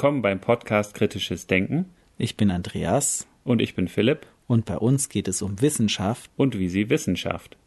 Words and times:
Willkommen 0.00 0.22
beim 0.22 0.40
Podcast 0.40 0.94
Kritisches 0.94 1.46
Denken. 1.46 1.84
Ich 2.16 2.38
bin 2.38 2.50
Andreas. 2.50 3.26
Und 3.44 3.60
ich 3.60 3.74
bin 3.74 3.86
Philipp. 3.86 4.26
Und 4.46 4.64
bei 4.64 4.78
uns 4.78 5.10
geht 5.10 5.28
es 5.28 5.42
um 5.42 5.60
Wissenschaft. 5.60 6.30
Und 6.38 6.58
wie 6.58 6.70
sie 6.70 6.88
Wissenschaft. 6.88 7.58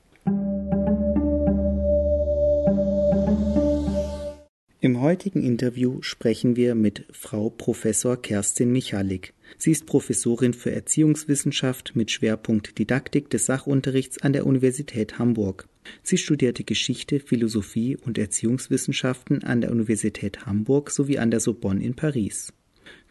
Im 4.82 5.00
heutigen 5.00 5.44
Interview 5.44 6.02
sprechen 6.02 6.56
wir 6.56 6.74
mit 6.74 7.06
Frau 7.12 7.52
Professor 7.52 8.20
Kerstin 8.20 8.72
Michalik. 8.72 9.36
Sie 9.58 9.72
ist 9.72 9.86
Professorin 9.86 10.54
für 10.54 10.72
Erziehungswissenschaft 10.72 11.96
mit 11.96 12.12
Schwerpunkt 12.12 12.78
Didaktik 12.78 13.30
des 13.30 13.46
Sachunterrichts 13.46 14.22
an 14.22 14.34
der 14.34 14.46
Universität 14.46 15.20
Hamburg. 15.20 15.68
Sie 16.02 16.18
studierte 16.18 16.64
Geschichte, 16.64 17.20
Philosophie 17.20 17.98
und 17.98 18.18
Erziehungswissenschaften 18.18 19.44
an 19.44 19.62
der 19.62 19.72
Universität 19.72 20.46
Hamburg 20.46 20.92
sowie 20.92 21.18
an 21.18 21.32
der 21.32 21.40
Sorbonne 21.40 21.84
in 21.84 21.96
Paris. 21.96 22.54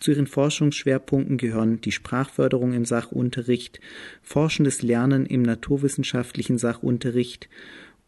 Zu 0.00 0.10
ihren 0.10 0.26
Forschungsschwerpunkten 0.26 1.38
gehören 1.38 1.80
die 1.80 1.92
Sprachförderung 1.92 2.72
im 2.72 2.84
Sachunterricht, 2.84 3.80
forschendes 4.22 4.82
Lernen 4.82 5.26
im 5.26 5.42
naturwissenschaftlichen 5.42 6.58
Sachunterricht 6.58 7.48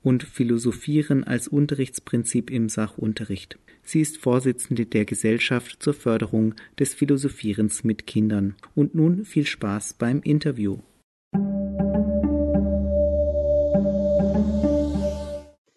und 0.04 0.22
Philosophieren 0.22 1.24
als 1.24 1.48
Unterrichtsprinzip 1.48 2.50
im 2.50 2.68
Sachunterricht. 2.68 3.58
Sie 3.82 4.00
ist 4.00 4.18
Vorsitzende 4.18 4.86
der 4.86 5.04
Gesellschaft 5.04 5.82
zur 5.82 5.94
Förderung 5.94 6.54
des 6.78 6.94
Philosophierens 6.94 7.82
mit 7.82 8.06
Kindern. 8.06 8.54
Und 8.76 8.94
nun 8.94 9.24
viel 9.24 9.46
Spaß 9.46 9.94
beim 9.94 10.20
Interview. 10.22 10.78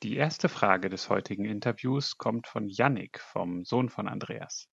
Die 0.03 0.15
erste 0.15 0.49
Frage 0.49 0.89
des 0.89 1.09
heutigen 1.09 1.45
Interviews 1.45 2.17
kommt 2.17 2.47
von 2.47 2.69
Yannick, 2.69 3.19
vom 3.19 3.65
Sohn 3.65 3.89
von 3.89 4.07
Andreas. 4.07 4.67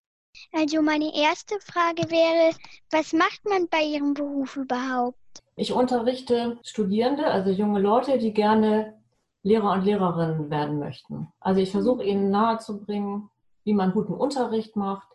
Also 0.51 0.81
meine 0.81 1.11
erste 1.15 1.55
Frage 1.61 2.09
wäre, 2.11 2.55
was 2.91 3.13
macht 3.13 3.45
man 3.45 3.67
bei 3.69 3.83
Ihrem 3.83 4.13
Beruf 4.13 4.57
überhaupt? 4.57 5.17
Ich 5.55 5.71
unterrichte 5.71 6.59
Studierende, 6.63 7.25
also 7.25 7.51
junge 7.51 7.79
Leute, 7.79 8.17
die 8.17 8.33
gerne 8.33 8.93
Lehrer 9.45 9.73
und 9.73 9.85
Lehrerinnen 9.85 10.49
werden 10.49 10.79
möchten. 10.79 11.27
Also 11.39 11.61
ich 11.61 11.69
versuche 11.69 12.03
ihnen 12.03 12.31
nahezubringen, 12.31 13.29
wie 13.63 13.75
man 13.75 13.91
guten 13.91 14.13
Unterricht 14.13 14.75
macht, 14.75 15.07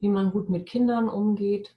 wie 0.00 0.08
man 0.08 0.32
gut 0.32 0.50
mit 0.50 0.66
Kindern 0.66 1.08
umgeht, 1.08 1.76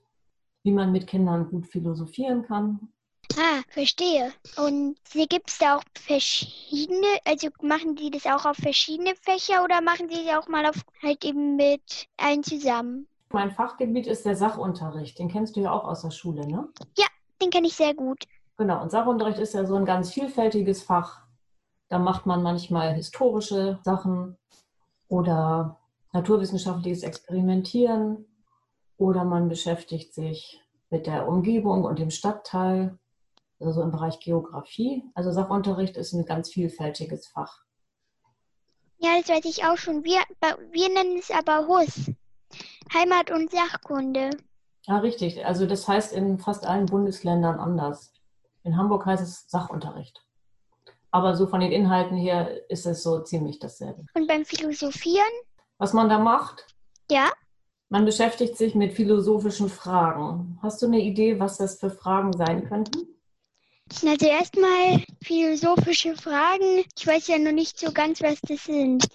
wie 0.63 0.71
man 0.71 0.91
mit 0.91 1.05
Kindern 1.05 1.51
gut 1.51 1.67
philosophieren 1.67 2.41
kann. 2.41 2.91
Ah, 3.37 3.61
verstehe. 3.69 4.33
Und 4.57 4.97
sie 5.07 5.27
gibt 5.27 5.51
es 5.51 5.59
da 5.59 5.77
auch 5.77 5.83
verschiedene, 5.93 7.05
also 7.23 7.49
machen 7.61 7.95
die 7.95 8.09
das 8.09 8.25
auch 8.25 8.45
auf 8.45 8.57
verschiedene 8.57 9.13
Fächer 9.21 9.63
oder 9.63 9.79
machen 9.81 10.09
sie 10.09 10.27
es 10.27 10.35
auch 10.35 10.47
mal 10.47 10.65
auf 10.65 10.81
halt 11.03 11.23
eben 11.23 11.55
mit 11.55 12.07
allen 12.17 12.41
zusammen? 12.41 13.07
Mein 13.29 13.51
Fachgebiet 13.51 14.07
ist 14.07 14.25
der 14.25 14.35
Sachunterricht. 14.35 15.19
Den 15.19 15.29
kennst 15.29 15.55
du 15.55 15.59
ja 15.61 15.71
auch 15.71 15.83
aus 15.83 16.01
der 16.01 16.09
Schule, 16.09 16.47
ne? 16.47 16.67
Ja, 16.97 17.05
den 17.39 17.51
kenne 17.51 17.67
ich 17.67 17.75
sehr 17.75 17.93
gut. 17.93 18.23
Genau, 18.57 18.81
und 18.81 18.89
Sachunterricht 18.89 19.37
ist 19.37 19.53
ja 19.53 19.65
so 19.65 19.75
ein 19.75 19.85
ganz 19.85 20.11
vielfältiges 20.11 20.81
Fach. 20.81 21.21
Da 21.91 21.99
macht 21.99 22.25
man 22.25 22.41
manchmal 22.41 22.93
historische 22.93 23.77
Sachen 23.83 24.37
oder 25.09 25.77
naturwissenschaftliches 26.13 27.03
Experimentieren 27.03 28.25
oder 28.95 29.25
man 29.25 29.49
beschäftigt 29.49 30.13
sich 30.13 30.63
mit 30.89 31.05
der 31.05 31.27
Umgebung 31.27 31.83
und 31.83 31.99
dem 31.99 32.09
Stadtteil, 32.09 32.97
also 33.59 33.81
im 33.81 33.91
Bereich 33.91 34.21
Geografie. 34.21 35.03
Also 35.15 35.33
Sachunterricht 35.33 35.97
ist 35.97 36.13
ein 36.13 36.23
ganz 36.23 36.49
vielfältiges 36.49 37.27
Fach. 37.27 37.65
Ja, 38.99 39.19
das 39.19 39.27
weiß 39.27 39.43
ich 39.43 39.65
auch 39.65 39.77
schon. 39.77 40.05
Wir, 40.05 40.21
wir 40.71 40.93
nennen 40.93 41.17
es 41.17 41.29
aber 41.29 41.67
HUS, 41.67 42.09
Heimat- 42.93 43.31
und 43.31 43.51
Sachkunde. 43.51 44.29
Ja, 44.83 44.99
richtig. 44.99 45.45
Also 45.45 45.65
das 45.65 45.89
heißt 45.89 46.13
in 46.13 46.39
fast 46.39 46.65
allen 46.65 46.85
Bundesländern 46.85 47.59
anders. 47.59 48.13
In 48.63 48.77
Hamburg 48.77 49.05
heißt 49.05 49.23
es 49.23 49.49
Sachunterricht. 49.49 50.23
Aber 51.11 51.35
so 51.35 51.45
von 51.47 51.59
den 51.59 51.71
Inhalten 51.71 52.17
her 52.17 52.69
ist 52.69 52.85
es 52.85 53.03
so 53.03 53.19
ziemlich 53.19 53.59
dasselbe. 53.59 54.05
Und 54.13 54.27
beim 54.27 54.45
Philosophieren? 54.45 55.31
Was 55.77 55.93
man 55.93 56.09
da 56.09 56.17
macht? 56.19 56.65
Ja. 57.09 57.31
Man 57.89 58.05
beschäftigt 58.05 58.57
sich 58.57 58.73
mit 58.75 58.93
philosophischen 58.93 59.67
Fragen. 59.67 60.57
Hast 60.61 60.81
du 60.81 60.85
eine 60.85 61.01
Idee, 61.01 61.39
was 61.39 61.57
das 61.57 61.79
für 61.79 61.89
Fragen 61.89 62.31
sein 62.31 62.67
könnten? 62.69 63.07
Also 64.05 64.25
erstmal 64.25 65.03
philosophische 65.21 66.15
Fragen. 66.15 66.85
Ich 66.97 67.05
weiß 67.05 67.27
ja 67.27 67.37
noch 67.37 67.51
nicht 67.51 67.77
so 67.77 67.91
ganz, 67.91 68.21
was 68.21 68.39
das 68.41 68.63
sind. 68.63 69.05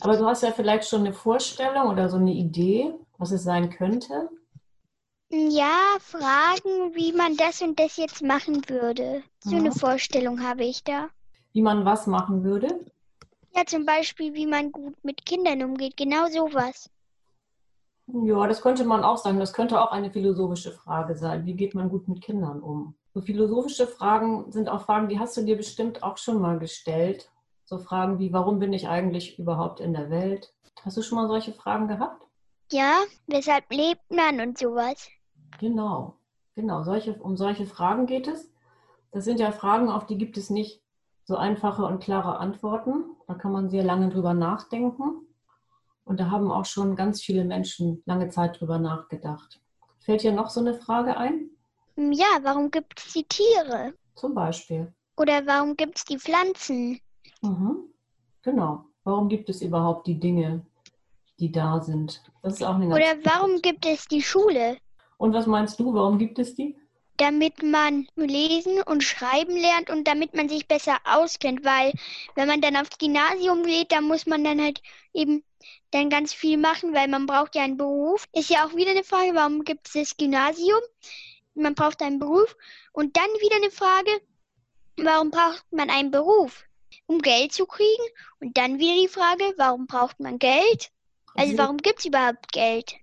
Aber 0.00 0.16
du 0.16 0.24
hast 0.24 0.42
ja 0.42 0.52
vielleicht 0.52 0.88
schon 0.88 1.00
eine 1.00 1.12
Vorstellung 1.12 1.88
oder 1.88 2.08
so 2.08 2.16
eine 2.16 2.32
Idee, 2.32 2.94
was 3.18 3.32
es 3.32 3.42
sein 3.42 3.68
könnte? 3.68 4.30
Ja, 5.30 5.98
Fragen, 6.00 6.94
wie 6.94 7.12
man 7.12 7.36
das 7.36 7.60
und 7.60 7.78
das 7.78 7.98
jetzt 7.98 8.22
machen 8.22 8.66
würde. 8.68 9.22
So 9.44 9.50
ja. 9.50 9.58
eine 9.58 9.72
Vorstellung 9.72 10.42
habe 10.42 10.64
ich 10.64 10.84
da. 10.84 11.10
Wie 11.58 11.62
man 11.62 11.84
was 11.84 12.06
machen 12.06 12.44
würde? 12.44 12.68
Ja, 13.52 13.64
zum 13.66 13.84
Beispiel, 13.84 14.32
wie 14.32 14.46
man 14.46 14.70
gut 14.70 14.94
mit 15.02 15.26
Kindern 15.26 15.64
umgeht. 15.64 15.96
Genau 15.96 16.26
sowas. 16.26 16.88
Ja, 18.06 18.46
das 18.46 18.62
könnte 18.62 18.84
man 18.84 19.02
auch 19.02 19.16
sagen. 19.16 19.40
Das 19.40 19.52
könnte 19.52 19.80
auch 19.80 19.90
eine 19.90 20.12
philosophische 20.12 20.70
Frage 20.70 21.16
sein. 21.16 21.46
Wie 21.46 21.54
geht 21.54 21.74
man 21.74 21.88
gut 21.88 22.06
mit 22.06 22.22
Kindern 22.22 22.62
um? 22.62 22.94
So 23.12 23.22
philosophische 23.22 23.88
Fragen 23.88 24.52
sind 24.52 24.68
auch 24.68 24.82
Fragen, 24.82 25.08
die 25.08 25.18
hast 25.18 25.36
du 25.36 25.42
dir 25.42 25.56
bestimmt 25.56 26.04
auch 26.04 26.16
schon 26.16 26.40
mal 26.40 26.60
gestellt. 26.60 27.28
So 27.64 27.78
Fragen 27.78 28.20
wie, 28.20 28.32
warum 28.32 28.60
bin 28.60 28.72
ich 28.72 28.86
eigentlich 28.86 29.36
überhaupt 29.40 29.80
in 29.80 29.94
der 29.94 30.10
Welt? 30.10 30.54
Hast 30.84 30.96
du 30.96 31.02
schon 31.02 31.16
mal 31.16 31.26
solche 31.26 31.52
Fragen 31.52 31.88
gehabt? 31.88 32.24
Ja, 32.70 33.02
weshalb 33.26 33.64
lebt 33.72 34.08
man 34.12 34.40
und 34.40 34.58
sowas? 34.58 35.08
Genau, 35.58 36.18
genau. 36.54 36.84
Solche, 36.84 37.14
um 37.14 37.36
solche 37.36 37.66
Fragen 37.66 38.06
geht 38.06 38.28
es. 38.28 38.48
Das 39.10 39.24
sind 39.24 39.40
ja 39.40 39.50
Fragen, 39.50 39.88
auf 39.88 40.06
die 40.06 40.18
gibt 40.18 40.36
es 40.36 40.50
nicht 40.50 40.84
so 41.28 41.36
einfache 41.36 41.84
und 41.84 42.02
klare 42.02 42.38
Antworten. 42.38 43.04
Da 43.26 43.34
kann 43.34 43.52
man 43.52 43.68
sehr 43.68 43.84
lange 43.84 44.08
drüber 44.08 44.32
nachdenken. 44.32 45.26
Und 46.04 46.20
da 46.20 46.30
haben 46.30 46.50
auch 46.50 46.64
schon 46.64 46.96
ganz 46.96 47.20
viele 47.20 47.44
Menschen 47.44 48.02
lange 48.06 48.30
Zeit 48.30 48.58
drüber 48.58 48.78
nachgedacht. 48.78 49.60
Fällt 50.00 50.22
dir 50.22 50.32
noch 50.32 50.48
so 50.48 50.60
eine 50.60 50.72
Frage 50.72 51.18
ein? 51.18 51.50
Ja, 51.96 52.38
warum 52.40 52.70
gibt 52.70 52.98
es 52.98 53.12
die 53.12 53.24
Tiere? 53.24 53.92
Zum 54.14 54.34
Beispiel. 54.34 54.90
Oder 55.18 55.46
warum 55.46 55.76
gibt 55.76 55.98
es 55.98 56.06
die 56.06 56.18
Pflanzen? 56.18 56.98
Mhm. 57.42 57.92
Genau. 58.40 58.86
Warum 59.04 59.28
gibt 59.28 59.50
es 59.50 59.60
überhaupt 59.60 60.06
die 60.06 60.18
Dinge, 60.18 60.64
die 61.38 61.52
da 61.52 61.82
sind? 61.82 62.22
Das 62.42 62.54
ist 62.54 62.62
auch 62.62 62.76
eine 62.76 62.86
Oder 62.86 63.16
warum 63.24 63.60
gibt 63.60 63.84
es 63.84 64.06
die 64.06 64.22
Schule? 64.22 64.78
Und 65.18 65.34
was 65.34 65.46
meinst 65.46 65.78
du, 65.78 65.92
warum 65.92 66.16
gibt 66.16 66.38
es 66.38 66.54
die? 66.54 66.74
Damit 67.18 67.62
man 67.62 68.08
lesen 68.16 68.82
und 68.82 69.02
schreiben 69.02 69.56
lernt 69.56 69.90
und 69.90 70.08
damit 70.08 70.34
man 70.34 70.48
sich 70.48 70.66
besser 70.66 70.98
auskennt, 71.04 71.64
weil 71.64 71.92
wenn 72.34 72.48
man 72.48 72.60
dann 72.60 72.76
aufs 72.76 72.98
Gymnasium 72.98 73.64
geht, 73.64 73.92
dann 73.92 74.04
muss 74.04 74.26
man 74.26 74.44
dann 74.44 74.62
halt 74.62 74.80
eben 75.12 75.44
dann 75.90 76.10
ganz 76.10 76.32
viel 76.32 76.56
machen, 76.56 76.94
weil 76.94 77.08
man 77.08 77.26
braucht 77.26 77.54
ja 77.54 77.62
einen 77.62 77.76
Beruf. 77.76 78.26
Ist 78.32 78.50
ja 78.50 78.66
auch 78.66 78.74
wieder 78.74 78.92
eine 78.92 79.04
Frage, 79.04 79.34
warum 79.34 79.64
gibt 79.64 79.86
es 79.88 79.94
das 79.94 80.16
Gymnasium? 80.16 80.80
Man 81.54 81.74
braucht 81.74 82.02
einen 82.02 82.18
Beruf. 82.18 82.56
Und 82.92 83.16
dann 83.16 83.28
wieder 83.40 83.56
eine 83.56 83.70
Frage, 83.70 84.10
warum 84.96 85.30
braucht 85.30 85.64
man 85.72 85.90
einen 85.90 86.10
Beruf? 86.10 86.64
Um 87.06 87.20
Geld 87.20 87.52
zu 87.52 87.66
kriegen. 87.66 88.04
Und 88.40 88.56
dann 88.56 88.78
wieder 88.78 88.94
die 88.94 89.08
Frage, 89.08 89.54
warum 89.56 89.86
braucht 89.86 90.20
man 90.20 90.38
Geld? 90.38 90.90
Also 91.34 91.56
warum 91.56 91.78
gibt 91.78 92.00
es 92.00 92.04
überhaupt 92.04 92.52
Geld? 92.52 92.96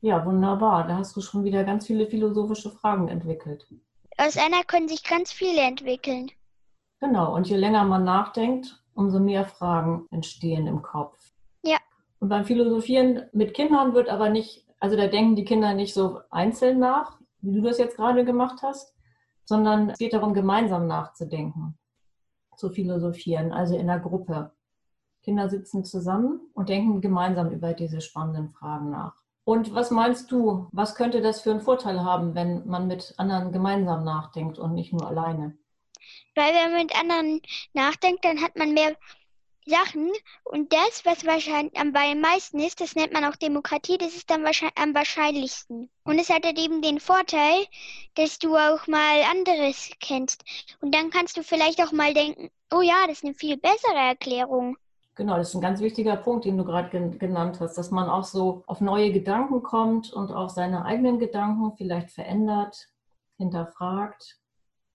Ja, 0.00 0.24
wunderbar. 0.24 0.86
Da 0.86 0.96
hast 0.96 1.16
du 1.16 1.20
schon 1.20 1.44
wieder 1.44 1.64
ganz 1.64 1.86
viele 1.86 2.06
philosophische 2.06 2.70
Fragen 2.70 3.08
entwickelt. 3.08 3.66
Aus 4.18 4.36
einer 4.36 4.62
können 4.64 4.88
sich 4.88 5.04
ganz 5.04 5.32
viele 5.32 5.60
entwickeln. 5.62 6.30
Genau, 7.00 7.34
und 7.34 7.48
je 7.48 7.56
länger 7.56 7.84
man 7.84 8.04
nachdenkt, 8.04 8.82
umso 8.94 9.20
mehr 9.20 9.44
Fragen 9.44 10.06
entstehen 10.10 10.66
im 10.66 10.82
Kopf. 10.82 11.18
Ja. 11.62 11.78
Und 12.18 12.30
beim 12.30 12.44
Philosophieren 12.44 13.24
mit 13.32 13.52
Kindern 13.52 13.92
wird 13.94 14.08
aber 14.08 14.30
nicht, 14.30 14.66
also 14.80 14.96
da 14.96 15.06
denken 15.06 15.36
die 15.36 15.44
Kinder 15.44 15.74
nicht 15.74 15.92
so 15.92 16.20
einzeln 16.30 16.78
nach, 16.78 17.18
wie 17.40 17.52
du 17.52 17.60
das 17.60 17.78
jetzt 17.78 17.96
gerade 17.96 18.24
gemacht 18.24 18.62
hast, 18.62 18.94
sondern 19.44 19.90
es 19.90 19.98
geht 19.98 20.14
darum, 20.14 20.32
gemeinsam 20.32 20.86
nachzudenken, 20.86 21.78
zu 22.56 22.70
philosophieren, 22.70 23.52
also 23.52 23.76
in 23.76 23.86
der 23.86 24.00
Gruppe. 24.00 24.52
Kinder 25.22 25.48
sitzen 25.48 25.84
zusammen 25.84 26.40
und 26.54 26.68
denken 26.68 27.00
gemeinsam 27.00 27.50
über 27.50 27.74
diese 27.74 28.00
spannenden 28.00 28.50
Fragen 28.50 28.90
nach. 28.90 29.25
Und 29.46 29.72
was 29.76 29.92
meinst 29.92 30.32
du, 30.32 30.66
was 30.72 30.96
könnte 30.96 31.20
das 31.20 31.40
für 31.40 31.52
einen 31.52 31.60
Vorteil 31.60 32.02
haben, 32.02 32.34
wenn 32.34 32.66
man 32.66 32.88
mit 32.88 33.14
anderen 33.16 33.52
gemeinsam 33.52 34.02
nachdenkt 34.02 34.58
und 34.58 34.74
nicht 34.74 34.92
nur 34.92 35.06
alleine? 35.06 35.56
Weil 36.34 36.52
wenn 36.52 36.72
man 36.72 36.82
mit 36.82 37.00
anderen 37.00 37.42
nachdenkt, 37.72 38.24
dann 38.24 38.42
hat 38.42 38.56
man 38.56 38.74
mehr 38.74 38.96
Sachen 39.64 40.10
und 40.42 40.72
das, 40.72 41.04
was 41.04 41.24
wahrscheinlich 41.24 41.78
am 41.78 41.92
meisten 41.92 42.58
ist, 42.58 42.80
das 42.80 42.96
nennt 42.96 43.12
man 43.12 43.24
auch 43.24 43.36
Demokratie, 43.36 43.98
das 43.98 44.16
ist 44.16 44.30
dann 44.30 44.42
wahrscheinlich 44.42 44.78
am 44.78 44.96
wahrscheinlichsten. 44.96 45.90
Und 46.02 46.18
es 46.18 46.28
hat 46.28 46.44
halt 46.44 46.58
eben 46.58 46.82
den 46.82 46.98
Vorteil, 46.98 47.66
dass 48.16 48.40
du 48.40 48.56
auch 48.56 48.88
mal 48.88 49.22
anderes 49.30 49.92
kennst. 50.00 50.42
Und 50.80 50.92
dann 50.92 51.10
kannst 51.10 51.36
du 51.36 51.44
vielleicht 51.44 51.80
auch 51.80 51.92
mal 51.92 52.14
denken, 52.14 52.50
oh 52.72 52.82
ja, 52.82 53.06
das 53.06 53.18
ist 53.18 53.24
eine 53.24 53.34
viel 53.34 53.56
bessere 53.56 53.94
Erklärung. 53.94 54.76
Genau, 55.16 55.38
das 55.38 55.48
ist 55.48 55.54
ein 55.54 55.62
ganz 55.62 55.80
wichtiger 55.80 56.16
Punkt, 56.16 56.44
den 56.44 56.58
du 56.58 56.64
gerade 56.64 56.90
gen 56.90 57.18
genannt 57.18 57.58
hast, 57.60 57.78
dass 57.78 57.90
man 57.90 58.10
auch 58.10 58.24
so 58.24 58.62
auf 58.66 58.82
neue 58.82 59.12
Gedanken 59.12 59.62
kommt 59.62 60.12
und 60.12 60.30
auch 60.30 60.50
seine 60.50 60.84
eigenen 60.84 61.18
Gedanken 61.18 61.72
vielleicht 61.76 62.10
verändert, 62.10 62.88
hinterfragt, 63.38 64.38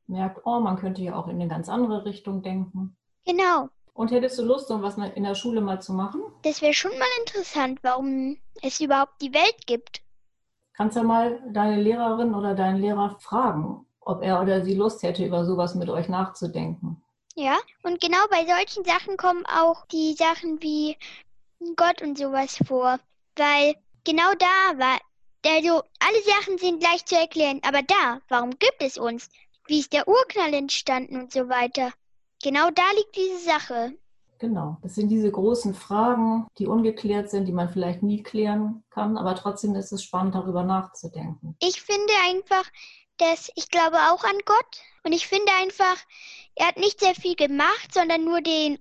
merkt, 0.05 0.41
oh, 0.45 0.59
man 0.59 0.77
könnte 0.77 1.01
ja 1.01 1.15
auch 1.15 1.27
in 1.27 1.41
eine 1.41 1.47
ganz 1.47 1.69
andere 1.69 2.05
Richtung 2.05 2.43
denken. 2.43 2.95
Genau. 3.25 3.69
Und 3.93 4.11
hättest 4.11 4.37
du 4.37 4.43
Lust, 4.43 4.69
um 4.69 4.83
was 4.83 4.97
in 4.97 5.23
der 5.23 5.35
Schule 5.35 5.59
mal 5.59 5.81
zu 5.81 5.91
machen? 5.91 6.21
Das 6.43 6.61
wäre 6.61 6.73
schon 6.73 6.91
mal 6.91 7.07
interessant, 7.19 7.79
warum 7.81 8.37
es 8.61 8.79
überhaupt 8.79 9.19
die 9.21 9.33
Welt 9.33 9.65
gibt. 9.65 10.01
Kannst 10.73 10.97
ja 10.97 11.03
mal 11.03 11.41
deine 11.51 11.81
Lehrerin 11.81 12.35
oder 12.35 12.53
deinen 12.53 12.79
Lehrer 12.79 13.17
fragen, 13.19 13.87
ob 13.99 14.21
er 14.21 14.39
oder 14.39 14.63
sie 14.63 14.75
Lust 14.75 15.01
hätte, 15.01 15.25
über 15.25 15.45
sowas 15.45 15.73
mit 15.73 15.89
euch 15.89 16.09
nachzudenken. 16.09 17.01
Ja, 17.35 17.59
und 17.83 18.01
genau 18.01 18.19
bei 18.29 18.45
solchen 18.45 18.83
Sachen 18.83 19.17
kommen 19.17 19.45
auch 19.45 19.85
die 19.87 20.13
Sachen 20.13 20.61
wie 20.61 20.97
Gott 21.75 22.01
und 22.01 22.17
sowas 22.17 22.57
vor. 22.67 22.99
Weil 23.35 23.75
genau 24.03 24.33
da 24.37 24.77
war, 24.77 24.99
also 25.45 25.81
alle 25.99 26.21
Sachen 26.25 26.57
sind 26.57 26.81
gleich 26.81 27.05
zu 27.05 27.15
erklären, 27.15 27.61
aber 27.63 27.81
da, 27.83 28.19
warum 28.27 28.51
gibt 28.51 28.81
es 28.81 28.97
uns? 28.97 29.29
Wie 29.67 29.79
ist 29.79 29.93
der 29.93 30.07
Urknall 30.07 30.53
entstanden 30.53 31.19
und 31.19 31.31
so 31.31 31.47
weiter? 31.47 31.93
Genau 32.43 32.69
da 32.71 32.83
liegt 32.95 33.15
diese 33.15 33.39
Sache. 33.39 33.93
Genau, 34.39 34.77
das 34.81 34.95
sind 34.95 35.09
diese 35.09 35.31
großen 35.31 35.75
Fragen, 35.75 36.47
die 36.57 36.65
ungeklärt 36.65 37.29
sind, 37.29 37.45
die 37.47 37.51
man 37.51 37.69
vielleicht 37.69 38.01
nie 38.01 38.23
klären 38.23 38.83
kann, 38.89 39.15
aber 39.15 39.35
trotzdem 39.35 39.75
ist 39.75 39.91
es 39.91 40.03
spannend, 40.03 40.33
darüber 40.33 40.63
nachzudenken. 40.63 41.55
Ich 41.61 41.79
finde 41.83 42.11
einfach, 42.27 42.63
dass 43.21 43.51
ich 43.55 43.69
glaube 43.69 43.97
auch 43.97 44.23
an 44.23 44.37
Gott 44.45 44.81
und 45.03 45.13
ich 45.13 45.27
finde 45.27 45.51
einfach, 45.61 45.95
er 46.55 46.67
hat 46.67 46.77
nicht 46.77 46.99
sehr 46.99 47.13
viel 47.13 47.35
gemacht, 47.35 47.93
sondern 47.93 48.25
nur 48.25 48.41
den 48.41 48.79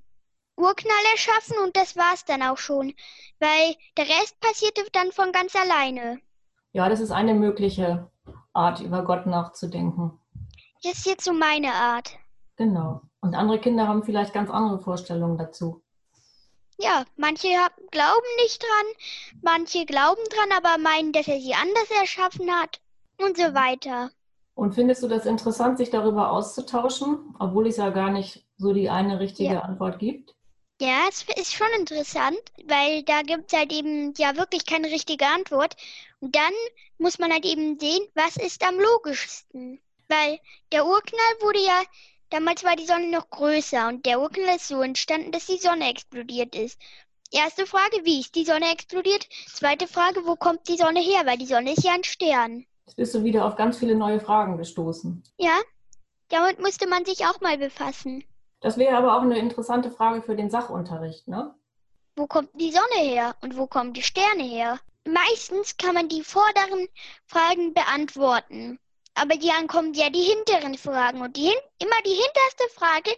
Urknall 0.57 1.05
erschaffen 1.13 1.59
und 1.63 1.77
das 1.77 1.97
war 1.97 2.15
es 2.15 2.25
dann 2.25 2.43
auch 2.43 2.59
schon, 2.59 2.95
weil 3.39 3.77
der 3.97 4.09
Rest 4.09 4.41
passierte 4.41 4.83
dann 4.93 5.13
von 5.13 5.33
ganz 5.33 5.55
alleine. 5.55 6.21
Ja, 6.73 6.89
das 6.89 7.01
ist 7.01 7.11
eine 7.11 7.35
mögliche 7.35 8.11
Art, 8.53 8.81
über 8.81 9.05
Gott 9.05 9.27
nachzudenken. 9.27 10.19
Das 10.83 10.95
ist 10.95 11.07
jetzt 11.07 11.25
so 11.25 11.33
meine 11.33 11.75
Art. 11.75 12.19
Genau. 12.57 13.03
Und 13.21 13.35
andere 13.35 13.61
Kinder 13.61 13.87
haben 13.87 14.03
vielleicht 14.03 14.33
ganz 14.33 14.51
andere 14.51 14.81
Vorstellungen 14.81 15.37
dazu. 15.37 15.83
Ja, 16.79 17.05
manche 17.17 17.49
glauben 17.91 18.37
nicht 18.43 18.63
dran, 18.63 18.87
manche 19.43 19.85
glauben 19.85 20.23
dran, 20.31 20.57
aber 20.57 20.79
meinen, 20.79 21.13
dass 21.13 21.29
er 21.29 21.39
sie 21.39 21.55
anders 21.55 21.91
erschaffen 21.91 22.51
hat 22.51 22.81
und 23.19 23.37
so 23.37 23.53
weiter. 23.53 24.11
Und 24.55 24.75
findest 24.75 25.03
du 25.03 25.09
das 25.09 25.27
interessant, 25.27 25.79
sich 25.79 25.91
darüber 25.91 26.31
auszutauschen, 26.33 27.35
obwohl 27.39 27.67
es 27.67 27.77
ja 27.79 27.91
gar 27.91 28.11
nicht 28.11 28.47
so 28.57 28.73
die 28.73 28.91
eine 28.91 29.21
richtige 29.21 29.55
ja. 29.55 29.61
Antwort 29.61 29.99
gibt? 29.99 30.35
Ja, 30.81 31.07
es 31.09 31.25
ist 31.37 31.53
schon 31.53 31.69
interessant, 31.79 32.41
weil 32.67 33.03
da 33.03 33.23
gibt 33.23 33.53
es 33.53 33.59
halt 33.59 33.73
eben 33.73 34.15
ja 34.17 34.37
wirklich 34.37 34.67
keine 34.67 34.89
richtige 34.89 35.27
Antwort. 35.27 35.77
Und 36.21 36.35
dann 36.35 36.53
muss 36.99 37.19
man 37.19 37.33
halt 37.33 37.45
eben 37.45 37.79
sehen, 37.79 38.07
was 38.15 38.37
ist 38.37 38.67
am 38.67 38.79
logischsten. 38.79 39.81
Weil 40.09 40.41
der 40.73 40.87
Urknall 40.87 41.35
wurde 41.41 41.61
ja 41.65 41.83
Damals 42.31 42.63
war 42.63 42.77
die 42.77 42.87
Sonne 42.87 43.11
noch 43.11 43.29
größer 43.29 43.89
und 43.89 44.07
der 44.07 44.21
Urknall 44.21 44.55
ist 44.55 44.69
so 44.69 44.83
entstanden, 44.83 45.33
dass 45.33 45.47
die 45.47 45.59
Sonne 45.59 45.91
explodiert 45.91 46.55
ist. 46.55 46.79
Erste 47.33 47.67
Frage, 47.67 48.05
wie 48.05 48.21
ist 48.21 48.37
die 48.37 48.45
Sonne 48.45 48.71
explodiert? 48.71 49.29
Zweite 49.53 49.89
Frage, 49.89 50.25
wo 50.25 50.37
kommt 50.37 50.69
die 50.69 50.77
Sonne 50.77 51.01
her? 51.01 51.27
Weil 51.27 51.39
die 51.39 51.47
Sonne 51.47 51.73
ist 51.73 51.83
ja 51.83 51.93
ein 51.93 52.05
Stern. 52.05 52.67
Jetzt 52.91 52.97
bist 52.97 53.15
du 53.15 53.23
wieder 53.23 53.45
auf 53.45 53.55
ganz 53.55 53.79
viele 53.79 53.95
neue 53.95 54.19
Fragen 54.19 54.57
gestoßen. 54.57 55.23
Ja, 55.39 55.61
damit 56.29 56.59
musste 56.59 56.89
man 56.89 57.05
sich 57.05 57.25
auch 57.25 57.41
mal 57.41 57.57
befassen. 57.57 58.25
Das 58.59 58.79
wäre 58.79 58.97
aber 58.97 59.17
auch 59.17 59.23
eine 59.23 59.39
interessante 59.39 59.93
Frage 59.93 60.23
für 60.23 60.35
den 60.35 60.51
Sachunterricht, 60.51 61.29
ne? 61.29 61.55
Wo 62.17 62.27
kommt 62.27 62.51
die 62.61 62.73
Sonne 62.73 63.09
her 63.09 63.37
und 63.43 63.57
wo 63.57 63.69
kommen 63.69 63.93
die 63.93 64.03
Sterne 64.03 64.43
her? 64.43 64.81
Meistens 65.07 65.77
kann 65.77 65.95
man 65.95 66.09
die 66.09 66.25
vorderen 66.25 66.89
Fragen 67.27 67.75
beantworten. 67.75 68.81
Aber 69.15 69.37
dann 69.37 69.69
kommen 69.69 69.95
ja 69.95 70.11
die 70.11 70.25
hinteren 70.25 70.75
Fragen. 70.75 71.21
Und 71.21 71.37
die, 71.37 71.55
immer 71.79 72.03
die 72.05 72.11
hinterste 72.11 72.65
Frage 72.75 73.13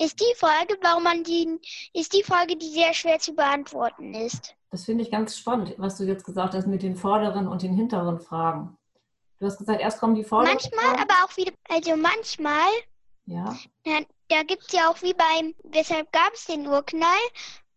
ist 0.00 0.18
die 0.18 0.34
Frage, 0.36 0.76
warum 0.82 1.04
man 1.04 1.22
die, 1.22 1.60
ist 1.94 2.12
die 2.12 2.24
Frage, 2.24 2.56
die 2.56 2.70
sehr 2.70 2.92
schwer 2.92 3.20
zu 3.20 3.36
beantworten 3.36 4.14
ist. 4.14 4.56
Das 4.72 4.84
finde 4.84 5.04
ich 5.04 5.12
ganz 5.12 5.38
spannend, 5.38 5.74
was 5.76 5.96
du 5.98 6.02
jetzt 6.02 6.24
gesagt 6.24 6.54
hast 6.54 6.66
mit 6.66 6.82
den 6.82 6.96
vorderen 6.96 7.46
und 7.46 7.62
den 7.62 7.76
hinteren 7.76 8.18
Fragen. 8.18 8.76
Du 9.42 9.48
hast 9.48 9.58
gesagt, 9.58 9.80
erst 9.80 9.98
kommen 9.98 10.14
die 10.14 10.22
vorderen. 10.22 10.56
Manchmal, 10.56 11.02
aber 11.02 11.14
auch 11.24 11.36
wieder, 11.36 11.50
also 11.68 11.96
manchmal. 11.96 12.70
Ja. 13.26 13.56
Na, 13.84 13.98
da 14.28 14.44
gibt 14.44 14.62
es 14.62 14.72
ja 14.72 14.88
auch 14.88 15.02
wie 15.02 15.14
beim, 15.14 15.52
weshalb 15.64 16.12
gab 16.12 16.32
es 16.32 16.44
den 16.44 16.68
Urknall? 16.68 17.18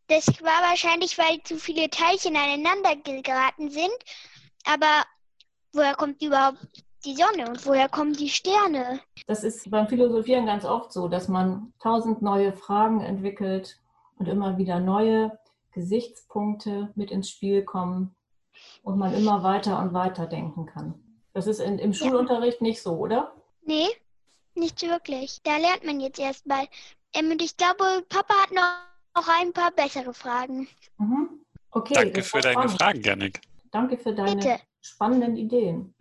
Das 0.06 0.28
war 0.44 0.62
wahrscheinlich, 0.70 1.18
weil 1.18 1.42
zu 1.42 1.58
viele 1.58 1.90
Teilchen 1.90 2.36
aneinander 2.36 2.96
geraten 3.24 3.72
sind. 3.72 3.96
Aber 4.64 5.06
woher 5.74 5.96
kommt 5.96 6.22
überhaupt 6.22 6.60
die 7.04 7.16
Sonne 7.16 7.50
und 7.50 7.66
woher 7.66 7.90
kommen 7.90 8.14
die 8.14 8.30
Sterne? 8.30 9.00
Das 9.26 9.44
ist 9.44 9.72
beim 9.72 9.88
Philosophieren 9.88 10.46
ganz 10.46 10.66
oft 10.66 10.94
so, 10.94 11.08
dass 11.08 11.30
man 11.30 11.74
tausend 11.82 12.22
neue 12.22 12.54
Fragen 12.54 13.02
entwickelt 13.02 13.80
und 14.20 14.28
immer 14.28 14.60
wieder 14.60 14.80
neue 14.80 15.36
Gesichtspunkte 15.72 16.92
mit 16.94 17.10
ins 17.10 17.32
Spiel 17.32 17.64
kommen 17.64 18.16
und 18.84 19.00
man 19.00 19.16
immer 19.16 19.42
weiter 19.42 19.80
und 19.80 19.96
weiter 19.96 20.28
denken 20.28 20.68
kann. 20.68 21.02
Das 21.36 21.48
ist 21.48 21.60
in, 21.60 21.80
im 21.80 21.94
Schulunterricht 21.94 22.62
ja. 22.62 22.68
nicht 22.68 22.82
so, 22.82 22.94
oder? 22.94 23.36
Nee, 23.66 23.90
nicht 24.56 24.82
wirklich. 24.84 25.42
Da 25.44 25.58
lernt 25.58 25.84
man 25.84 26.00
jetzt 26.00 26.18
erst 26.18 26.46
mal. 26.46 26.66
Ähm, 27.14 27.30
und 27.30 27.42
ich 27.42 27.58
glaube, 27.58 28.06
Papa 28.08 28.34
hat 28.42 28.54
noch, 28.54 28.64
noch 29.18 29.28
ein 29.42 29.52
paar 29.52 29.72
bessere 29.72 30.14
Fragen. 30.14 30.70
Mhm. 30.98 31.42
Okay. 31.72 31.94
Danke 31.94 32.24
für 32.24 32.40
deine 32.40 32.54
spannend. 32.54 32.78
Fragen, 32.80 33.04
Janik. 33.04 33.42
Danke 33.70 33.98
für 33.98 34.16
deine 34.16 34.38
Bitte. 34.38 34.60
spannenden 34.82 35.36
Ideen. 35.36 35.94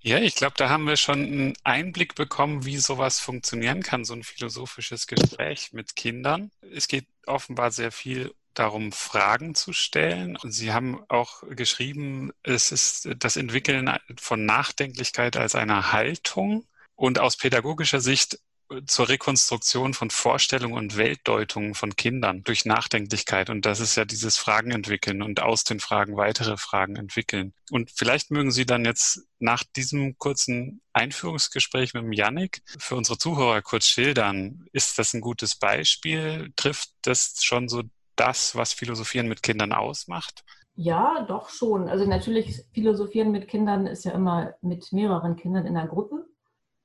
Ja, 0.00 0.18
ich 0.18 0.36
glaube, 0.36 0.54
da 0.56 0.68
haben 0.68 0.86
wir 0.86 0.96
schon 0.96 1.24
einen 1.24 1.54
Einblick 1.64 2.14
bekommen, 2.14 2.64
wie 2.64 2.76
sowas 2.76 3.18
funktionieren 3.18 3.82
kann, 3.82 4.04
so 4.04 4.14
ein 4.14 4.22
philosophisches 4.22 5.08
Gespräch 5.08 5.72
mit 5.72 5.96
Kindern. 5.96 6.52
Es 6.72 6.86
geht 6.86 7.06
offenbar 7.26 7.72
sehr 7.72 7.90
viel 7.90 8.32
darum, 8.54 8.92
Fragen 8.92 9.54
zu 9.54 9.72
stellen. 9.72 10.36
Und 10.36 10.52
Sie 10.52 10.72
haben 10.72 11.02
auch 11.08 11.42
geschrieben, 11.50 12.32
es 12.42 12.72
ist 12.72 13.08
das 13.18 13.36
Entwickeln 13.36 13.90
von 14.18 14.44
Nachdenklichkeit 14.44 15.36
als 15.36 15.54
eine 15.54 15.92
Haltung. 15.92 16.66
Und 16.94 17.18
aus 17.18 17.36
pädagogischer 17.36 18.00
Sicht 18.00 18.38
zur 18.86 19.08
Rekonstruktion 19.08 19.94
von 19.94 20.10
Vorstellungen 20.10 20.74
und 20.74 20.96
Weltdeutungen 20.96 21.74
von 21.74 21.96
Kindern 21.96 22.42
durch 22.44 22.64
Nachdenklichkeit. 22.64 23.50
Und 23.50 23.66
das 23.66 23.80
ist 23.80 23.96
ja 23.96 24.04
dieses 24.04 24.38
Fragen 24.38 24.70
entwickeln 24.70 25.22
und 25.22 25.40
aus 25.40 25.64
den 25.64 25.80
Fragen 25.80 26.16
weitere 26.16 26.56
Fragen 26.56 26.96
entwickeln. 26.96 27.52
Und 27.70 27.90
vielleicht 27.94 28.30
mögen 28.30 28.50
Sie 28.50 28.66
dann 28.66 28.84
jetzt 28.84 29.22
nach 29.38 29.64
diesem 29.76 30.16
kurzen 30.18 30.80
Einführungsgespräch 30.92 31.94
mit 31.94 32.04
dem 32.04 32.12
Yannick 32.12 32.62
für 32.78 32.96
unsere 32.96 33.18
Zuhörer 33.18 33.62
kurz 33.62 33.86
schildern. 33.86 34.64
Ist 34.72 34.98
das 34.98 35.14
ein 35.14 35.20
gutes 35.20 35.56
Beispiel? 35.56 36.52
Trifft 36.56 36.90
das 37.02 37.38
schon 37.42 37.68
so 37.68 37.82
das, 38.16 38.54
was 38.56 38.72
Philosophieren 38.72 39.28
mit 39.28 39.42
Kindern 39.42 39.72
ausmacht? 39.72 40.44
Ja, 40.74 41.24
doch 41.24 41.50
schon. 41.50 41.88
Also 41.88 42.06
natürlich, 42.06 42.64
Philosophieren 42.72 43.30
mit 43.30 43.48
Kindern 43.48 43.86
ist 43.86 44.04
ja 44.04 44.12
immer 44.12 44.54
mit 44.62 44.92
mehreren 44.92 45.36
Kindern 45.36 45.66
in 45.66 45.76
einer 45.76 45.88
Gruppe. 45.88 46.26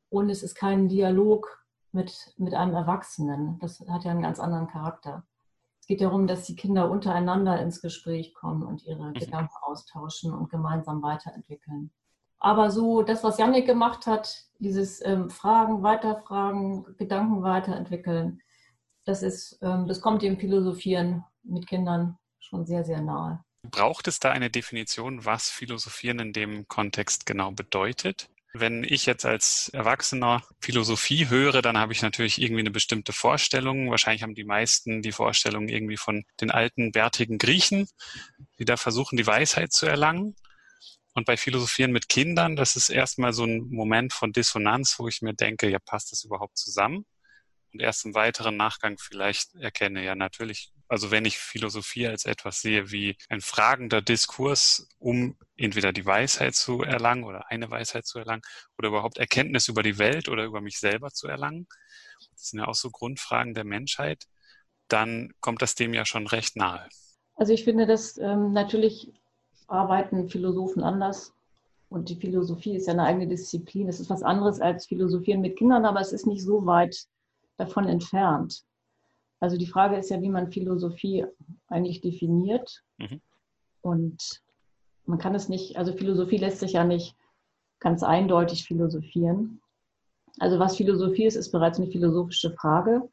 Und 0.09 0.29
es 0.29 0.43
ist 0.43 0.55
kein 0.55 0.89
Dialog 0.89 1.65
mit, 1.91 2.33
mit 2.37 2.53
einem 2.53 2.75
Erwachsenen. 2.75 3.59
Das 3.59 3.83
hat 3.89 4.03
ja 4.03 4.11
einen 4.11 4.21
ganz 4.21 4.39
anderen 4.39 4.67
Charakter. 4.67 5.25
Es 5.79 5.87
geht 5.87 6.01
darum, 6.01 6.27
dass 6.27 6.43
die 6.43 6.55
Kinder 6.55 6.89
untereinander 6.89 7.61
ins 7.61 7.81
Gespräch 7.81 8.33
kommen 8.33 8.63
und 8.63 8.83
ihre 8.83 9.09
mhm. 9.09 9.13
Gedanken 9.13 9.55
austauschen 9.61 10.33
und 10.33 10.49
gemeinsam 10.49 11.01
weiterentwickeln. 11.01 11.91
Aber 12.39 12.71
so 12.71 13.01
das, 13.01 13.23
was 13.23 13.37
Janik 13.37 13.65
gemacht 13.65 14.05
hat, 14.05 14.45
dieses 14.59 15.03
ähm, 15.03 15.29
Fragen, 15.29 15.81
Weiterfragen, 15.83 16.95
Gedanken 16.97 17.41
weiterentwickeln, 17.41 18.41
das 19.07 19.23
ist, 19.23 19.57
ähm, 19.61 19.87
das 19.87 20.01
kommt 20.01 20.21
dem 20.21 20.37
Philosophieren 20.37 21.23
mit 21.43 21.67
Kindern 21.67 22.17
schon 22.39 22.65
sehr, 22.65 22.83
sehr 22.83 23.01
nahe. 23.01 23.43
Braucht 23.63 24.07
es 24.07 24.19
da 24.19 24.31
eine 24.31 24.49
Definition, 24.49 25.25
was 25.25 25.49
Philosophieren 25.49 26.19
in 26.19 26.33
dem 26.33 26.67
Kontext 26.67 27.25
genau 27.25 27.51
bedeutet? 27.51 28.29
Wenn 28.53 28.83
ich 28.83 29.05
jetzt 29.05 29.25
als 29.25 29.69
Erwachsener 29.69 30.41
Philosophie 30.61 31.29
höre, 31.29 31.61
dann 31.61 31.77
habe 31.77 31.93
ich 31.93 32.01
natürlich 32.01 32.41
irgendwie 32.41 32.61
eine 32.61 32.71
bestimmte 32.71 33.13
Vorstellung. 33.13 33.89
Wahrscheinlich 33.91 34.23
haben 34.23 34.35
die 34.35 34.45
meisten 34.45 35.01
die 35.01 35.11
Vorstellung 35.11 35.67
irgendwie 35.67 35.97
von 35.97 36.23
den 36.41 36.51
alten, 36.51 36.91
bärtigen 36.91 37.37
Griechen, 37.37 37.87
die 38.59 38.65
da 38.65 38.77
versuchen, 38.77 39.17
die 39.17 39.27
Weisheit 39.27 39.73
zu 39.73 39.85
erlangen. 39.85 40.35
Und 41.13 41.25
bei 41.25 41.35
Philosophieren 41.35 41.91
mit 41.91 42.09
Kindern, 42.09 42.55
das 42.55 42.75
ist 42.75 42.89
erstmal 42.89 43.33
so 43.33 43.43
ein 43.43 43.67
Moment 43.69 44.13
von 44.13 44.31
Dissonanz, 44.31 44.95
wo 44.97 45.07
ich 45.07 45.21
mir 45.21 45.33
denke, 45.33 45.69
ja, 45.69 45.79
passt 45.79 46.11
das 46.11 46.23
überhaupt 46.23 46.57
zusammen? 46.57 47.05
Und 47.77 47.83
erst 47.83 48.05
im 48.05 48.15
weiteren 48.15 48.57
Nachgang 48.57 48.97
vielleicht 48.97 49.53
erkenne, 49.53 50.03
ja, 50.03 50.15
natürlich 50.15 50.73
also 50.87 51.11
wenn 51.11 51.25
ich 51.25 51.37
Philosophie 51.37 52.07
als 52.07 52.25
etwas 52.25 52.61
sehe 52.61 52.91
wie 52.91 53.17
ein 53.29 53.41
fragender 53.41 54.01
Diskurs, 54.01 54.87
um 54.99 55.37
entweder 55.55 55.91
die 55.91 56.05
Weisheit 56.05 56.55
zu 56.55 56.81
erlangen 56.81 57.23
oder 57.23 57.51
eine 57.51 57.69
Weisheit 57.69 58.07
zu 58.07 58.17
erlangen 58.19 58.41
oder 58.77 58.87
überhaupt 58.87 59.17
Erkenntnis 59.17 59.67
über 59.67 59.83
die 59.83 59.97
Welt 59.97 60.29
oder 60.29 60.45
über 60.45 60.61
mich 60.61 60.79
selber 60.79 61.11
zu 61.11 61.27
erlangen. 61.27 61.67
Das 62.31 62.49
sind 62.49 62.59
ja 62.59 62.67
auch 62.67 62.75
so 62.75 62.89
Grundfragen 62.89 63.53
der 63.53 63.63
Menschheit. 63.63 64.25
dann 64.87 65.33
kommt 65.39 65.61
das 65.61 65.75
dem 65.75 65.93
ja 65.93 66.05
schon 66.05 66.25
recht 66.25 66.55
nahe. 66.55 66.87
Also 67.35 67.51
ich 67.53 67.65
finde, 67.65 67.85
dass 67.85 68.17
ähm, 68.17 68.53
natürlich 68.53 69.11
arbeiten 69.67 70.29
Philosophen 70.29 70.81
anders. 70.81 71.33
Und 71.89 72.09
die 72.09 72.15
Philosophie 72.15 72.75
ist 72.75 72.87
ja 72.87 72.93
eine 72.93 73.03
eigene 73.03 73.27
Disziplin. 73.27 73.87
Es 73.87 73.99
ist 73.99 74.09
was 74.09 74.23
anderes 74.23 74.59
als 74.59 74.87
Philosophieren 74.87 75.41
mit 75.41 75.57
Kindern, 75.57 75.85
aber 75.85 75.99
es 75.99 76.13
ist 76.13 76.25
nicht 76.25 76.41
so 76.43 76.65
weit 76.65 77.07
davon 77.57 77.87
entfernt. 77.87 78.63
Also 79.39 79.57
die 79.57 79.67
Frage 79.67 79.97
ist 79.97 80.09
ja, 80.09 80.21
wie 80.21 80.29
man 80.29 80.51
Philosophie 80.51 81.25
eigentlich 81.67 82.01
definiert. 82.01 82.83
Mhm. 82.97 83.21
Und 83.81 84.41
man 85.05 85.19
kann 85.19 85.35
es 85.35 85.49
nicht, 85.49 85.77
also 85.77 85.93
Philosophie 85.93 86.37
lässt 86.37 86.59
sich 86.59 86.73
ja 86.73 86.83
nicht 86.83 87.15
ganz 87.79 88.03
eindeutig 88.03 88.65
philosophieren. 88.65 89.61
Also 90.39 90.59
was 90.59 90.75
Philosophie 90.75 91.25
ist, 91.25 91.35
ist 91.35 91.51
bereits 91.51 91.79
eine 91.79 91.89
philosophische 91.89 92.51
Frage. 92.51 93.07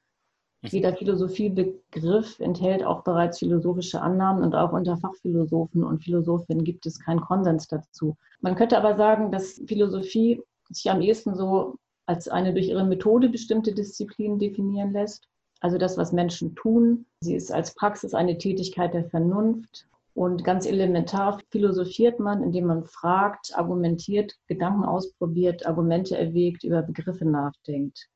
Mhm. 0.62 0.68
Jeder 0.68 0.94
Philosophiebegriff 0.94 2.40
enthält 2.40 2.84
auch 2.84 3.04
bereits 3.04 3.38
philosophische 3.38 4.00
Annahmen 4.00 4.42
und 4.42 4.54
auch 4.54 4.72
unter 4.72 4.96
Fachphilosophen 4.96 5.84
und 5.84 6.02
Philosophinnen 6.02 6.64
gibt 6.64 6.86
es 6.86 6.98
keinen 6.98 7.20
Konsens 7.20 7.68
dazu. 7.68 8.16
Man 8.40 8.56
könnte 8.56 8.78
aber 8.78 8.96
sagen, 8.96 9.30
dass 9.30 9.62
Philosophie 9.66 10.42
sich 10.70 10.90
am 10.90 11.02
ehesten 11.02 11.34
so 11.34 11.76
als 12.06 12.28
eine 12.28 12.52
durch 12.52 12.68
ihre 12.68 12.84
Methode 12.84 13.28
bestimmte 13.28 13.72
Disziplin 13.72 14.38
definieren 14.38 14.92
lässt. 14.92 15.28
Also 15.60 15.78
das, 15.78 15.96
was 15.96 16.12
Menschen 16.12 16.54
tun. 16.54 17.06
Sie 17.20 17.34
ist 17.34 17.50
als 17.50 17.74
Praxis 17.74 18.14
eine 18.14 18.36
Tätigkeit 18.36 18.92
der 18.92 19.08
Vernunft. 19.08 19.86
Und 20.12 20.44
ganz 20.44 20.64
elementar 20.64 21.40
philosophiert 21.50 22.20
man, 22.20 22.42
indem 22.42 22.66
man 22.66 22.84
fragt, 22.84 23.56
argumentiert, 23.56 24.34
Gedanken 24.46 24.84
ausprobiert, 24.84 25.66
Argumente 25.66 26.16
erwägt, 26.16 26.62
über 26.62 26.82
Begriffe 26.82 27.24
nachdenkt. 27.24 28.08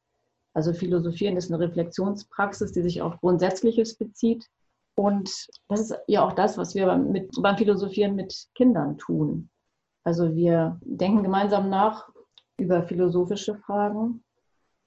Also 0.54 0.72
Philosophieren 0.72 1.36
ist 1.36 1.50
eine 1.50 1.60
Reflexionspraxis, 1.60 2.72
die 2.72 2.82
sich 2.82 3.02
auf 3.02 3.18
Grundsätzliches 3.20 3.96
bezieht. 3.96 4.46
Und 4.94 5.48
das 5.68 5.80
ist 5.80 5.98
ja 6.06 6.24
auch 6.24 6.32
das, 6.32 6.58
was 6.58 6.74
wir 6.74 6.96
mit, 6.96 7.30
beim 7.40 7.56
Philosophieren 7.56 8.14
mit 8.14 8.46
Kindern 8.54 8.98
tun. 8.98 9.50
Also 10.04 10.34
wir 10.34 10.78
denken 10.82 11.22
gemeinsam 11.22 11.68
nach 11.68 12.08
über 12.58 12.82
philosophische 12.82 13.54
Fragen. 13.54 14.22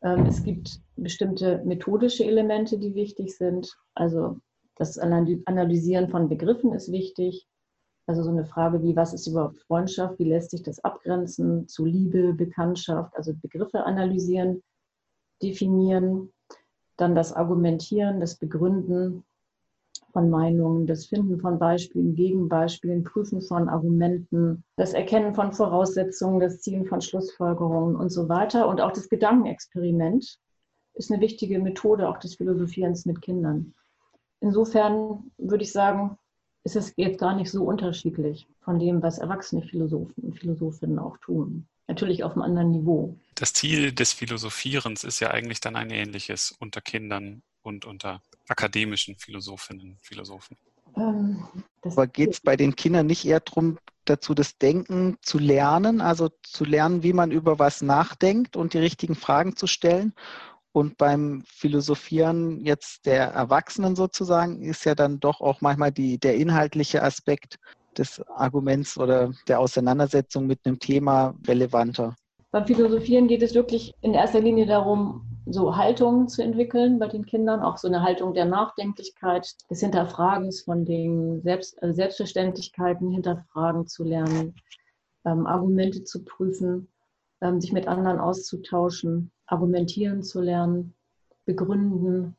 Ähm, 0.03 0.25
es 0.25 0.43
gibt 0.43 0.79
bestimmte 0.95 1.63
methodische 1.65 2.25
Elemente, 2.25 2.77
die 2.77 2.93
wichtig 2.93 3.35
sind. 3.35 3.75
Also 3.95 4.39
das 4.75 4.97
Analysieren 4.97 6.09
von 6.09 6.29
Begriffen 6.29 6.73
ist 6.73 6.91
wichtig. 6.91 7.47
Also 8.07 8.23
so 8.23 8.29
eine 8.29 8.45
Frage 8.45 8.81
wie, 8.83 8.95
was 8.95 9.13
ist 9.13 9.27
überhaupt 9.27 9.59
Freundschaft? 9.59 10.19
Wie 10.19 10.27
lässt 10.27 10.51
sich 10.51 10.63
das 10.63 10.83
abgrenzen 10.83 11.67
zu 11.67 11.85
Liebe, 11.85 12.33
Bekanntschaft? 12.33 13.15
Also 13.15 13.33
Begriffe 13.33 13.83
analysieren, 13.83 14.63
definieren. 15.41 16.33
Dann 16.97 17.15
das 17.15 17.31
Argumentieren, 17.33 18.19
das 18.19 18.37
Begründen 18.37 19.23
von 20.11 20.29
Meinungen, 20.29 20.87
das 20.87 21.05
Finden 21.05 21.39
von 21.39 21.59
Beispielen, 21.59 22.15
Gegenbeispielen, 22.15 23.03
Prüfen 23.03 23.41
von 23.41 23.69
Argumenten, 23.69 24.63
das 24.75 24.93
Erkennen 24.93 25.33
von 25.33 25.53
Voraussetzungen, 25.53 26.39
das 26.39 26.61
Ziehen 26.61 26.85
von 26.85 27.01
Schlussfolgerungen 27.01 27.95
und 27.95 28.09
so 28.09 28.29
weiter. 28.29 28.67
Und 28.67 28.81
auch 28.81 28.91
das 28.91 29.09
Gedankenexperiment 29.09 30.37
ist 30.93 31.11
eine 31.11 31.21
wichtige 31.21 31.59
Methode 31.59 32.09
auch 32.09 32.17
des 32.17 32.35
Philosophierens 32.35 33.05
mit 33.05 33.21
Kindern. 33.21 33.73
Insofern 34.41 35.31
würde 35.37 35.63
ich 35.63 35.71
sagen, 35.71 36.17
ist 36.63 36.75
es 36.75 36.93
jetzt 36.95 37.19
gar 37.19 37.35
nicht 37.35 37.49
so 37.49 37.63
unterschiedlich 37.63 38.47
von 38.59 38.79
dem, 38.79 39.01
was 39.01 39.17
erwachsene 39.17 39.63
Philosophen 39.63 40.23
und 40.23 40.39
Philosophinnen 40.39 40.99
auch 40.99 41.17
tun. 41.17 41.67
Natürlich 41.87 42.23
auf 42.23 42.33
einem 42.33 42.43
anderen 42.43 42.71
Niveau. 42.71 43.17
Das 43.35 43.53
Ziel 43.53 43.91
des 43.91 44.13
Philosophierens 44.13 45.03
ist 45.03 45.19
ja 45.19 45.31
eigentlich 45.31 45.59
dann 45.59 45.75
ein 45.75 45.89
ähnliches 45.89 46.55
unter 46.59 46.81
Kindern 46.81 47.41
und 47.63 47.85
unter 47.85 48.21
akademischen 48.47 49.15
Philosophinnen 49.15 49.91
und 49.91 50.01
Philosophen. 50.01 50.57
Ähm, 50.97 51.45
Aber 51.83 52.07
geht 52.07 52.31
es 52.31 52.41
bei 52.41 52.55
den 52.55 52.75
Kindern 52.75 53.07
nicht 53.07 53.25
eher 53.25 53.39
darum, 53.39 53.77
dazu 54.05 54.33
das 54.33 54.57
Denken 54.57 55.17
zu 55.21 55.37
lernen, 55.37 56.01
also 56.01 56.29
zu 56.43 56.65
lernen, 56.65 57.03
wie 57.03 57.13
man 57.13 57.31
über 57.31 57.59
was 57.59 57.81
nachdenkt 57.81 58.55
und 58.55 58.73
die 58.73 58.79
richtigen 58.79 59.15
Fragen 59.15 59.55
zu 59.55 59.67
stellen? 59.67 60.13
Und 60.73 60.97
beim 60.97 61.43
Philosophieren 61.47 62.63
jetzt 62.65 63.05
der 63.05 63.27
Erwachsenen 63.27 63.95
sozusagen 63.95 64.61
ist 64.61 64.85
ja 64.85 64.95
dann 64.95 65.19
doch 65.19 65.41
auch 65.41 65.59
manchmal 65.61 65.91
die, 65.91 66.17
der 66.17 66.35
inhaltliche 66.35 67.03
Aspekt 67.03 67.59
des 67.97 68.21
Arguments 68.29 68.97
oder 68.97 69.33
der 69.47 69.59
Auseinandersetzung 69.59 70.47
mit 70.47 70.59
einem 70.65 70.79
Thema 70.79 71.35
relevanter. 71.45 72.15
Beim 72.51 72.65
Philosophieren 72.65 73.27
geht 73.27 73.41
es 73.43 73.55
wirklich 73.55 73.93
in 74.01 74.13
erster 74.13 74.41
Linie 74.41 74.65
darum, 74.65 75.25
so 75.45 75.77
Haltungen 75.77 76.27
zu 76.27 76.43
entwickeln 76.43 76.99
bei 76.99 77.07
den 77.07 77.25
Kindern, 77.25 77.61
auch 77.61 77.77
so 77.77 77.87
eine 77.87 78.03
Haltung 78.03 78.33
der 78.33 78.45
Nachdenklichkeit, 78.45 79.55
des 79.69 79.79
Hinterfragens 79.79 80.61
von 80.61 80.83
den 80.83 81.41
Selbst, 81.41 81.81
also 81.81 81.95
Selbstverständlichkeiten, 81.95 83.09
Hinterfragen 83.09 83.87
zu 83.87 84.03
lernen, 84.03 84.55
ähm, 85.25 85.47
Argumente 85.47 86.03
zu 86.03 86.25
prüfen, 86.25 86.89
ähm, 87.41 87.61
sich 87.61 87.71
mit 87.71 87.87
anderen 87.87 88.19
auszutauschen, 88.19 89.31
argumentieren 89.45 90.21
zu 90.21 90.41
lernen, 90.41 90.93
begründen, 91.45 92.35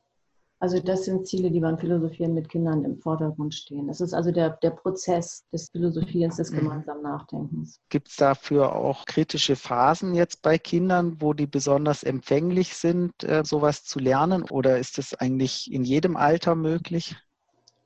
also 0.63 0.79
das 0.79 1.07
sind 1.07 1.27
Ziele, 1.27 1.51
die 1.51 1.59
beim 1.59 1.77
Philosophieren 1.77 2.35
mit 2.35 2.49
Kindern 2.49 2.85
im 2.85 2.97
Vordergrund 2.97 3.53
stehen. 3.53 3.89
Das 3.89 4.01
ist 4.01 4.15
also 4.15 4.31
der, 4.31 4.51
der 4.63 4.71
Prozess 4.71 5.45
des 5.53 5.69
Philosophierens, 5.71 6.37
des 6.37 6.53
mhm. 6.53 6.59
gemeinsamen 6.59 7.03
Nachdenkens. 7.03 7.81
Gibt 7.89 8.11
es 8.11 8.15
dafür 8.15 8.77
auch 8.77 9.05
kritische 9.05 9.57
Phasen 9.57 10.15
jetzt 10.15 10.41
bei 10.41 10.59
Kindern, 10.59 11.17
wo 11.19 11.33
die 11.33 11.49
besonders 11.49 12.05
empfänglich 12.05 12.77
sind, 12.77 13.25
äh, 13.25 13.43
sowas 13.45 13.83
zu 13.83 13.99
lernen? 13.99 14.45
Oder 14.51 14.79
ist 14.79 14.99
das 14.99 15.15
eigentlich 15.15 15.69
in 15.73 15.83
jedem 15.83 16.17
Alter 16.17 16.55
möglich? 16.55 17.17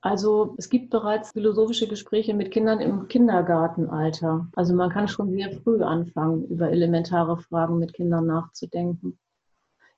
Also 0.02 0.54
es 0.58 0.68
gibt 0.68 0.90
bereits 0.90 1.30
philosophische 1.30 1.88
Gespräche 1.88 2.34
mit 2.34 2.50
Kindern 2.50 2.80
im 2.80 3.08
Kindergartenalter. 3.08 4.48
Also 4.54 4.74
man 4.74 4.90
kann 4.90 5.08
schon 5.08 5.30
sehr 5.30 5.50
früh 5.62 5.82
anfangen, 5.82 6.44
über 6.48 6.70
elementare 6.70 7.38
Fragen 7.38 7.78
mit 7.78 7.94
Kindern 7.94 8.26
nachzudenken 8.26 9.18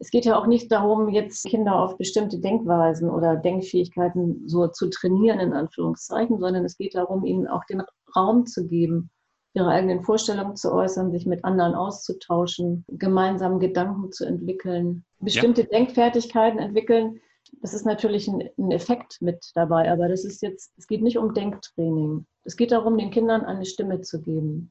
es 0.01 0.11
geht 0.11 0.25
ja 0.25 0.39
auch 0.39 0.47
nicht 0.47 0.71
darum, 0.71 1.09
jetzt 1.09 1.45
Kinder 1.45 1.77
auf 1.77 1.99
bestimmte 1.99 2.39
Denkweisen 2.39 3.11
oder 3.11 3.37
Denkfähigkeiten 3.37 4.49
so 4.49 4.69
zu 4.69 4.91
trainieren, 4.91 5.41
in 5.41 5.53
Anführungszeichen, 5.53 6.39
sondern 6.39 6.65
es 6.65 6.77
geht 6.77 6.95
darum, 6.95 7.25
ihnen 7.25 7.49
auch 7.49 7.65
den 7.65 7.83
Raum 8.15 8.47
zu 8.47 8.67
geben, 8.67 9.11
ihre 9.55 9.69
eigenen 9.69 10.03
Vorstellungen 10.05 10.55
zu 10.55 10.73
äußern, 10.73 11.11
sich 11.11 11.27
mit 11.27 11.45
anderen 11.45 11.75
auszutauschen, 11.75 12.85
gemeinsam 12.89 13.59
Gedanken 13.59 14.13
zu 14.13 14.25
entwickeln, 14.25 15.05
bestimmte 15.19 15.63
ja. 15.63 15.69
Denkfertigkeiten 15.69 16.61
entwickeln. 16.61 17.21
Das 17.61 17.75
ist 17.75 17.87
natürlich 17.87 18.29
ein, 18.29 18.71
Effekt 18.71 19.21
mit 19.21 19.51
dabei, 19.55 19.91
aber 19.91 20.09
das 20.09 20.25
ist 20.25 20.43
jetzt, 20.43 20.73
es 20.77 20.87
geht 20.87 21.03
nicht 21.03 21.19
um 21.19 21.35
Denktraining. 21.35 22.25
Es 22.45 22.57
geht 22.57 22.71
darum, 22.71 22.99
den 22.99 23.11
Kindern 23.11 23.45
eine 23.45 23.65
Stimme 23.65 24.03
zu 24.03 24.21
geben. 24.21 24.71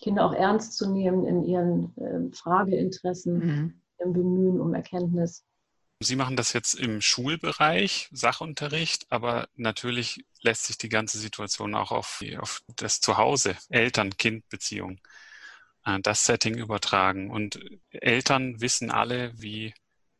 Kinder 0.00 0.26
auch 0.26 0.32
ernst 0.32 0.76
zu 0.76 0.90
nehmen 0.90 1.24
in 1.24 1.44
ihren 1.44 1.96
äh, 1.96 2.34
Frageinteressen. 2.34 3.38
Mhm 3.38 3.81
im 4.02 4.12
Bemühen 4.12 4.60
um 4.60 4.74
Erkenntnis. 4.74 5.44
Sie 6.00 6.16
machen 6.16 6.36
das 6.36 6.52
jetzt 6.52 6.74
im 6.74 7.00
Schulbereich, 7.00 8.08
Sachunterricht, 8.10 9.06
aber 9.10 9.48
natürlich 9.54 10.24
lässt 10.40 10.64
sich 10.64 10.76
die 10.76 10.88
ganze 10.88 11.18
Situation 11.18 11.74
auch 11.74 11.92
auf, 11.92 12.22
auf 12.38 12.62
das 12.76 13.00
Zuhause, 13.00 13.56
Eltern-Kind-Beziehung, 13.68 15.00
äh, 15.84 16.00
das 16.00 16.24
Setting 16.24 16.58
übertragen. 16.58 17.30
Und 17.30 17.60
Eltern 17.90 18.60
wissen 18.60 18.90
alle, 18.90 19.32
wie 19.40 19.74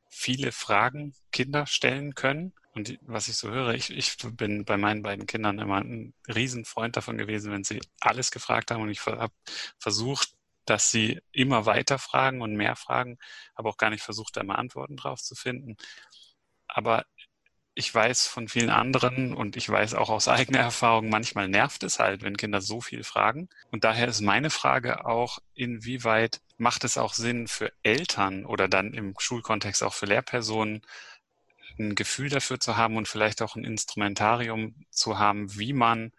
viele 0.09 0.53
Fragen 0.53 1.15
Kinder 1.33 1.67
stellen 1.67 2.15
können. 2.15 2.53
Und 2.75 2.99
was 3.03 3.29
ich 3.29 3.37
so 3.37 3.51
höre, 3.51 3.75
ich, 3.75 3.91
ich 3.91 4.17
bin 4.37 4.65
bei 4.65 4.77
meinen 4.77 5.03
beiden 5.03 5.27
Kindern 5.27 5.59
immer 5.59 5.81
ein 5.81 6.15
Riesenfreund 6.29 6.97
davon 6.97 7.19
gewesen, 7.19 7.53
wenn 7.53 7.65
sie 7.65 7.81
alles 8.01 8.31
gefragt 8.31 8.71
haben 8.71 8.83
und 8.83 8.91
ich 8.91 9.05
habe 9.05 9.33
versucht, 9.79 10.33
dass 10.65 10.91
sie 10.91 11.21
immer 11.33 11.67
weiter 11.67 11.99
fragen 11.99 12.41
und 12.43 12.55
mehr 12.55 12.77
fragen, 12.77 13.19
aber 13.55 13.71
auch 13.71 13.77
gar 13.77 13.91
nicht 13.91 14.03
versucht, 14.03 14.37
da 14.37 14.43
mal 14.43 14.57
Antworten 14.57 14.97
drauf 14.97 15.21
zu 15.23 15.35
finden. 15.35 15.77
Aber 16.69 17.05
ich 17.75 17.95
weiß 17.95 18.27
von 18.27 18.49
vielen 18.49 18.71
anderen 18.71 19.35
und 19.35 19.57
ich 19.57 19.69
weiß 19.69 19.95
auch 19.95 20.11
aus 20.11 20.29
eigener 20.29 20.59
Erfahrung, 20.59 21.09
manchmal 21.09 21.49
nervt 21.49 21.83
es 21.85 21.99
halt, 21.99 22.23
wenn 22.23 22.37
Kinder 22.37 22.61
so 22.61 22.81
viel 22.81 23.03
fragen. 23.03 23.49
Und 23.71 23.85
daher 23.85 24.09
ist 24.09 24.21
meine 24.21 24.51
Frage 24.51 25.07
auch, 25.07 25.39
inwieweit 25.55 26.43
macht 26.59 26.85
es 26.85 26.99
auch 26.99 27.15
Sinn 27.15 27.49
für 27.49 27.73
Eltern 27.83 28.45
oder 28.45 28.69
dann 28.69 28.93
im 28.93 29.15
Schulkontext 29.19 29.83
auch 29.83 29.95
für 29.95 30.07
Lehrpersonen, 30.07 30.83
ein 31.79 31.95
Gefühl 31.95 32.29
dafür 32.29 32.61
zu 32.61 32.77
haben 32.77 32.97
und 32.97 33.09
vielleicht 33.09 33.41
auch 33.41 33.57
ein 33.57 33.65
Instrumentarium 33.65 34.75
zu 34.91 35.19
haben, 35.19 35.59
wie 35.59 35.73
man 35.73 36.13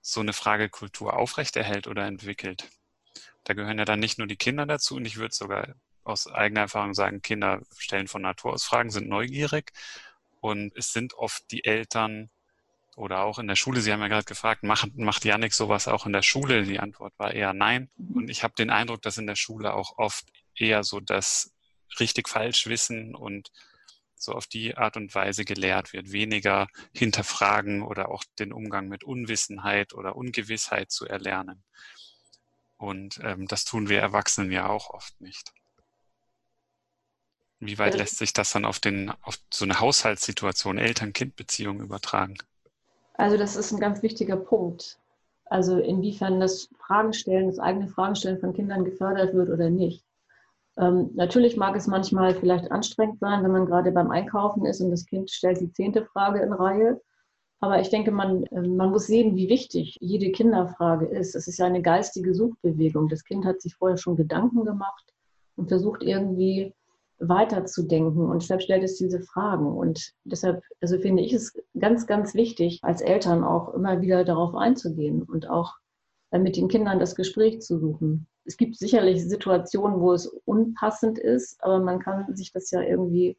so 0.00 0.20
eine 0.20 0.32
Fragekultur 0.32 1.16
aufrechterhält 1.16 1.86
oder 1.86 2.06
entwickelt. 2.06 2.68
Da 3.50 3.54
gehören 3.54 3.78
ja 3.78 3.84
dann 3.84 3.98
nicht 3.98 4.16
nur 4.16 4.28
die 4.28 4.36
Kinder 4.36 4.64
dazu 4.64 4.94
und 4.94 5.04
ich 5.04 5.16
würde 5.16 5.34
sogar 5.34 5.74
aus 6.04 6.28
eigener 6.28 6.60
Erfahrung 6.60 6.94
sagen, 6.94 7.20
Kinder 7.20 7.62
stellen 7.76 8.06
von 8.06 8.22
Natur 8.22 8.52
aus 8.52 8.62
Fragen, 8.62 8.90
sind 8.90 9.08
neugierig 9.08 9.72
und 10.40 10.72
es 10.76 10.92
sind 10.92 11.14
oft 11.14 11.42
die 11.50 11.64
Eltern 11.64 12.30
oder 12.94 13.24
auch 13.24 13.40
in 13.40 13.48
der 13.48 13.56
Schule. 13.56 13.80
Sie 13.80 13.92
haben 13.92 14.02
ja 14.02 14.06
gerade 14.06 14.22
gefragt, 14.22 14.62
macht, 14.62 14.96
macht 14.96 15.24
Janik 15.24 15.52
sowas 15.52 15.88
auch 15.88 16.06
in 16.06 16.12
der 16.12 16.22
Schule? 16.22 16.62
Die 16.62 16.78
Antwort 16.78 17.12
war 17.16 17.34
eher 17.34 17.52
nein. 17.52 17.90
Mhm. 17.96 18.18
Und 18.18 18.30
ich 18.30 18.44
habe 18.44 18.54
den 18.56 18.70
Eindruck, 18.70 19.02
dass 19.02 19.18
in 19.18 19.26
der 19.26 19.34
Schule 19.34 19.74
auch 19.74 19.98
oft 19.98 20.26
eher 20.54 20.84
so 20.84 21.00
das 21.00 21.52
richtig 21.98 22.28
falsch 22.28 22.68
wissen 22.68 23.16
und 23.16 23.50
so 24.14 24.30
auf 24.30 24.46
die 24.46 24.76
Art 24.76 24.96
und 24.96 25.12
Weise 25.12 25.44
gelehrt 25.44 25.92
wird, 25.92 26.12
weniger 26.12 26.68
hinterfragen 26.94 27.82
oder 27.82 28.10
auch 28.10 28.22
den 28.38 28.52
Umgang 28.52 28.86
mit 28.86 29.02
Unwissenheit 29.02 29.92
oder 29.92 30.14
Ungewissheit 30.14 30.92
zu 30.92 31.04
erlernen. 31.04 31.64
Und 32.80 33.20
ähm, 33.22 33.46
das 33.46 33.66
tun 33.66 33.90
wir 33.90 34.00
Erwachsenen 34.00 34.50
ja 34.50 34.66
auch 34.68 34.88
oft 34.88 35.20
nicht. 35.20 35.52
Wie 37.58 37.78
weit 37.78 37.94
lässt 37.94 38.16
sich 38.16 38.32
das 38.32 38.52
dann 38.52 38.64
auf, 38.64 38.78
den, 38.78 39.12
auf 39.20 39.38
so 39.52 39.66
eine 39.66 39.80
Haushaltssituation, 39.80 40.78
Eltern-Kind-Beziehung 40.78 41.80
übertragen? 41.80 42.38
Also 43.14 43.36
das 43.36 43.54
ist 43.54 43.70
ein 43.70 43.80
ganz 43.80 44.02
wichtiger 44.02 44.36
Punkt. 44.36 44.98
Also 45.44 45.78
inwiefern 45.78 46.40
das 46.40 46.70
Fragenstellen, 46.78 47.48
das 47.48 47.58
eigene 47.58 47.88
Fragenstellen 47.88 48.40
von 48.40 48.54
Kindern 48.54 48.86
gefördert 48.86 49.34
wird 49.34 49.50
oder 49.50 49.68
nicht. 49.68 50.02
Ähm, 50.78 51.10
natürlich 51.14 51.58
mag 51.58 51.76
es 51.76 51.86
manchmal 51.86 52.34
vielleicht 52.34 52.70
anstrengend 52.70 53.20
sein, 53.20 53.44
wenn 53.44 53.52
man 53.52 53.66
gerade 53.66 53.92
beim 53.92 54.10
Einkaufen 54.10 54.64
ist 54.64 54.80
und 54.80 54.90
das 54.90 55.04
Kind 55.04 55.30
stellt 55.30 55.60
die 55.60 55.70
zehnte 55.70 56.06
Frage 56.06 56.40
in 56.40 56.54
Reihe. 56.54 56.98
Aber 57.60 57.80
ich 57.80 57.90
denke, 57.90 58.10
man, 58.10 58.44
ähm, 58.52 58.76
man 58.76 58.90
muss 58.90 59.06
sehen, 59.06 59.36
wie 59.36 59.48
wichtig 59.48 59.98
jede 60.00 60.32
Kinderfrage 60.32 61.06
ist. 61.06 61.34
Es 61.34 61.46
ist 61.46 61.58
ja 61.58 61.66
eine 61.66 61.82
geistige 61.82 62.34
Suchbewegung. 62.34 63.08
Das 63.08 63.24
Kind 63.24 63.44
hat 63.44 63.60
sich 63.60 63.74
vorher 63.76 63.98
schon 63.98 64.16
Gedanken 64.16 64.64
gemacht 64.64 65.12
und 65.56 65.68
versucht 65.68 66.02
irgendwie 66.02 66.74
weiterzudenken 67.22 68.30
und 68.30 68.40
deshalb 68.40 68.62
stellt 68.62 68.82
es 68.82 68.96
diese 68.96 69.20
Fragen. 69.20 69.66
Und 69.66 70.12
deshalb, 70.24 70.62
also 70.80 70.98
finde 70.98 71.22
ich 71.22 71.34
es 71.34 71.52
ganz, 71.78 72.06
ganz 72.06 72.34
wichtig, 72.34 72.80
als 72.82 73.02
Eltern 73.02 73.44
auch 73.44 73.74
immer 73.74 74.00
wieder 74.00 74.24
darauf 74.24 74.54
einzugehen 74.54 75.22
und 75.22 75.50
auch 75.50 75.74
mit 76.32 76.56
den 76.56 76.68
Kindern 76.68 76.98
das 76.98 77.14
Gespräch 77.14 77.60
zu 77.60 77.78
suchen 77.78 78.26
es 78.44 78.56
gibt 78.56 78.76
sicherlich 78.76 79.24
Situationen, 79.24 80.00
wo 80.00 80.12
es 80.12 80.26
unpassend 80.26 81.18
ist, 81.18 81.62
aber 81.62 81.78
man 81.78 82.00
kann 82.00 82.34
sich 82.34 82.52
das 82.52 82.70
ja 82.70 82.82
irgendwie 82.82 83.38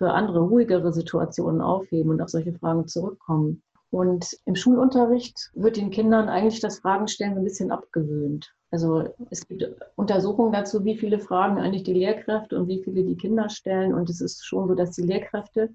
für 0.00 0.12
andere, 0.12 0.40
ruhigere 0.40 0.94
Situationen 0.94 1.60
aufheben 1.60 2.10
und 2.10 2.22
auf 2.22 2.30
solche 2.30 2.54
Fragen 2.54 2.88
zurückkommen. 2.88 3.62
Und 3.90 4.34
im 4.46 4.54
Schulunterricht 4.54 5.50
wird 5.52 5.76
den 5.76 5.90
Kindern 5.90 6.30
eigentlich 6.30 6.60
das 6.60 6.78
Fragenstellen 6.78 7.36
ein 7.36 7.44
bisschen 7.44 7.70
abgewöhnt. 7.70 8.50
Also 8.70 9.14
es 9.28 9.46
gibt 9.46 9.68
Untersuchungen 9.96 10.52
dazu, 10.52 10.86
wie 10.86 10.96
viele 10.96 11.18
Fragen 11.18 11.58
eigentlich 11.58 11.82
die 11.82 11.92
Lehrkräfte 11.92 12.58
und 12.58 12.66
wie 12.66 12.82
viele 12.82 13.04
die 13.04 13.16
Kinder 13.16 13.50
stellen. 13.50 13.92
Und 13.92 14.08
es 14.08 14.22
ist 14.22 14.46
schon 14.46 14.68
so, 14.68 14.74
dass 14.74 14.92
die 14.92 15.02
Lehrkräfte 15.02 15.68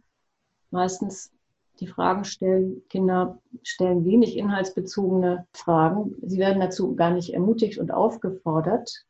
meistens 0.72 1.32
die 1.79 1.88
Fragen 1.88 2.24
stellen. 2.24 2.82
Kinder 2.89 3.38
stellen 3.62 4.05
wenig 4.05 4.38
inhaltsbezogene 4.38 5.46
Fragen. 5.53 6.15
Sie 6.24 6.39
werden 6.39 6.62
dazu 6.62 6.96
gar 6.96 7.12
nicht 7.12 7.32
ermutigt 7.32 7.77
und 7.77 7.91
aufgefordert. 7.91 9.05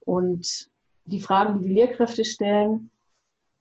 Und 0.00 0.68
die 1.04 1.20
Fragen, 1.20 1.60
die 1.60 1.68
die 1.68 1.74
Lehrkräfte 1.74 2.24
stellen, 2.24 2.90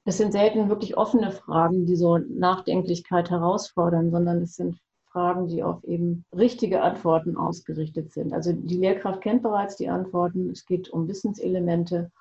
das 0.05 0.17
sind 0.17 0.31
selten 0.31 0.69
wirklich 0.69 0.97
offene 0.97 1.31
Fragen, 1.31 1.85
die 1.85 1.95
so 1.95 2.17
Nachdenklichkeit 2.17 3.29
herausfordern, 3.29 4.11
sondern 4.11 4.41
es 4.41 4.55
sind 4.55 4.77
Fragen, 5.11 5.47
die 5.47 5.63
auf 5.63 5.83
eben 5.83 6.25
richtige 6.35 6.81
Antworten 6.81 7.37
ausgerichtet 7.37 8.11
sind. 8.11 8.33
Also 8.33 8.51
die 8.51 8.77
Lehrkraft 8.77 9.21
kennt 9.21 9.43
bereits 9.43 9.75
die 9.75 9.89
Antworten. 9.89 10.49
Es 10.49 10.65
geht 10.65 10.89
um 10.89 11.07
Wissenselemente 11.07 12.11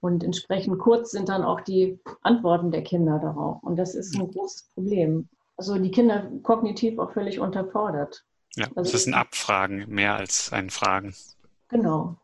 und 0.00 0.22
entsprechend 0.22 0.78
kurz 0.78 1.10
sind 1.10 1.28
dann 1.28 1.42
auch 1.42 1.62
die 1.62 1.98
Antworten 2.20 2.70
der 2.70 2.82
Kinder 2.82 3.18
darauf. 3.18 3.62
Und 3.62 3.76
das 3.76 3.94
ist 3.94 4.14
ein 4.14 4.30
großes 4.30 4.70
Problem 4.74 5.28
also 5.56 5.78
die 5.78 5.90
Kinder 5.90 6.30
kognitiv 6.42 6.98
auch 6.98 7.12
völlig 7.12 7.38
unterfordert. 7.38 8.24
Ja, 8.56 8.66
also 8.74 8.88
es 8.88 8.94
ist 8.94 9.06
ein 9.06 9.14
Abfragen 9.14 9.88
mehr 9.88 10.14
als 10.14 10.52
ein 10.52 10.70
Fragen. 10.70 11.14
Genau. 11.68 12.16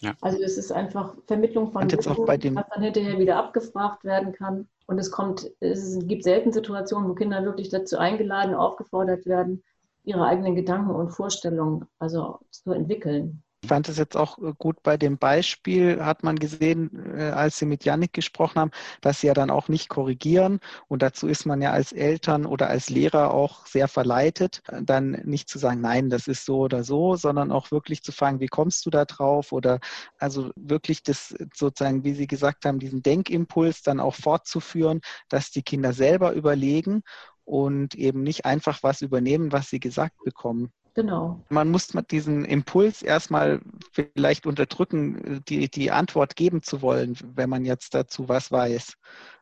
Ja. 0.00 0.14
Also 0.20 0.42
es 0.42 0.58
ist 0.58 0.72
einfach 0.72 1.14
Vermittlung 1.26 1.72
von 1.72 1.90
Wissen, 1.90 2.16
was 2.18 2.66
dann 2.68 2.82
hinterher 2.82 3.18
wieder 3.18 3.36
abgefragt 3.36 4.04
werden 4.04 4.32
kann. 4.32 4.68
Und 4.86 4.98
es 4.98 5.10
kommt, 5.10 5.50
es 5.60 5.98
gibt 6.06 6.22
selten 6.22 6.52
Situationen, 6.52 7.08
wo 7.08 7.14
Kinder 7.14 7.44
wirklich 7.44 7.70
dazu 7.70 7.98
eingeladen, 7.98 8.54
aufgefordert 8.54 9.26
werden, 9.26 9.64
ihre 10.04 10.24
eigenen 10.24 10.54
Gedanken 10.54 10.90
und 10.90 11.10
Vorstellungen 11.10 11.86
also 11.98 12.38
zu 12.50 12.72
entwickeln. 12.72 13.42
Ich 13.66 13.68
fand 13.68 13.88
es 13.88 13.98
jetzt 13.98 14.16
auch 14.16 14.38
äh, 14.38 14.52
gut 14.56 14.84
bei 14.84 14.96
dem 14.96 15.18
Beispiel, 15.18 16.04
hat 16.04 16.22
man 16.22 16.38
gesehen, 16.38 17.18
äh, 17.18 17.30
als 17.30 17.58
Sie 17.58 17.66
mit 17.66 17.84
Yannick 17.84 18.12
gesprochen 18.12 18.60
haben, 18.60 18.70
dass 19.00 19.20
Sie 19.20 19.26
ja 19.26 19.34
dann 19.34 19.50
auch 19.50 19.66
nicht 19.66 19.88
korrigieren. 19.88 20.60
Und 20.86 21.02
dazu 21.02 21.26
ist 21.26 21.46
man 21.46 21.60
ja 21.60 21.72
als 21.72 21.90
Eltern 21.90 22.46
oder 22.46 22.68
als 22.68 22.90
Lehrer 22.90 23.34
auch 23.34 23.66
sehr 23.66 23.88
verleitet, 23.88 24.62
äh, 24.68 24.84
dann 24.84 25.20
nicht 25.24 25.48
zu 25.48 25.58
sagen, 25.58 25.80
nein, 25.80 26.10
das 26.10 26.28
ist 26.28 26.44
so 26.44 26.60
oder 26.60 26.84
so, 26.84 27.16
sondern 27.16 27.50
auch 27.50 27.72
wirklich 27.72 28.04
zu 28.04 28.12
fragen, 28.12 28.38
wie 28.38 28.46
kommst 28.46 28.86
du 28.86 28.90
da 28.90 29.04
drauf? 29.04 29.50
Oder 29.50 29.80
also 30.16 30.52
wirklich 30.54 31.02
das 31.02 31.34
sozusagen, 31.52 32.04
wie 32.04 32.14
Sie 32.14 32.28
gesagt 32.28 32.66
haben, 32.66 32.78
diesen 32.78 33.02
Denkimpuls 33.02 33.82
dann 33.82 33.98
auch 33.98 34.14
fortzuführen, 34.14 35.00
dass 35.28 35.50
die 35.50 35.62
Kinder 35.64 35.92
selber 35.92 36.34
überlegen 36.34 37.02
und 37.44 37.96
eben 37.96 38.22
nicht 38.22 38.44
einfach 38.44 38.84
was 38.84 39.02
übernehmen, 39.02 39.50
was 39.50 39.70
sie 39.70 39.80
gesagt 39.80 40.22
bekommen. 40.24 40.70
Genau. 40.96 41.38
Man 41.50 41.70
muss 41.70 41.88
diesen 42.10 42.46
Impuls 42.46 43.02
erstmal 43.02 43.60
vielleicht 43.92 44.46
unterdrücken, 44.46 45.44
die, 45.46 45.70
die 45.70 45.90
Antwort 45.90 46.36
geben 46.36 46.62
zu 46.62 46.80
wollen, 46.80 47.18
wenn 47.34 47.50
man 47.50 47.66
jetzt 47.66 47.94
dazu 47.94 48.30
was 48.30 48.50
weiß, 48.50 48.94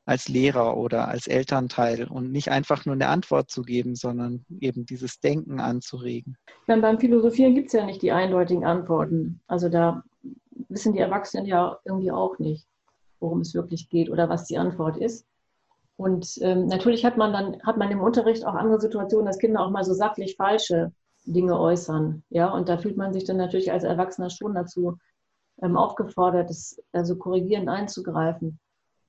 als 0.04 0.28
Lehrer 0.28 0.76
oder 0.76 1.06
als 1.06 1.28
Elternteil 1.28 2.08
und 2.08 2.32
nicht 2.32 2.50
einfach 2.50 2.86
nur 2.86 2.96
eine 2.96 3.06
Antwort 3.06 3.52
zu 3.52 3.62
geben, 3.62 3.94
sondern 3.94 4.44
eben 4.58 4.84
dieses 4.84 5.20
Denken 5.20 5.60
anzuregen. 5.60 6.36
Dann 6.66 6.80
beim 6.80 6.98
Philosophieren 6.98 7.54
gibt 7.54 7.68
es 7.68 7.74
ja 7.74 7.86
nicht 7.86 8.02
die 8.02 8.10
eindeutigen 8.10 8.64
Antworten. 8.64 9.40
Also 9.46 9.68
da 9.68 10.02
wissen 10.68 10.92
die 10.92 10.98
Erwachsenen 10.98 11.46
ja 11.46 11.78
irgendwie 11.84 12.10
auch 12.10 12.40
nicht, 12.40 12.66
worum 13.20 13.42
es 13.42 13.54
wirklich 13.54 13.88
geht 13.88 14.10
oder 14.10 14.28
was 14.28 14.46
die 14.46 14.58
Antwort 14.58 14.96
ist. 14.96 15.24
Und 15.96 16.36
ähm, 16.40 16.66
natürlich 16.66 17.04
hat 17.04 17.16
man 17.16 17.32
dann, 17.32 17.62
hat 17.62 17.76
man 17.76 17.92
im 17.92 18.00
Unterricht 18.00 18.44
auch 18.44 18.54
andere 18.54 18.80
Situationen, 18.80 19.26
dass 19.26 19.38
Kinder 19.38 19.64
auch 19.64 19.70
mal 19.70 19.84
so 19.84 19.94
sachlich 19.94 20.34
falsche 20.34 20.90
Dinge 21.24 21.58
äußern. 21.58 22.22
Ja, 22.30 22.50
und 22.50 22.68
da 22.68 22.78
fühlt 22.78 22.96
man 22.96 23.12
sich 23.12 23.24
dann 23.24 23.36
natürlich 23.36 23.72
als 23.72 23.84
Erwachsener 23.84 24.30
schon 24.30 24.54
dazu 24.54 24.98
ähm, 25.62 25.76
aufgefordert, 25.76 26.50
das 26.50 26.80
also 26.92 27.16
korrigierend 27.16 27.68
einzugreifen. 27.68 28.58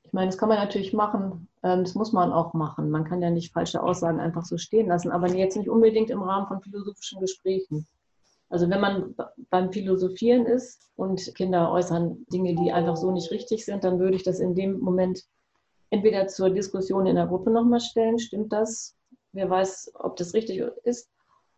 Ich 0.04 0.14
meine, 0.14 0.28
das 0.28 0.38
kann 0.38 0.50
man 0.50 0.60
natürlich 0.60 0.94
machen, 0.94 1.48
ähm, 1.64 1.84
das 1.84 1.96
muss 1.96 2.14
man 2.14 2.32
auch 2.32 2.54
machen. 2.54 2.92
Man 2.92 3.04
kann 3.04 3.22
ja 3.22 3.30
nicht 3.30 3.54
falsche 3.54 3.82
Aussagen 3.82 4.20
einfach 4.20 4.46
so 4.46 4.58
stehen 4.58 4.88
lassen, 4.88 5.12
aber 5.12 5.28
jetzt 5.28 5.58
nicht 5.58 5.70
unbedingt 5.70 6.10
im 6.10 6.22
Rahmen 6.22 6.48
von 6.48 6.62
philosophischen 6.62 7.20
Gesprächen. 7.20 7.88
Also 8.50 8.70
wenn 8.70 8.80
man 8.80 9.16
beim 9.50 9.72
Philosophieren 9.72 10.46
ist 10.46 10.90
und 10.96 11.34
Kinder 11.36 11.72
äußern 11.72 12.26
Dinge, 12.32 12.56
die 12.56 12.72
einfach 12.72 12.96
so 12.96 13.12
nicht 13.12 13.32
richtig 13.32 13.66
sind, 13.66 13.84
dann 13.84 14.00
würde 14.00 14.16
ich 14.16 14.24
das 14.24 14.40
in 14.40 14.54
dem 14.54 14.80
Moment 14.80 15.24
entweder 15.90 16.28
zur 16.28 16.52
Diskussion 16.52 17.08
in 17.08 17.16
der 17.16 17.26
Gruppe 17.26 17.50
nochmal 17.50 17.80
stellen, 17.80 18.20
stimmt 18.20 18.54
das? 18.54 18.96
Wer 19.32 19.50
weiß, 19.50 19.92
ob 19.96 20.16
das 20.16 20.34
richtig 20.34 20.60
ist 20.84 21.10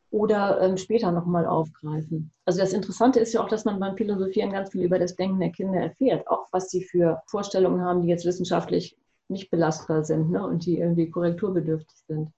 oder 0.10 0.62
ähm, 0.62 0.78
später 0.78 1.12
nochmal 1.12 1.46
aufgreifen. 1.46 2.32
Also 2.46 2.60
das 2.60 2.74
Interessante 2.74 3.20
ist 3.20 3.34
ja 3.34 3.41
auch, 3.41 3.50
dass 3.50 3.65
man 3.65 3.80
beim 3.80 3.98
Philosophieren 3.98 4.52
ganz 4.52 4.72
viel 4.72 4.84
über 4.84 5.00
das 5.00 5.15
Denken 5.15 5.39
der 5.39 5.52
Kinder 5.52 5.80
erfährt, 5.80 6.28
auch 6.28 6.48
was 6.52 6.70
sie 6.70 6.84
für 6.84 7.22
Vorstellungen 7.28 7.82
haben, 7.82 8.02
die 8.02 8.08
jetzt 8.08 8.26
wissenschaftlich 8.26 8.98
nicht 9.28 9.52
belastbar 9.52 10.04
sind 10.06 10.32
ne, 10.32 10.46
und 10.46 10.65
die 10.65 10.80
irgendwie 10.80 11.10
korrekturbedürftig 11.10 11.98
sind. 12.08 12.32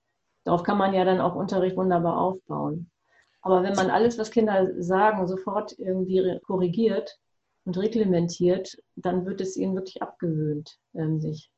Darauf 0.43 0.63
kann 0.63 0.77
man 0.77 0.93
ja 0.93 1.05
dann 1.05 1.21
auch 1.21 1.35
Unterricht 1.35 1.77
wunderbar 1.77 2.19
aufbauen. 2.19 2.89
Aber 3.41 3.61
wenn 3.61 3.75
man 3.75 3.89
alles, 3.89 4.17
was 4.17 4.31
Kinder 4.31 4.69
sagen, 4.81 5.27
sofort 5.27 5.77
irgendwie 5.77 6.39
korrigiert 6.45 7.19
und 7.65 7.77
reglementiert, 7.77 8.75
dann 8.95 9.25
wird 9.25 9.41
es 9.41 9.55
ihnen 9.55 9.75
wirklich 9.75 10.01
abgewöhnt, 10.01 10.77
ähm, 10.95 11.21
sich 11.21 11.51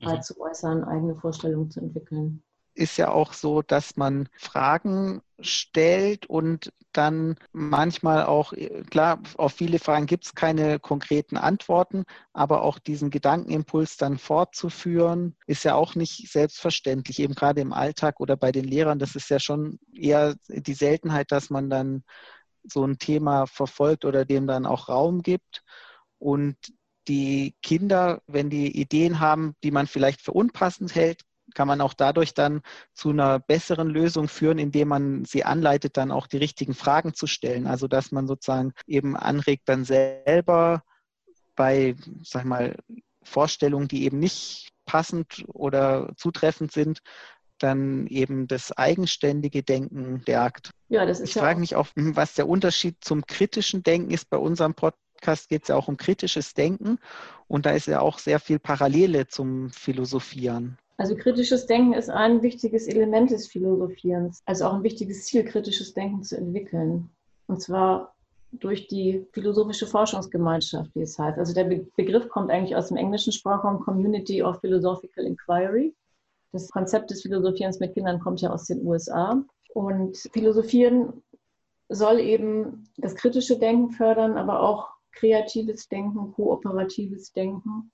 mhm. 0.00 0.22
zu 0.22 0.40
äußern, 0.40 0.84
eigene 0.84 1.14
Vorstellungen 1.14 1.70
zu 1.70 1.80
entwickeln 1.80 2.42
ist 2.74 2.96
ja 2.96 3.10
auch 3.10 3.32
so, 3.32 3.62
dass 3.62 3.96
man 3.96 4.28
Fragen 4.36 5.20
stellt 5.40 6.26
und 6.26 6.72
dann 6.92 7.36
manchmal 7.52 8.24
auch, 8.24 8.52
klar, 8.90 9.20
auf 9.36 9.52
viele 9.52 9.78
Fragen 9.78 10.06
gibt 10.06 10.26
es 10.26 10.34
keine 10.34 10.78
konkreten 10.78 11.36
Antworten, 11.36 12.04
aber 12.32 12.62
auch 12.62 12.78
diesen 12.78 13.10
Gedankenimpuls 13.10 13.96
dann 13.96 14.18
fortzuführen, 14.18 15.36
ist 15.46 15.64
ja 15.64 15.74
auch 15.74 15.94
nicht 15.94 16.30
selbstverständlich, 16.30 17.18
eben 17.18 17.34
gerade 17.34 17.60
im 17.60 17.72
Alltag 17.72 18.20
oder 18.20 18.36
bei 18.36 18.52
den 18.52 18.64
Lehrern. 18.64 18.98
Das 18.98 19.16
ist 19.16 19.28
ja 19.28 19.38
schon 19.38 19.78
eher 19.92 20.34
die 20.48 20.74
Seltenheit, 20.74 21.30
dass 21.30 21.50
man 21.50 21.70
dann 21.70 22.04
so 22.64 22.84
ein 22.84 22.98
Thema 22.98 23.46
verfolgt 23.46 24.04
oder 24.04 24.24
dem 24.24 24.46
dann 24.46 24.66
auch 24.66 24.88
Raum 24.88 25.22
gibt. 25.22 25.62
Und 26.18 26.56
die 27.06 27.54
Kinder, 27.62 28.22
wenn 28.26 28.50
die 28.50 28.76
Ideen 28.78 29.20
haben, 29.20 29.54
die 29.62 29.70
man 29.70 29.86
vielleicht 29.86 30.20
für 30.20 30.32
unpassend 30.32 30.94
hält, 30.94 31.22
kann 31.54 31.68
man 31.68 31.80
auch 31.80 31.94
dadurch 31.94 32.34
dann 32.34 32.62
zu 32.94 33.10
einer 33.10 33.38
besseren 33.38 33.88
Lösung 33.88 34.28
führen, 34.28 34.58
indem 34.58 34.88
man 34.88 35.24
sie 35.24 35.44
anleitet, 35.44 35.96
dann 35.96 36.10
auch 36.10 36.26
die 36.26 36.36
richtigen 36.36 36.74
Fragen 36.74 37.14
zu 37.14 37.26
stellen. 37.26 37.66
Also 37.66 37.88
dass 37.88 38.12
man 38.12 38.26
sozusagen 38.26 38.72
eben 38.86 39.16
anregt, 39.16 39.68
dann 39.68 39.84
selber 39.84 40.82
bei, 41.56 41.96
sag 42.22 42.44
mal, 42.44 42.76
Vorstellungen, 43.22 43.88
die 43.88 44.04
eben 44.04 44.18
nicht 44.18 44.70
passend 44.86 45.44
oder 45.48 46.12
zutreffend 46.16 46.72
sind, 46.72 47.00
dann 47.58 48.06
eben 48.06 48.46
das 48.46 48.72
eigenständige 48.72 49.62
Denken 49.62 50.20
stärkt. 50.22 50.70
Ja, 50.88 51.04
das 51.04 51.20
ist 51.20 51.30
ich 51.30 51.34
ja 51.34 51.42
frage 51.42 51.60
mich 51.60 51.76
auch, 51.76 51.88
hm, 51.94 52.16
was 52.16 52.34
der 52.34 52.48
Unterschied 52.48 52.96
zum 53.00 53.26
kritischen 53.26 53.82
Denken 53.82 54.10
ist 54.10 54.30
bei 54.30 54.36
unserem 54.36 54.74
Podcast 54.74 55.48
geht 55.48 55.62
es 55.62 55.68
ja 55.68 55.76
auch 55.76 55.88
um 55.88 55.96
kritisches 55.96 56.54
Denken 56.54 56.98
und 57.48 57.66
da 57.66 57.70
ist 57.70 57.86
ja 57.86 58.00
auch 58.00 58.18
sehr 58.18 58.38
viel 58.38 58.58
Parallele 58.58 59.26
zum 59.26 59.70
Philosophieren. 59.70 60.78
Also 60.98 61.14
kritisches 61.14 61.66
Denken 61.66 61.92
ist 61.92 62.10
ein 62.10 62.42
wichtiges 62.42 62.88
Element 62.88 63.30
des 63.30 63.46
Philosophierens, 63.46 64.42
also 64.46 64.64
auch 64.66 64.74
ein 64.74 64.82
wichtiges 64.82 65.26
Ziel, 65.26 65.44
kritisches 65.44 65.94
Denken 65.94 66.24
zu 66.24 66.36
entwickeln. 66.36 67.08
Und 67.46 67.62
zwar 67.62 68.16
durch 68.50 68.88
die 68.88 69.24
philosophische 69.32 69.86
Forschungsgemeinschaft, 69.86 70.90
wie 70.94 71.02
es 71.02 71.16
heißt. 71.16 71.38
Also 71.38 71.54
der 71.54 71.64
Be 71.64 71.86
Begriff 71.96 72.28
kommt 72.28 72.50
eigentlich 72.50 72.74
aus 72.74 72.88
dem 72.88 72.96
englischen 72.96 73.32
Sprachraum 73.32 73.78
Community 73.78 74.42
of 74.42 74.60
Philosophical 74.60 75.24
Inquiry. 75.24 75.94
Das 76.50 76.68
Konzept 76.68 77.10
des 77.10 77.22
Philosophierens 77.22 77.78
mit 77.78 77.94
Kindern 77.94 78.18
kommt 78.18 78.40
ja 78.40 78.50
aus 78.50 78.64
den 78.64 78.84
USA. 78.84 79.40
Und 79.74 80.16
Philosophieren 80.32 81.22
soll 81.88 82.18
eben 82.18 82.88
das 82.96 83.14
kritische 83.14 83.56
Denken 83.56 83.92
fördern, 83.92 84.36
aber 84.36 84.62
auch 84.62 84.88
kreatives 85.12 85.88
Denken, 85.88 86.32
kooperatives 86.32 87.32
Denken 87.32 87.92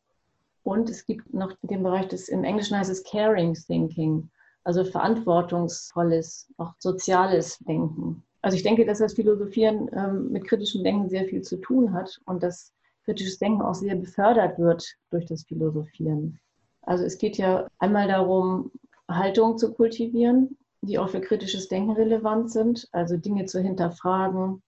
und 0.64 0.90
es 0.90 1.06
gibt 1.06 1.32
noch 1.32 1.52
den 1.62 1.82
Bereich 1.82 2.08
des, 2.08 2.28
im 2.28 2.42
Englischen 2.42 2.76
heißt 2.76 2.90
es 2.90 3.04
Caring 3.04 3.54
Thinking, 3.54 4.30
also 4.64 4.82
verantwortungsvolles, 4.82 6.48
auch 6.56 6.72
soziales 6.78 7.58
Denken. 7.58 8.24
Also 8.40 8.56
ich 8.56 8.62
denke, 8.62 8.84
dass 8.84 8.98
das 8.98 9.14
Philosophieren 9.14 9.90
ähm, 9.92 10.32
mit 10.32 10.46
kritischem 10.46 10.82
Denken 10.82 11.08
sehr 11.08 11.26
viel 11.26 11.42
zu 11.42 11.58
tun 11.58 11.92
hat 11.92 12.20
und 12.24 12.42
dass 12.42 12.72
kritisches 13.04 13.38
Denken 13.38 13.62
auch 13.62 13.74
sehr 13.74 13.94
befördert 13.94 14.58
wird 14.58 14.96
durch 15.10 15.26
das 15.26 15.44
Philosophieren. 15.44 16.40
Also 16.82 17.04
es 17.04 17.18
geht 17.18 17.36
ja 17.36 17.68
einmal 17.78 18.08
darum, 18.08 18.70
Haltungen 19.06 19.58
zu 19.58 19.72
kultivieren, 19.72 20.56
die 20.80 20.98
auch 20.98 21.10
für 21.10 21.20
kritisches 21.20 21.68
Denken 21.68 21.92
relevant 21.92 22.50
sind, 22.50 22.88
also 22.92 23.18
Dinge 23.18 23.44
zu 23.44 23.60
hinterfragen, 23.60 24.62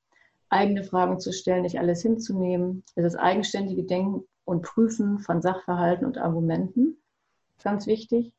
eigene 0.51 0.85
Fragen 0.85 1.21
zu 1.21 1.33
stellen, 1.33 1.63
nicht 1.63 1.79
alles 1.79 2.03
hinzunehmen, 2.03 2.85
das 2.95 3.17
eigenständige 3.17 3.85
Denken 3.85 4.25
und 4.47 4.63
Prüfen 4.63 5.19
von 5.19 5.43
Sachverhalten 5.43 6.07
und 6.07 6.17
Argumenten. 6.17 6.97
Ganz 7.63 7.87
wichtig. 7.87 8.33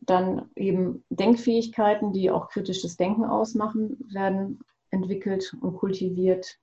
Dann 0.00 0.48
eben 0.54 1.04
Denkfähigkeiten, 1.10 2.12
die 2.12 2.30
auch 2.30 2.48
kritisches 2.48 2.96
Denken 2.96 3.24
ausmachen, 3.24 3.98
werden 4.10 4.60
entwickelt 4.90 5.54
und 5.60 5.76
kultiviert. 5.76 6.58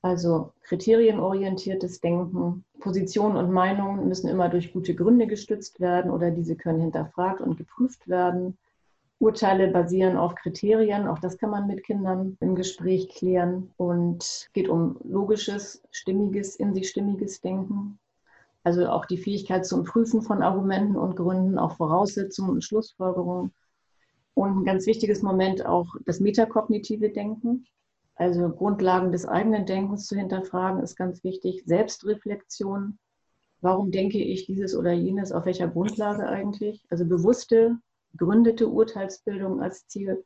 Also 0.00 0.52
kriterienorientiertes 0.62 2.00
Denken. 2.00 2.64
Positionen 2.78 3.36
und 3.36 3.50
Meinungen 3.50 4.06
müssen 4.06 4.28
immer 4.28 4.48
durch 4.48 4.72
gute 4.72 4.94
Gründe 4.94 5.26
gestützt 5.26 5.80
werden 5.80 6.10
oder 6.10 6.30
diese 6.30 6.54
können 6.54 6.80
hinterfragt 6.80 7.40
und 7.40 7.56
geprüft 7.56 8.08
werden. 8.08 8.56
Urteile 9.18 9.68
basieren 9.68 10.16
auf 10.16 10.34
Kriterien, 10.34 11.08
auch 11.08 11.18
das 11.18 11.38
kann 11.38 11.50
man 11.50 11.66
mit 11.66 11.84
Kindern 11.84 12.36
im 12.40 12.54
Gespräch 12.54 13.08
klären 13.08 13.72
und 13.78 14.50
geht 14.52 14.68
um 14.68 14.98
logisches, 15.04 15.82
stimmiges, 15.90 16.56
in 16.56 16.74
sich 16.74 16.90
stimmiges 16.90 17.40
Denken. 17.40 17.98
Also 18.62 18.88
auch 18.88 19.06
die 19.06 19.16
Fähigkeit 19.16 19.64
zum 19.64 19.84
Prüfen 19.84 20.20
von 20.22 20.42
Argumenten 20.42 20.96
und 20.96 21.16
Gründen, 21.16 21.58
auch 21.58 21.76
Voraussetzungen 21.76 22.50
und 22.50 22.64
Schlussfolgerungen. 22.64 23.54
Und 24.34 24.58
ein 24.58 24.64
ganz 24.64 24.86
wichtiges 24.86 25.22
Moment 25.22 25.64
auch 25.64 25.86
das 26.04 26.20
metakognitive 26.20 27.08
Denken. 27.08 27.64
Also 28.16 28.50
Grundlagen 28.50 29.12
des 29.12 29.24
eigenen 29.24 29.64
Denkens 29.64 30.06
zu 30.06 30.16
hinterfragen 30.16 30.82
ist 30.82 30.96
ganz 30.96 31.24
wichtig. 31.24 31.62
Selbstreflexion. 31.64 32.98
Warum 33.62 33.92
denke 33.92 34.18
ich 34.18 34.46
dieses 34.46 34.76
oder 34.76 34.92
jenes? 34.92 35.32
Auf 35.32 35.46
welcher 35.46 35.68
Grundlage 35.68 36.26
eigentlich? 36.26 36.84
Also 36.90 37.06
bewusste 37.06 37.78
begründete 38.12 38.68
Urteilsbildung 38.68 39.60
als 39.60 39.86
Ziel. 39.88 40.24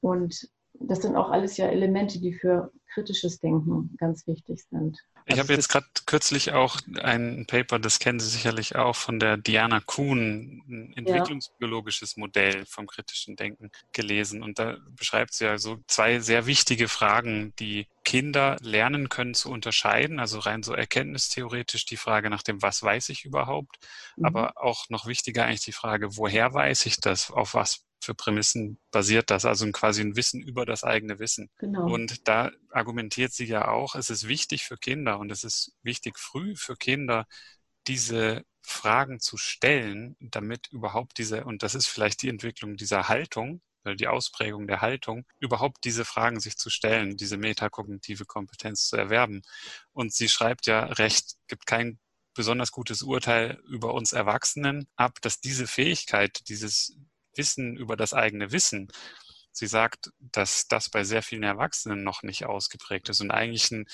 Und 0.00 0.50
das 0.88 1.02
sind 1.02 1.16
auch 1.16 1.30
alles 1.30 1.56
ja 1.56 1.66
Elemente, 1.66 2.20
die 2.20 2.32
für 2.32 2.72
kritisches 2.92 3.38
Denken 3.40 3.94
ganz 3.98 4.26
wichtig 4.26 4.64
sind. 4.70 4.98
Ich 5.26 5.38
habe 5.38 5.52
jetzt 5.52 5.68
gerade 5.68 5.86
kürzlich 6.04 6.52
auch 6.52 6.78
ein 7.00 7.46
Paper, 7.46 7.78
das 7.78 8.00
kennen 8.00 8.18
Sie 8.18 8.28
sicherlich 8.28 8.76
auch, 8.76 8.96
von 8.96 9.20
der 9.20 9.36
Diana 9.36 9.80
Kuhn, 9.80 10.62
ein 10.68 10.92
entwicklungsbiologisches 10.96 12.16
Modell 12.16 12.66
vom 12.66 12.86
kritischen 12.86 13.36
Denken 13.36 13.70
gelesen. 13.92 14.42
Und 14.42 14.58
da 14.58 14.78
beschreibt 14.90 15.32
sie 15.32 15.44
ja 15.44 15.58
so 15.58 15.78
zwei 15.86 16.18
sehr 16.18 16.46
wichtige 16.46 16.88
Fragen, 16.88 17.54
die 17.58 17.86
Kinder 18.04 18.56
lernen 18.60 19.08
können 19.08 19.34
zu 19.34 19.50
unterscheiden. 19.50 20.18
Also 20.18 20.40
rein 20.40 20.64
so 20.64 20.74
erkenntnistheoretisch 20.74 21.86
die 21.86 21.96
Frage 21.96 22.28
nach 22.28 22.42
dem, 22.42 22.60
was 22.60 22.82
weiß 22.82 23.08
ich 23.10 23.24
überhaupt, 23.24 23.78
mhm. 24.16 24.24
aber 24.24 24.54
auch 24.56 24.88
noch 24.90 25.06
wichtiger 25.06 25.44
eigentlich 25.44 25.64
die 25.64 25.72
Frage, 25.72 26.16
woher 26.16 26.52
weiß 26.52 26.86
ich 26.86 27.00
das, 27.00 27.30
auf 27.30 27.54
was 27.54 27.84
für 28.02 28.14
Prämissen 28.14 28.78
basiert 28.90 29.30
das? 29.30 29.44
Also 29.44 29.70
quasi 29.70 30.02
ein 30.02 30.16
Wissen 30.16 30.42
über 30.42 30.66
das 30.66 30.84
eigene 30.84 31.18
Wissen. 31.18 31.50
Genau. 31.58 31.90
Und 31.90 32.26
da 32.28 32.50
argumentiert 32.70 33.32
sie 33.32 33.46
ja 33.46 33.68
auch, 33.68 33.94
es 33.94 34.10
ist 34.10 34.28
wichtig 34.28 34.64
für 34.64 34.76
Kinder 34.76 35.18
und 35.18 35.30
es 35.30 35.44
ist 35.44 35.72
wichtig 35.82 36.18
früh 36.18 36.56
für 36.56 36.76
Kinder, 36.76 37.26
diese 37.86 38.44
Fragen 38.62 39.20
zu 39.20 39.36
stellen, 39.36 40.16
damit 40.20 40.68
überhaupt 40.72 41.18
diese, 41.18 41.44
und 41.44 41.62
das 41.62 41.74
ist 41.74 41.86
vielleicht 41.86 42.22
die 42.22 42.28
Entwicklung 42.28 42.76
dieser 42.76 43.08
Haltung, 43.08 43.60
die 43.84 44.06
Ausprägung 44.06 44.66
der 44.68 44.80
Haltung, 44.80 45.24
überhaupt 45.40 45.84
diese 45.84 46.04
Fragen 46.04 46.38
sich 46.38 46.56
zu 46.56 46.70
stellen, 46.70 47.16
diese 47.16 47.36
metakognitive 47.36 48.24
Kompetenz 48.24 48.86
zu 48.86 48.96
erwerben. 48.96 49.42
Und 49.92 50.12
sie 50.12 50.28
schreibt 50.28 50.66
ja 50.66 50.84
recht, 50.84 51.34
gibt 51.48 51.66
kein 51.66 51.98
besonders 52.34 52.72
gutes 52.72 53.02
Urteil 53.02 53.60
über 53.68 53.94
uns 53.94 54.12
Erwachsenen 54.12 54.86
ab, 54.96 55.18
dass 55.20 55.40
diese 55.40 55.66
Fähigkeit, 55.66 56.48
dieses 56.48 56.96
Wissen 57.36 57.76
über 57.76 57.96
das 57.96 58.14
eigene 58.14 58.52
Wissen. 58.52 58.88
Sie 59.52 59.66
sagt, 59.66 60.10
dass 60.18 60.66
das 60.66 60.88
bei 60.88 61.04
sehr 61.04 61.22
vielen 61.22 61.42
Erwachsenen 61.42 62.02
noch 62.02 62.22
nicht 62.22 62.46
ausgeprägt 62.46 63.08
ist 63.10 63.20
und 63.20 63.30
eigentlich 63.30 63.70
ein, 63.70 63.86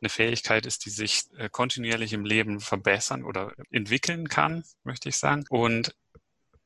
eine 0.00 0.08
Fähigkeit 0.08 0.66
ist, 0.66 0.84
die 0.86 0.90
sich 0.90 1.24
äh, 1.36 1.48
kontinuierlich 1.50 2.12
im 2.12 2.24
Leben 2.24 2.60
verbessern 2.60 3.24
oder 3.24 3.52
entwickeln 3.70 4.28
kann, 4.28 4.62
möchte 4.84 5.08
ich 5.08 5.16
sagen. 5.16 5.44
Und 5.48 5.94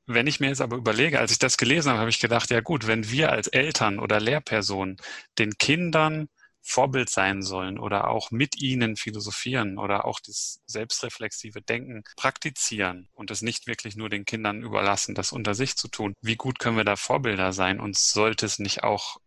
wenn 0.07 0.27
ich 0.27 0.41
mir 0.41 0.49
jetzt 0.49 0.61
aber 0.61 0.77
überlege, 0.77 1.19
als 1.19 1.33
ich 1.33 1.39
das 1.39 1.57
gelesen 1.57 1.91
habe, 1.91 2.01
habe 2.01 2.11
ich 2.11 2.21
gedacht, 2.21 2.51
ja 2.51 2.61
gut, 2.61 2.87
wenn 2.87 3.11
wir 3.11 3.33
als 3.33 3.49
Eltern 3.49 3.99
oder 3.99 4.21
Lehrpersonen 4.21 4.99
den 5.39 5.57
Kindern 5.57 6.29
Vorbild 6.67 7.11
sein 7.11 7.43
sollen 7.43 7.79
oder 7.79 8.09
auch 8.09 8.31
mit 8.31 8.61
ihnen 8.61 8.97
philosophieren 8.97 9.79
oder 9.79 10.07
auch 10.07 10.19
das 10.19 10.63
selbstreflexive 10.67 11.61
Denken 11.61 12.05
praktizieren 12.17 13.09
und 13.13 13.31
es 13.31 13.43
nicht 13.43 13.67
wirklich 13.67 13.97
nur 13.97 14.09
den 14.09 14.25
Kindern 14.25 14.63
überlassen, 14.63 15.15
das 15.15 15.31
unter 15.31 15.55
sich 15.55 15.77
zu 15.77 15.89
tun. 15.89 16.15
Wie 16.23 16.37
gut 16.37 16.59
können 16.59 16.79
wir 16.79 16.85
da 16.85 16.97
Vorbilder 16.97 17.53
sein 17.53 17.81
und 17.81 17.99
sollte 17.99 18.47
es 18.47 18.59
nicht 18.59 18.83
auch 18.83 19.19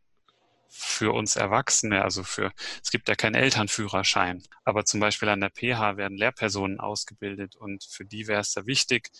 für 0.68 1.14
uns 1.14 1.36
Erwachsene, 1.36 2.04
also 2.04 2.24
für, 2.24 2.52
es 2.84 2.90
gibt 2.90 3.08
ja 3.08 3.16
keinen 3.16 3.36
Elternführerschein, 3.36 4.44
aber 4.64 4.86
zum 4.86 5.00
Beispiel 5.00 5.30
an 5.30 5.40
der 5.40 5.52
PH 5.52 5.98
werden 5.98 6.18
Lehrpersonen 6.18 6.80
ausgebildet 6.80 7.56
und 7.56 7.84
für 7.84 8.06
die 8.06 8.28
wäre 8.28 8.42
es 8.42 8.54
da 8.54 8.66
wichtig, 8.66 9.12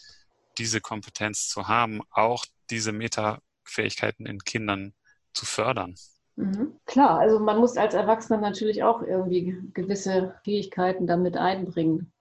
diese 0.58 0.82
Kompetenz 0.82 1.50
zu 1.50 1.68
haben, 1.68 2.02
auch 2.10 2.46
diese 2.72 2.92
Metafähigkeiten 2.92 4.26
in 4.26 4.40
Kindern 4.40 4.94
zu 5.34 5.46
fördern. 5.46 5.96
Mhm. 6.38 6.74
Klar, 6.86 7.20
also 7.20 7.40
man 7.40 7.60
muss 7.60 7.78
als 7.78 7.96
Erwachsener 7.96 8.40
natürlich 8.40 8.84
auch 8.84 9.02
irgendwie 9.02 9.58
gewisse 9.74 10.36
Fähigkeiten 10.44 11.08
damit 11.08 11.36
einbringen. 11.36 12.12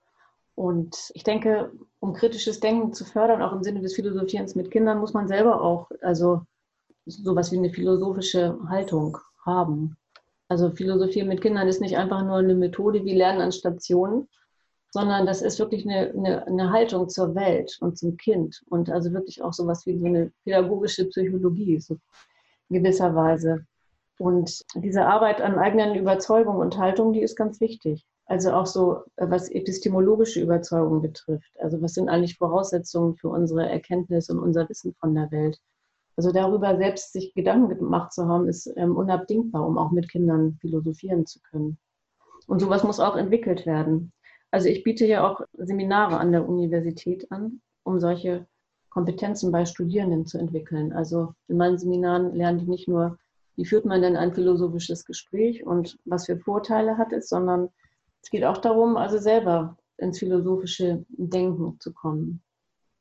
Und 0.55 1.11
ich 1.13 1.23
denke, 1.23 1.71
um 2.01 2.15
kritisches 2.15 2.61
Denken 2.61 2.95
zu 2.95 3.05
fördern, 3.05 3.43
auch 3.43 3.53
im 3.53 3.63
Sinne 3.63 3.83
des 3.83 3.95
Philosophierens 3.95 4.55
mit 4.55 4.71
Kindern, 4.71 4.99
muss 4.99 5.13
man 5.13 5.29
selber 5.29 5.61
auch 5.61 5.91
also 6.01 6.41
sowas 7.05 7.53
wie 7.53 7.59
eine 7.59 7.71
philosophische 7.71 8.59
Haltung 8.69 9.19
haben. 9.45 9.97
Also 10.49 10.71
Philosophieren 10.71 11.29
mit 11.29 11.43
Kindern 11.43 11.69
ist 11.69 11.83
nicht 11.83 11.99
einfach 11.99 12.25
nur 12.25 12.37
eine 12.37 12.55
Methode 12.55 13.05
wie 13.05 13.15
Lernen 13.15 13.43
an 13.43 13.53
Stationen, 13.53 14.29
sondern 14.93 15.27
das 15.27 15.43
ist 15.43 15.59
wirklich 15.59 15.87
eine, 15.87 16.11
eine, 16.17 16.47
eine 16.47 16.71
Haltung 16.73 17.11
zur 17.11 17.35
Welt 17.35 17.77
und 17.81 17.99
zum 17.99 18.17
Kind 18.17 18.63
und 18.71 18.89
also 18.89 19.13
wirklich 19.13 19.43
auch 19.43 19.53
sowas 19.53 19.85
wie 19.85 19.99
so 19.99 20.07
eine 20.07 20.33
pädagogische 20.45 21.05
Psychologie, 21.07 21.79
so 21.81 21.99
in 22.71 22.83
gewisser 22.83 23.15
Weise. 23.15 23.67
Und 24.19 24.65
diese 24.75 25.07
Arbeit 25.07 25.41
an 25.41 25.59
eigenen 25.59 25.95
Überzeugungen 25.95 26.61
und 26.61 26.79
Haltungen, 26.79 27.13
die 27.13 27.21
ist 27.21 27.37
ganz 27.37 27.61
wichtig. 27.61 28.07
Also 28.27 28.53
auch 28.53 28.67
so, 28.67 29.03
äh, 29.17 29.27
was 29.29 29.49
epistemologische 29.49 30.41
Überzeugungen 30.41 31.03
betrifft. 31.03 31.53
Also 31.61 31.81
was 31.81 31.95
sind 31.95 32.09
eigentlich 32.09 32.39
Voraussetzungen 32.39 33.17
für 33.17 33.29
unsere 33.29 33.69
Erkenntnis 33.69 34.31
und 34.31 34.39
unser 34.39 34.69
Wissen 34.69 34.95
von 34.95 35.15
der 35.15 35.31
Welt? 35.31 35.61
Also 36.17 36.33
darüber 36.33 36.77
selbst 36.77 37.13
sich 37.13 37.35
Gedanken 37.35 37.77
gemacht 37.79 38.13
zu 38.13 38.27
haben, 38.27 38.49
ist 38.49 38.73
ähm, 38.77 38.97
unabdingbar, 38.97 39.67
um 39.67 39.77
auch 39.79 39.91
mit 39.91 40.09
Kindern 40.09 40.57
philosophieren 40.61 41.27
zu 41.27 41.41
können. 41.51 41.79
Und 42.47 42.61
sowas 42.61 42.85
muss 42.85 43.01
auch 43.01 43.17
entwickelt 43.17 43.67
werden. 43.67 44.13
Also 44.51 44.69
ich 44.69 44.83
biete 44.83 45.07
ja 45.07 45.29
auch 45.29 45.41
Seminare 45.53 46.17
an 46.17 46.33
der 46.33 46.49
Universität 46.49 47.31
an, 47.31 47.61
um 47.83 48.01
solche 48.01 48.47
Kompetenzen 48.89 49.53
bei 49.53 49.67
Studierenden 49.67 50.27
zu 50.27 50.39
entwickeln. 50.39 50.93
Also 50.93 51.35
in 51.49 51.59
meinen 51.59 51.77
Seminaren 51.77 52.35
lernen 52.35 52.61
die 52.61 52.71
nicht 52.71 52.89
nur 52.89 53.19
wie 53.57 53.65
führt 53.65 53.87
man 53.87 54.03
denn 54.03 54.17
ein 54.17 54.35
philosophisches 54.35 55.05
Gespräch 55.05 55.65
und 55.67 55.99
was 56.05 56.27
für 56.27 56.39
Vorteile 56.39 56.99
hat 56.99 57.13
es, 57.13 57.29
sondern 57.29 57.71
es 58.23 58.31
geht 58.31 58.45
auch 58.45 58.59
darum, 58.59 58.97
also 58.97 59.19
selber 59.19 59.77
ins 59.99 60.19
philosophische 60.19 61.05
Denken 61.09 61.79
zu 61.81 61.93
kommen, 61.93 62.43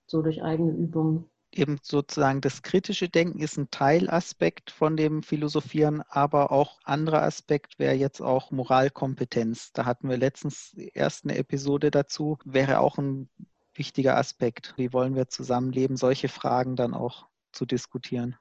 so 0.07 0.21
durch 0.21 0.41
eigene 0.43 0.71
Übungen. 0.71 1.29
eben 1.51 1.79
sozusagen 1.81 2.41
das 2.41 2.61
kritische 2.61 3.09
Denken 3.09 3.39
ist 3.39 3.57
ein 3.57 3.69
Teilaspekt 3.69 4.71
von 4.71 4.97
dem 4.97 5.23
Philosophieren, 5.23 6.01
aber 6.09 6.51
auch 6.51 6.79
anderer 6.83 7.23
Aspekt 7.23 7.79
wäre 7.79 7.95
jetzt 7.95 8.21
auch 8.21 8.51
Moralkompetenz. 8.51 9.71
Da 9.73 9.85
hatten 9.85 10.09
wir 10.09 10.17
letztens 10.17 10.73
erst 10.93 11.25
eine 11.25 11.37
Episode 11.37 11.91
dazu, 11.91 12.37
wäre 12.45 12.79
auch 12.79 12.97
ein 12.97 13.29
wichtiger 13.73 14.17
Aspekt. 14.17 14.73
Wie 14.77 14.93
wollen 14.93 15.15
wir 15.15 15.27
zusammenleben? 15.27 15.97
Solche 15.97 16.29
Fragen 16.29 16.75
dann 16.75 16.93
auch 16.93 17.27
zu 17.51 17.65
diskutieren. 17.65 18.35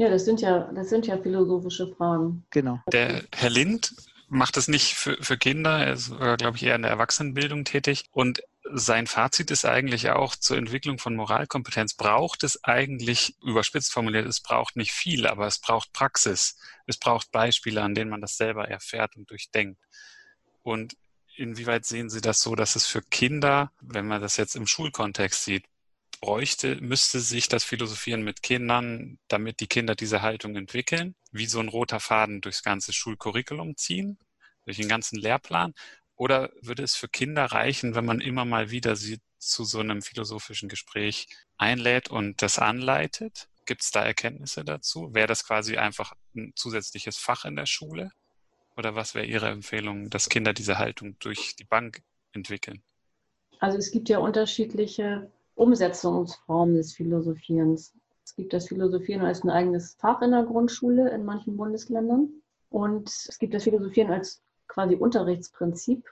Ja, 0.00 0.08
das 0.08 0.24
sind 0.24 0.40
ja, 0.40 0.60
das 0.72 0.88
sind 0.88 1.06
ja 1.06 1.18
philosophische 1.18 1.86
Fragen. 1.94 2.46
Genau. 2.48 2.80
Der 2.90 3.22
Herr 3.34 3.50
Lind 3.50 3.94
macht 4.28 4.56
es 4.56 4.66
nicht 4.66 4.94
für, 4.94 5.22
für 5.22 5.36
Kinder, 5.36 5.76
er 5.78 5.92
ist, 5.92 6.16
glaube 6.38 6.56
ich, 6.56 6.62
eher 6.62 6.76
in 6.76 6.80
der 6.80 6.90
Erwachsenenbildung 6.90 7.64
tätig. 7.64 8.06
Und 8.10 8.42
sein 8.72 9.06
Fazit 9.06 9.50
ist 9.50 9.66
eigentlich 9.66 10.08
auch 10.08 10.36
zur 10.36 10.56
Entwicklung 10.56 10.96
von 10.96 11.14
Moralkompetenz 11.16 11.92
braucht 11.92 12.44
es 12.44 12.64
eigentlich, 12.64 13.36
überspitzt 13.42 13.92
formuliert, 13.92 14.26
es 14.26 14.40
braucht 14.40 14.74
nicht 14.74 14.92
viel, 14.92 15.26
aber 15.26 15.46
es 15.46 15.58
braucht 15.58 15.92
Praxis. 15.92 16.56
Es 16.86 16.96
braucht 16.96 17.30
Beispiele, 17.30 17.82
an 17.82 17.94
denen 17.94 18.10
man 18.10 18.22
das 18.22 18.38
selber 18.38 18.66
erfährt 18.66 19.16
und 19.16 19.28
durchdenkt. 19.28 19.78
Und 20.62 20.96
inwieweit 21.36 21.84
sehen 21.84 22.08
Sie 22.08 22.22
das 22.22 22.40
so, 22.40 22.54
dass 22.54 22.74
es 22.74 22.86
für 22.86 23.02
Kinder, 23.02 23.70
wenn 23.82 24.06
man 24.06 24.22
das 24.22 24.38
jetzt 24.38 24.56
im 24.56 24.66
Schulkontext 24.66 25.44
sieht, 25.44 25.64
bräuchte, 26.20 26.76
müsste 26.76 27.20
sich 27.20 27.48
das 27.48 27.64
Philosophieren 27.64 28.22
mit 28.22 28.42
Kindern, 28.42 29.18
damit 29.28 29.60
die 29.60 29.66
Kinder 29.66 29.94
diese 29.94 30.22
Haltung 30.22 30.56
entwickeln, 30.56 31.14
wie 31.32 31.46
so 31.46 31.60
ein 31.60 31.68
roter 31.68 32.00
Faden 32.00 32.40
durchs 32.40 32.62
ganze 32.62 32.92
Schulcurriculum 32.92 33.76
ziehen, 33.76 34.18
durch 34.64 34.76
den 34.76 34.88
ganzen 34.88 35.18
Lehrplan? 35.18 35.74
Oder 36.16 36.50
würde 36.60 36.82
es 36.82 36.96
für 36.96 37.08
Kinder 37.08 37.46
reichen, 37.46 37.94
wenn 37.94 38.04
man 38.04 38.20
immer 38.20 38.44
mal 38.44 38.70
wieder 38.70 38.96
sie 38.96 39.20
zu 39.38 39.64
so 39.64 39.80
einem 39.80 40.02
philosophischen 40.02 40.68
Gespräch 40.68 41.28
einlädt 41.56 42.10
und 42.10 42.42
das 42.42 42.58
anleitet? 42.58 43.48
Gibt 43.64 43.82
es 43.82 43.90
da 43.90 44.04
Erkenntnisse 44.04 44.64
dazu? 44.64 45.14
Wäre 45.14 45.26
das 45.26 45.46
quasi 45.46 45.78
einfach 45.78 46.12
ein 46.34 46.52
zusätzliches 46.56 47.16
Fach 47.16 47.44
in 47.46 47.56
der 47.56 47.66
Schule? 47.66 48.10
Oder 48.76 48.94
was 48.94 49.14
wäre 49.14 49.26
Ihre 49.26 49.48
Empfehlung, 49.48 50.10
dass 50.10 50.28
Kinder 50.28 50.52
diese 50.52 50.78
Haltung 50.78 51.16
durch 51.20 51.56
die 51.56 51.64
Bank 51.64 52.02
entwickeln? 52.32 52.82
Also 53.58 53.78
es 53.78 53.90
gibt 53.90 54.08
ja 54.08 54.18
unterschiedliche 54.18 55.30
Umsetzungsformen 55.60 56.76
des 56.76 56.94
Philosophierens. 56.94 57.94
Es 58.24 58.34
gibt 58.34 58.52
das 58.52 58.68
Philosophieren 58.68 59.22
als 59.22 59.44
ein 59.44 59.50
eigenes 59.50 59.94
Fach 59.94 60.22
in 60.22 60.30
der 60.30 60.44
Grundschule 60.44 61.10
in 61.10 61.24
manchen 61.24 61.56
Bundesländern. 61.56 62.30
Und 62.70 63.08
es 63.08 63.38
gibt 63.38 63.52
das 63.52 63.64
Philosophieren 63.64 64.10
als 64.10 64.42
quasi 64.68 64.94
Unterrichtsprinzip, 64.94 66.08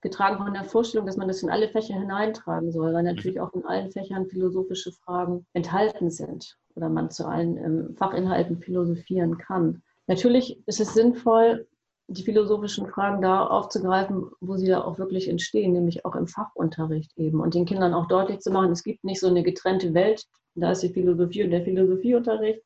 getragen 0.00 0.36
von 0.36 0.52
der 0.52 0.64
Vorstellung, 0.64 1.06
dass 1.06 1.16
man 1.16 1.28
das 1.28 1.42
in 1.42 1.50
alle 1.50 1.68
Fächer 1.68 1.94
hineintragen 1.94 2.70
soll, 2.70 2.92
weil 2.92 3.02
natürlich 3.02 3.40
auch 3.40 3.52
in 3.54 3.64
allen 3.64 3.90
Fächern 3.90 4.26
philosophische 4.26 4.92
Fragen 4.92 5.46
enthalten 5.54 6.10
sind 6.10 6.56
oder 6.74 6.88
man 6.88 7.10
zu 7.10 7.26
allen 7.26 7.56
ähm, 7.56 7.96
Fachinhalten 7.96 8.58
philosophieren 8.58 9.38
kann. 9.38 9.82
Natürlich 10.06 10.62
ist 10.66 10.80
es 10.80 10.94
sinnvoll, 10.94 11.66
die 12.08 12.22
philosophischen 12.22 12.86
Fragen 12.86 13.20
da 13.20 13.46
aufzugreifen, 13.46 14.30
wo 14.40 14.56
sie 14.56 14.66
da 14.66 14.82
auch 14.82 14.98
wirklich 14.98 15.28
entstehen, 15.28 15.72
nämlich 15.72 16.04
auch 16.04 16.16
im 16.16 16.26
Fachunterricht 16.26 17.16
eben 17.16 17.40
und 17.40 17.54
den 17.54 17.66
Kindern 17.66 17.94
auch 17.94 18.08
deutlich 18.08 18.40
zu 18.40 18.50
machen, 18.50 18.72
es 18.72 18.82
gibt 18.82 19.04
nicht 19.04 19.20
so 19.20 19.28
eine 19.28 19.42
getrennte 19.42 19.92
Welt, 19.94 20.24
da 20.54 20.72
ist 20.72 20.82
die 20.82 20.88
Philosophie 20.88 21.44
und 21.44 21.50
der 21.50 21.64
Philosophieunterricht 21.64 22.62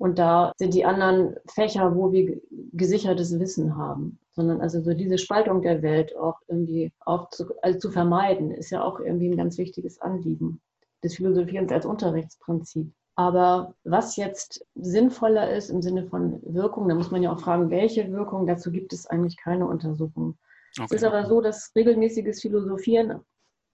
und 0.00 0.18
da 0.18 0.54
sind 0.56 0.72
die 0.72 0.86
anderen 0.86 1.36
Fächer, 1.46 1.94
wo 1.94 2.10
wir 2.10 2.40
gesichertes 2.72 3.38
Wissen 3.38 3.76
haben. 3.76 4.18
Sondern 4.30 4.62
also 4.62 4.80
so 4.80 4.94
diese 4.94 5.18
Spaltung 5.18 5.60
der 5.60 5.82
Welt 5.82 6.16
auch 6.16 6.40
irgendwie 6.48 6.90
auch 7.00 7.28
zu, 7.28 7.52
also 7.60 7.78
zu 7.78 7.90
vermeiden, 7.90 8.50
ist 8.50 8.70
ja 8.70 8.82
auch 8.82 8.98
irgendwie 8.98 9.28
ein 9.28 9.36
ganz 9.36 9.58
wichtiges 9.58 10.00
Anliegen 10.00 10.62
des 11.04 11.16
Philosophierens 11.16 11.70
als 11.70 11.84
Unterrichtsprinzip. 11.84 12.90
Aber 13.16 13.74
was 13.84 14.16
jetzt 14.16 14.64
sinnvoller 14.74 15.52
ist 15.52 15.68
im 15.68 15.82
Sinne 15.82 16.06
von 16.06 16.40
Wirkung, 16.42 16.88
da 16.88 16.94
muss 16.94 17.10
man 17.10 17.22
ja 17.22 17.32
auch 17.32 17.40
fragen, 17.40 17.70
welche 17.70 18.10
Wirkung, 18.12 18.46
dazu 18.46 18.70
gibt 18.70 18.92
es 18.92 19.06
eigentlich 19.06 19.36
keine 19.36 19.66
Untersuchung. 19.66 20.38
Okay. 20.78 20.86
Es 20.86 21.02
ist 21.02 21.04
aber 21.04 21.26
so, 21.26 21.40
dass 21.40 21.72
regelmäßiges 21.74 22.40
Philosophieren 22.40 23.20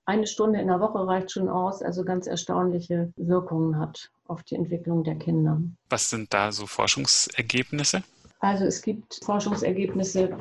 eine 0.06 0.26
Stunde 0.26 0.60
in 0.60 0.68
der 0.68 0.80
Woche 0.80 1.06
reicht 1.06 1.32
schon 1.32 1.48
aus, 1.48 1.82
also 1.82 2.04
ganz 2.04 2.26
erstaunliche 2.26 3.12
Wirkungen 3.16 3.78
hat 3.78 4.10
auf 4.26 4.42
die 4.44 4.54
Entwicklung 4.54 5.04
der 5.04 5.16
Kinder. 5.16 5.60
Was 5.90 6.10
sind 6.10 6.32
da 6.32 6.52
so 6.52 6.66
Forschungsergebnisse? 6.66 8.02
Also 8.38 8.64
es 8.64 8.82
gibt 8.82 9.20
Forschungsergebnisse 9.24 10.36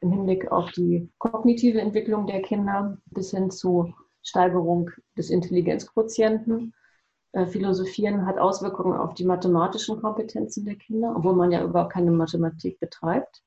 im 0.00 0.12
Hinblick 0.12 0.50
auf 0.50 0.70
die 0.72 1.08
kognitive 1.18 1.80
Entwicklung 1.80 2.26
der 2.26 2.42
Kinder 2.42 2.98
bis 3.06 3.32
hin 3.32 3.50
zu 3.50 3.92
Steigerung 4.22 4.90
des 5.16 5.30
Intelligenzquotienten. 5.30 6.72
Äh, 7.32 7.46
Philosophieren 7.46 8.26
hat 8.26 8.38
Auswirkungen 8.38 8.98
auf 8.98 9.14
die 9.14 9.24
mathematischen 9.24 10.00
Kompetenzen 10.00 10.64
der 10.64 10.76
Kinder, 10.76 11.14
obwohl 11.16 11.34
man 11.34 11.52
ja 11.52 11.62
überhaupt 11.62 11.92
keine 11.92 12.10
Mathematik 12.10 12.80
betreibt. 12.80 13.42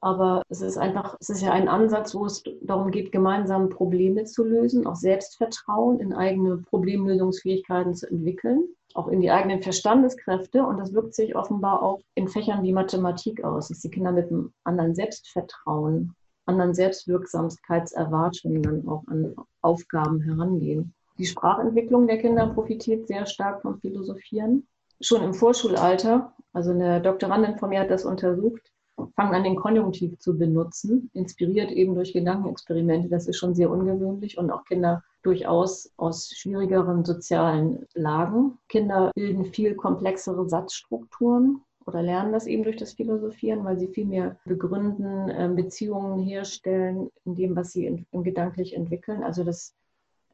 Aber 0.00 0.42
es 0.50 0.60
ist 0.60 0.76
einfach, 0.76 1.16
es 1.18 1.30
ist 1.30 1.40
ja 1.40 1.52
ein 1.52 1.66
Ansatz, 1.66 2.14
wo 2.14 2.26
es 2.26 2.42
darum 2.60 2.90
geht, 2.90 3.10
gemeinsam 3.10 3.70
Probleme 3.70 4.24
zu 4.24 4.44
lösen, 4.44 4.86
auch 4.86 4.96
Selbstvertrauen 4.96 5.98
in 5.98 6.12
eigene 6.12 6.58
Problemlösungsfähigkeiten 6.58 7.94
zu 7.94 8.10
entwickeln, 8.10 8.68
auch 8.92 9.08
in 9.08 9.22
die 9.22 9.30
eigenen 9.30 9.62
Verstandeskräfte. 9.62 10.62
Und 10.62 10.76
das 10.78 10.92
wirkt 10.92 11.14
sich 11.14 11.34
offenbar 11.34 11.82
auch 11.82 12.00
in 12.14 12.28
Fächern 12.28 12.62
wie 12.62 12.74
Mathematik 12.74 13.42
aus, 13.44 13.68
dass 13.68 13.80
die 13.80 13.88
Kinder 13.90 14.12
mit 14.12 14.30
einem 14.30 14.52
anderen 14.62 14.94
Selbstvertrauen, 14.94 16.14
anderen 16.44 16.74
Selbstwirksamkeitserwartungen 16.74 18.62
dann 18.62 18.86
auch 18.86 19.04
an 19.06 19.34
Aufgaben 19.62 20.20
herangehen. 20.20 20.92
Die 21.18 21.26
Sprachentwicklung 21.26 22.06
der 22.06 22.18
Kinder 22.18 22.48
profitiert 22.48 23.06
sehr 23.06 23.26
stark 23.26 23.62
vom 23.62 23.78
Philosophieren. 23.78 24.66
Schon 25.00 25.22
im 25.22 25.34
Vorschulalter, 25.34 26.32
also 26.52 26.70
eine 26.70 27.00
Doktorandin 27.00 27.58
von 27.58 27.68
mir 27.68 27.80
hat 27.80 27.90
das 27.90 28.04
untersucht, 28.04 28.72
fangen 29.16 29.34
an, 29.34 29.44
den 29.44 29.56
Konjunktiv 29.56 30.18
zu 30.18 30.36
benutzen, 30.36 31.10
inspiriert 31.14 31.70
eben 31.70 31.94
durch 31.94 32.12
Gedankenexperimente. 32.12 33.08
Das 33.08 33.26
ist 33.26 33.36
schon 33.36 33.54
sehr 33.54 33.70
ungewöhnlich 33.70 34.38
und 34.38 34.50
auch 34.50 34.64
Kinder 34.64 35.02
durchaus 35.22 35.92
aus 35.96 36.30
schwierigeren 36.30 37.04
sozialen 37.04 37.86
Lagen. 37.94 38.58
Kinder 38.68 39.10
bilden 39.14 39.46
viel 39.46 39.74
komplexere 39.74 40.48
Satzstrukturen 40.48 41.62
oder 41.86 42.02
lernen 42.02 42.32
das 42.32 42.46
eben 42.46 42.62
durch 42.62 42.76
das 42.76 42.94
Philosophieren, 42.94 43.64
weil 43.64 43.78
sie 43.78 43.88
viel 43.88 44.06
mehr 44.06 44.36
begründen, 44.44 45.30
ähm, 45.30 45.54
Beziehungen 45.54 46.18
herstellen 46.18 47.10
in 47.24 47.34
dem, 47.34 47.56
was 47.56 47.72
sie 47.72 48.04
gedanklich 48.12 48.74
entwickeln. 48.74 49.22
Also 49.22 49.44
das 49.44 49.74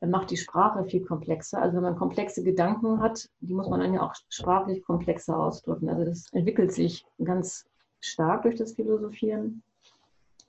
macht 0.09 0.31
die 0.31 0.37
Sprache 0.37 0.85
viel 0.85 1.05
komplexer. 1.05 1.61
Also 1.61 1.77
wenn 1.77 1.83
man 1.83 1.97
komplexe 1.97 2.43
Gedanken 2.43 3.01
hat, 3.01 3.29
die 3.41 3.53
muss 3.53 3.69
man 3.69 3.81
dann 3.81 3.95
ja 3.95 4.03
auch 4.03 4.15
sprachlich 4.29 4.83
komplexer 4.83 5.39
ausdrücken. 5.39 5.89
Also 5.89 6.05
das 6.05 6.33
entwickelt 6.33 6.73
sich 6.73 7.05
ganz 7.23 7.67
stark 8.01 8.43
durch 8.43 8.57
das 8.57 8.73
Philosophieren. 8.73 9.63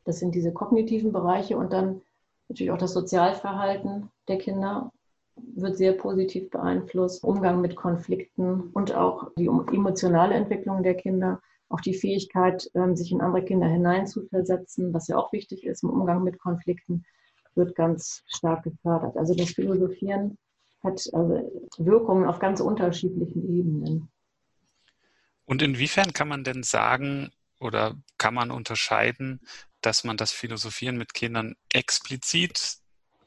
Das 0.06 0.20
sind 0.20 0.36
diese 0.36 0.54
kognitiven 0.54 1.12
Bereiche 1.12 1.58
und 1.58 1.74
dann 1.74 2.02
natürlich 2.48 2.72
auch 2.72 2.78
das 2.78 2.94
Sozialverhalten 2.94 4.10
der 4.28 4.38
Kinder 4.38 4.92
wird 5.36 5.78
sehr 5.78 5.94
positiv 5.94 6.50
beeinflusst. 6.50 7.24
Umgang 7.24 7.62
mit 7.62 7.76
Konflikten 7.76 8.70
und 8.74 8.94
auch 8.94 9.32
die 9.38 9.48
emotionale 9.48 10.34
Entwicklung 10.34 10.84
der 10.84 10.96
Kinder, 10.96 11.42
auch 11.70 11.82
die 11.82 11.94
Fähigkeit, 11.94 12.70
ähm, 12.74 12.96
sich 12.96 13.12
in 13.12 13.22
andere 13.22 13.44
Kinder 13.44 13.68
hineinzuversetzen, 13.68 14.94
was 14.94 15.08
ja 15.08 15.18
auch 15.18 15.32
wichtig 15.32 15.66
ist 15.66 15.84
im 15.84 15.90
Umgang 15.90 16.24
mit 16.24 16.40
Konflikten, 16.40 17.06
wird 17.56 17.76
ganz 17.76 18.24
stark 18.28 18.64
gefördert. 18.64 19.18
Also 19.18 19.36
das 19.36 19.52
Philosophieren 19.52 20.38
hat 20.84 21.02
also 21.14 21.70
Wirkungen 21.78 22.26
auf 22.26 22.40
ganz 22.40 22.60
unterschiedlichen 22.60 23.44
Ebenen. 23.44 24.10
Und 25.46 25.62
inwiefern 25.62 26.14
kann 26.14 26.28
man 26.28 26.44
denn 26.44 26.64
sagen, 26.64 27.32
oder 27.60 27.96
kann 28.18 28.34
man 28.34 28.52
unterscheiden, 28.52 29.42
dass 29.82 30.04
man 30.04 30.18
das 30.18 30.32
Philosophieren 30.32 30.98
mit 30.98 31.14
Kindern 31.14 31.56
explizit 31.72 32.78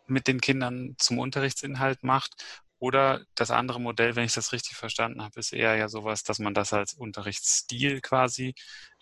mit 0.06 0.28
den 0.28 0.40
Kindern 0.40 0.96
zum 0.98 1.18
Unterrichtsinhalt 1.18 2.02
macht 2.02 2.44
oder 2.78 3.24
das 3.34 3.50
andere 3.50 3.80
Modell, 3.80 4.16
wenn 4.16 4.24
ich 4.24 4.34
das 4.34 4.52
richtig 4.52 4.76
verstanden 4.76 5.22
habe, 5.22 5.40
ist 5.40 5.52
eher 5.52 5.76
ja 5.76 5.88
sowas, 5.88 6.22
dass 6.22 6.38
man 6.38 6.52
das 6.52 6.72
als 6.72 6.92
Unterrichtsstil 6.92 8.00
quasi 8.02 8.54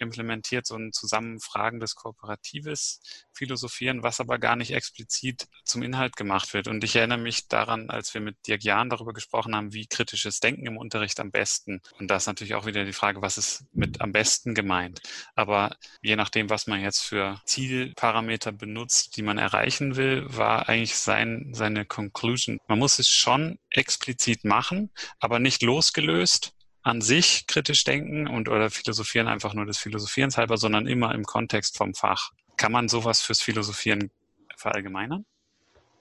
implementiert, 0.02 0.66
so 0.66 0.76
ein 0.76 0.92
zusammenfragendes, 0.92 1.94
kooperatives 1.94 3.00
Philosophieren, 3.32 4.02
was 4.02 4.20
aber 4.20 4.38
gar 4.38 4.56
nicht 4.56 4.72
explizit 4.72 5.46
zum 5.64 5.82
Inhalt 5.82 6.16
gemacht 6.16 6.52
wird. 6.52 6.68
Und 6.68 6.84
ich 6.84 6.96
erinnere 6.96 7.18
mich 7.18 7.48
daran, 7.48 7.90
als 7.90 8.12
wir 8.14 8.20
mit 8.20 8.36
Dirk 8.46 8.62
Jahn 8.62 8.90
darüber 8.90 9.12
gesprochen 9.12 9.54
haben, 9.54 9.72
wie 9.72 9.86
kritisches 9.86 10.40
Denken 10.40 10.66
im 10.66 10.76
Unterricht 10.76 11.20
am 11.20 11.30
besten. 11.30 11.80
Und 11.98 12.08
da 12.08 12.16
ist 12.16 12.26
natürlich 12.26 12.54
auch 12.54 12.66
wieder 12.66 12.84
die 12.84 12.92
Frage, 12.92 13.22
was 13.22 13.38
ist 13.38 13.64
mit 13.72 14.00
am 14.00 14.12
besten 14.12 14.54
gemeint. 14.54 15.00
Aber 15.34 15.76
je 16.02 16.16
nachdem, 16.16 16.50
was 16.50 16.66
man 16.66 16.80
jetzt 16.80 17.00
für 17.00 17.40
Zielparameter 17.46 18.52
benutzt, 18.52 19.16
die 19.16 19.22
man 19.22 19.38
erreichen 19.38 19.96
will, 19.96 20.24
war 20.26 20.68
eigentlich 20.68 20.96
sein, 20.96 21.50
seine 21.54 21.86
Conclusion. 21.86 22.58
Man 22.68 22.78
muss 22.78 22.98
es 22.98 23.08
schon 23.08 23.58
explizit 23.70 24.44
machen, 24.44 24.90
aber 25.20 25.38
nicht 25.38 25.62
losgelöst 25.62 26.52
an 26.82 27.00
sich 27.00 27.46
kritisch 27.46 27.84
denken 27.84 28.26
und 28.26 28.48
oder 28.48 28.70
philosophieren 28.70 29.28
einfach 29.28 29.54
nur 29.54 29.66
des 29.66 29.78
Philosophierens 29.78 30.36
halber, 30.36 30.56
sondern 30.56 30.86
immer 30.86 31.14
im 31.14 31.24
Kontext 31.24 31.76
vom 31.76 31.94
Fach. 31.94 32.30
Kann 32.56 32.72
man 32.72 32.88
sowas 32.88 33.20
fürs 33.20 33.40
Philosophieren 33.40 34.10
verallgemeinern? 34.56 35.24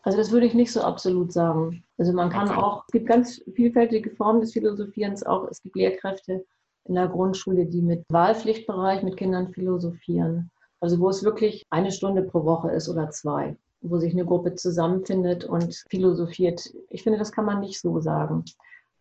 Also 0.04 0.18
das 0.18 0.32
würde 0.32 0.48
ich 0.48 0.54
nicht 0.54 0.72
so 0.72 0.82
absolut 0.82 1.32
sagen. 1.32 1.84
Also 1.98 2.14
man 2.14 2.30
kann 2.30 2.50
okay. 2.50 2.58
auch, 2.58 2.84
es 2.88 2.92
gibt 2.92 3.08
ganz 3.08 3.42
vielfältige 3.56 4.10
Formen 4.12 4.42
des 4.42 4.54
Philosophierens 4.54 5.24
auch. 5.24 5.48
Es 5.50 5.62
gibt 5.62 5.76
Lehrkräfte 5.76 6.44
in 6.86 6.96
der 6.96 7.08
Grundschule, 7.08 7.66
die 7.66 7.82
mit 7.82 8.04
Wahlpflichtbereich 8.10 9.04
mit 9.04 9.18
Kindern 9.18 9.54
philosophieren. 9.54 10.50
Also 10.80 11.00
wo 11.00 11.10
es 11.10 11.24
wirklich 11.24 11.64
eine 11.70 11.92
Stunde 11.92 12.24
pro 12.24 12.44
Woche 12.44 12.72
ist 12.72 12.90
oder 12.90 13.12
zwei, 13.12 13.56
wo 13.82 14.00
sich 14.00 14.14
eine 14.14 14.26
Gruppe 14.26 14.56
zusammenfindet 14.56 15.44
und 15.44 15.84
philosophiert. 15.90 16.74
Ich 16.90 17.04
finde, 17.04 17.20
das 17.20 17.32
kann 17.32 17.46
man 17.46 17.60
nicht 17.60 17.80
so 17.80 18.00
sagen. 18.00 18.44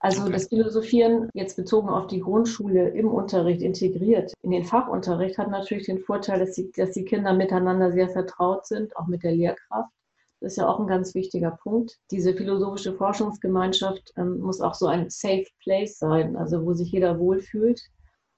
Also 0.00 0.22
okay. 0.22 0.32
das 0.32 0.48
Philosophieren 0.48 1.28
jetzt 1.34 1.56
bezogen 1.56 1.90
auf 1.90 2.06
die 2.06 2.20
Grundschule 2.20 2.88
im 2.88 3.08
Unterricht 3.08 3.60
integriert 3.60 4.32
in 4.50 4.50
den 4.50 4.64
Fachunterricht 4.64 5.38
hat 5.38 5.50
natürlich 5.50 5.86
den 5.86 6.00
Vorteil, 6.00 6.40
dass 6.40 6.52
die, 6.52 6.72
dass 6.72 6.90
die 6.90 7.04
Kinder 7.04 7.34
miteinander 7.34 7.92
sehr 7.92 8.08
vertraut 8.08 8.66
sind, 8.66 8.96
auch 8.96 9.06
mit 9.06 9.22
der 9.22 9.32
Lehrkraft. 9.32 9.92
Das 10.40 10.52
ist 10.52 10.56
ja 10.56 10.66
auch 10.66 10.80
ein 10.80 10.86
ganz 10.86 11.14
wichtiger 11.14 11.52
Punkt. 11.62 11.98
Diese 12.10 12.34
philosophische 12.34 12.94
Forschungsgemeinschaft 12.94 14.12
ähm, 14.16 14.40
muss 14.40 14.60
auch 14.60 14.74
so 14.74 14.86
ein 14.86 15.10
Safe 15.10 15.46
Place 15.62 15.98
sein, 15.98 16.36
also 16.36 16.64
wo 16.64 16.72
sich 16.72 16.90
jeder 16.90 17.20
wohlfühlt, 17.20 17.80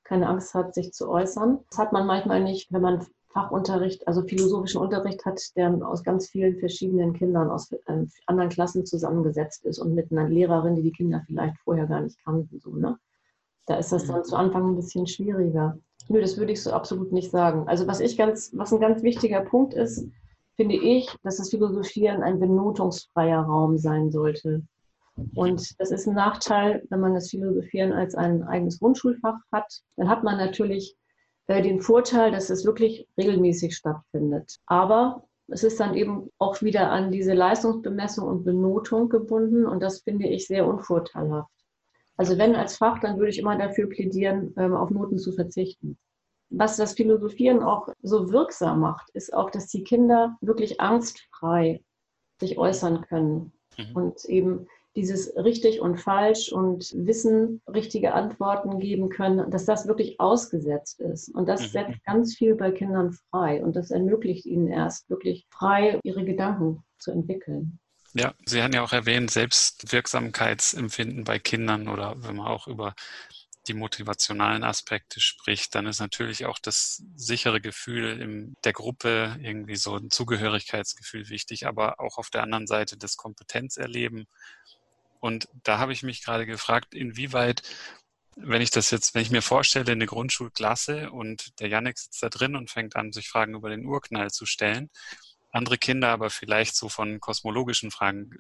keine 0.04 0.28
Angst 0.28 0.52
hat, 0.52 0.74
sich 0.74 0.92
zu 0.92 1.08
äußern. 1.08 1.60
Das 1.70 1.78
hat 1.78 1.92
man 1.92 2.06
manchmal 2.06 2.42
nicht, 2.42 2.72
wenn 2.72 2.82
man 2.82 3.06
Fachunterricht, 3.32 4.06
also 4.06 4.22
philosophischen 4.22 4.80
Unterricht 4.80 5.24
hat, 5.24 5.40
der 5.56 5.74
aus 5.86 6.04
ganz 6.04 6.28
vielen 6.28 6.58
verschiedenen 6.58 7.14
Kindern 7.14 7.50
aus 7.50 7.72
äh, 7.72 8.06
anderen 8.26 8.50
Klassen 8.50 8.84
zusammengesetzt 8.84 9.64
ist 9.64 9.78
und 9.78 9.94
mit 9.94 10.12
einer 10.12 10.28
Lehrerin, 10.28 10.76
die 10.76 10.82
die 10.82 10.92
Kinder 10.92 11.22
vielleicht 11.26 11.58
vorher 11.64 11.86
gar 11.86 12.00
nicht 12.00 12.22
kannten. 12.24 12.60
So, 12.60 12.70
ne? 12.70 12.98
Da 13.66 13.76
ist 13.76 13.92
das 13.92 14.06
dann 14.06 14.18
mhm. 14.18 14.24
zu 14.24 14.36
Anfang 14.36 14.70
ein 14.70 14.76
bisschen 14.76 15.06
schwieriger. 15.06 15.78
Nö, 16.08 16.20
das 16.20 16.36
würde 16.36 16.52
ich 16.52 16.62
so 16.62 16.72
absolut 16.72 17.12
nicht 17.12 17.30
sagen. 17.30 17.68
Also 17.68 17.86
was 17.86 18.00
ich 18.00 18.16
ganz, 18.16 18.50
was 18.54 18.72
ein 18.72 18.80
ganz 18.80 19.02
wichtiger 19.02 19.40
Punkt 19.40 19.72
ist, 19.74 20.06
finde 20.56 20.74
ich, 20.74 21.08
dass 21.22 21.38
das 21.38 21.50
Philosophieren 21.50 22.22
ein 22.22 22.38
benotungsfreier 22.38 23.40
Raum 23.40 23.78
sein 23.78 24.10
sollte. 24.10 24.62
Und 25.34 25.80
das 25.80 25.90
ist 25.90 26.06
ein 26.06 26.14
Nachteil, 26.14 26.84
wenn 26.90 27.00
man 27.00 27.14
das 27.14 27.30
Philosophieren 27.30 27.92
als 27.92 28.14
ein 28.14 28.42
eigenes 28.42 28.78
Grundschulfach 28.78 29.38
hat. 29.52 29.82
Dann 29.96 30.08
hat 30.08 30.24
man 30.24 30.38
natürlich 30.38 30.96
den 31.48 31.80
Vorteil, 31.80 32.30
dass 32.30 32.50
es 32.50 32.64
wirklich 32.64 33.06
regelmäßig 33.18 33.74
stattfindet. 33.76 34.58
Aber 34.66 35.24
es 35.48 35.64
ist 35.64 35.80
dann 35.80 35.94
eben 35.94 36.30
auch 36.38 36.62
wieder 36.62 36.90
an 36.90 37.10
diese 37.10 37.34
Leistungsbemessung 37.34 38.26
und 38.26 38.44
Benotung 38.44 39.08
gebunden 39.08 39.66
und 39.66 39.80
das 39.80 40.00
finde 40.00 40.28
ich 40.28 40.46
sehr 40.46 40.66
unvorteilhaft. 40.66 41.50
Also 42.16 42.38
wenn 42.38 42.54
als 42.54 42.76
Fach, 42.76 43.00
dann 43.00 43.18
würde 43.18 43.30
ich 43.30 43.38
immer 43.38 43.58
dafür 43.58 43.88
plädieren, 43.88 44.54
ähm, 44.56 44.74
auf 44.74 44.90
Noten 44.90 45.18
zu 45.18 45.32
verzichten 45.32 45.98
was 46.52 46.76
das 46.76 46.92
Philosophieren 46.92 47.62
auch 47.62 47.88
so 48.02 48.30
wirksam 48.30 48.80
macht, 48.80 49.10
ist 49.10 49.32
auch, 49.32 49.50
dass 49.50 49.68
die 49.68 49.84
Kinder 49.84 50.36
wirklich 50.40 50.80
angstfrei 50.80 51.82
sich 52.40 52.58
äußern 52.58 53.02
können 53.02 53.52
mhm. 53.78 53.96
und 53.96 54.24
eben 54.26 54.66
dieses 54.96 55.34
richtig 55.36 55.80
und 55.80 55.98
falsch 55.98 56.52
und 56.52 56.92
Wissen 56.94 57.62
richtige 57.66 58.12
Antworten 58.12 58.78
geben 58.78 59.08
können, 59.08 59.50
dass 59.50 59.64
das 59.64 59.86
wirklich 59.86 60.20
ausgesetzt 60.20 61.00
ist. 61.00 61.28
Und 61.34 61.48
das 61.48 61.62
mhm. 61.62 61.66
setzt 61.66 62.04
ganz 62.04 62.34
viel 62.36 62.54
bei 62.54 62.70
Kindern 62.70 63.16
frei 63.30 63.62
und 63.62 63.76
das 63.76 63.90
ermöglicht 63.90 64.46
ihnen 64.46 64.68
erst 64.68 65.08
wirklich 65.08 65.46
frei 65.50 66.00
ihre 66.04 66.24
Gedanken 66.24 66.82
zu 66.98 67.10
entwickeln. 67.10 67.78
Ja, 68.14 68.34
Sie 68.44 68.62
haben 68.62 68.74
ja 68.74 68.82
auch 68.82 68.92
erwähnt, 68.92 69.30
Selbstwirksamkeitsempfinden 69.30 71.24
bei 71.24 71.38
Kindern 71.38 71.88
oder 71.88 72.14
wenn 72.18 72.36
man 72.36 72.46
auch 72.46 72.66
über 72.66 72.94
die 73.68 73.74
motivationalen 73.74 74.64
Aspekte 74.64 75.20
spricht, 75.20 75.74
dann 75.74 75.86
ist 75.86 76.00
natürlich 76.00 76.46
auch 76.46 76.58
das 76.58 77.04
sichere 77.14 77.60
Gefühl 77.60 78.20
in 78.20 78.54
der 78.64 78.72
Gruppe, 78.72 79.36
irgendwie 79.40 79.76
so 79.76 79.96
ein 79.96 80.10
Zugehörigkeitsgefühl 80.10 81.28
wichtig, 81.28 81.66
aber 81.66 82.00
auch 82.00 82.18
auf 82.18 82.30
der 82.30 82.42
anderen 82.42 82.66
Seite 82.66 82.96
das 82.96 83.16
Kompetenzerleben. 83.16 84.26
Und 85.22 85.48
da 85.62 85.78
habe 85.78 85.92
ich 85.92 86.02
mich 86.02 86.24
gerade 86.24 86.46
gefragt, 86.46 86.94
inwieweit, 86.94 87.62
wenn 88.34 88.60
ich 88.60 88.70
das 88.70 88.90
jetzt, 88.90 89.14
wenn 89.14 89.22
ich 89.22 89.30
mir 89.30 89.40
vorstelle, 89.40 89.92
eine 89.92 90.06
Grundschulklasse 90.06 91.12
und 91.12 91.60
der 91.60 91.68
Janik 91.68 91.96
sitzt 91.96 92.24
da 92.24 92.28
drin 92.28 92.56
und 92.56 92.72
fängt 92.72 92.96
an, 92.96 93.12
sich 93.12 93.28
Fragen 93.28 93.54
über 93.54 93.70
den 93.70 93.86
Urknall 93.86 94.32
zu 94.32 94.46
stellen, 94.46 94.90
andere 95.52 95.78
Kinder 95.78 96.08
aber 96.08 96.28
vielleicht 96.28 96.74
so 96.74 96.88
von 96.88 97.20
kosmologischen 97.20 97.92
Fragen 97.92 98.30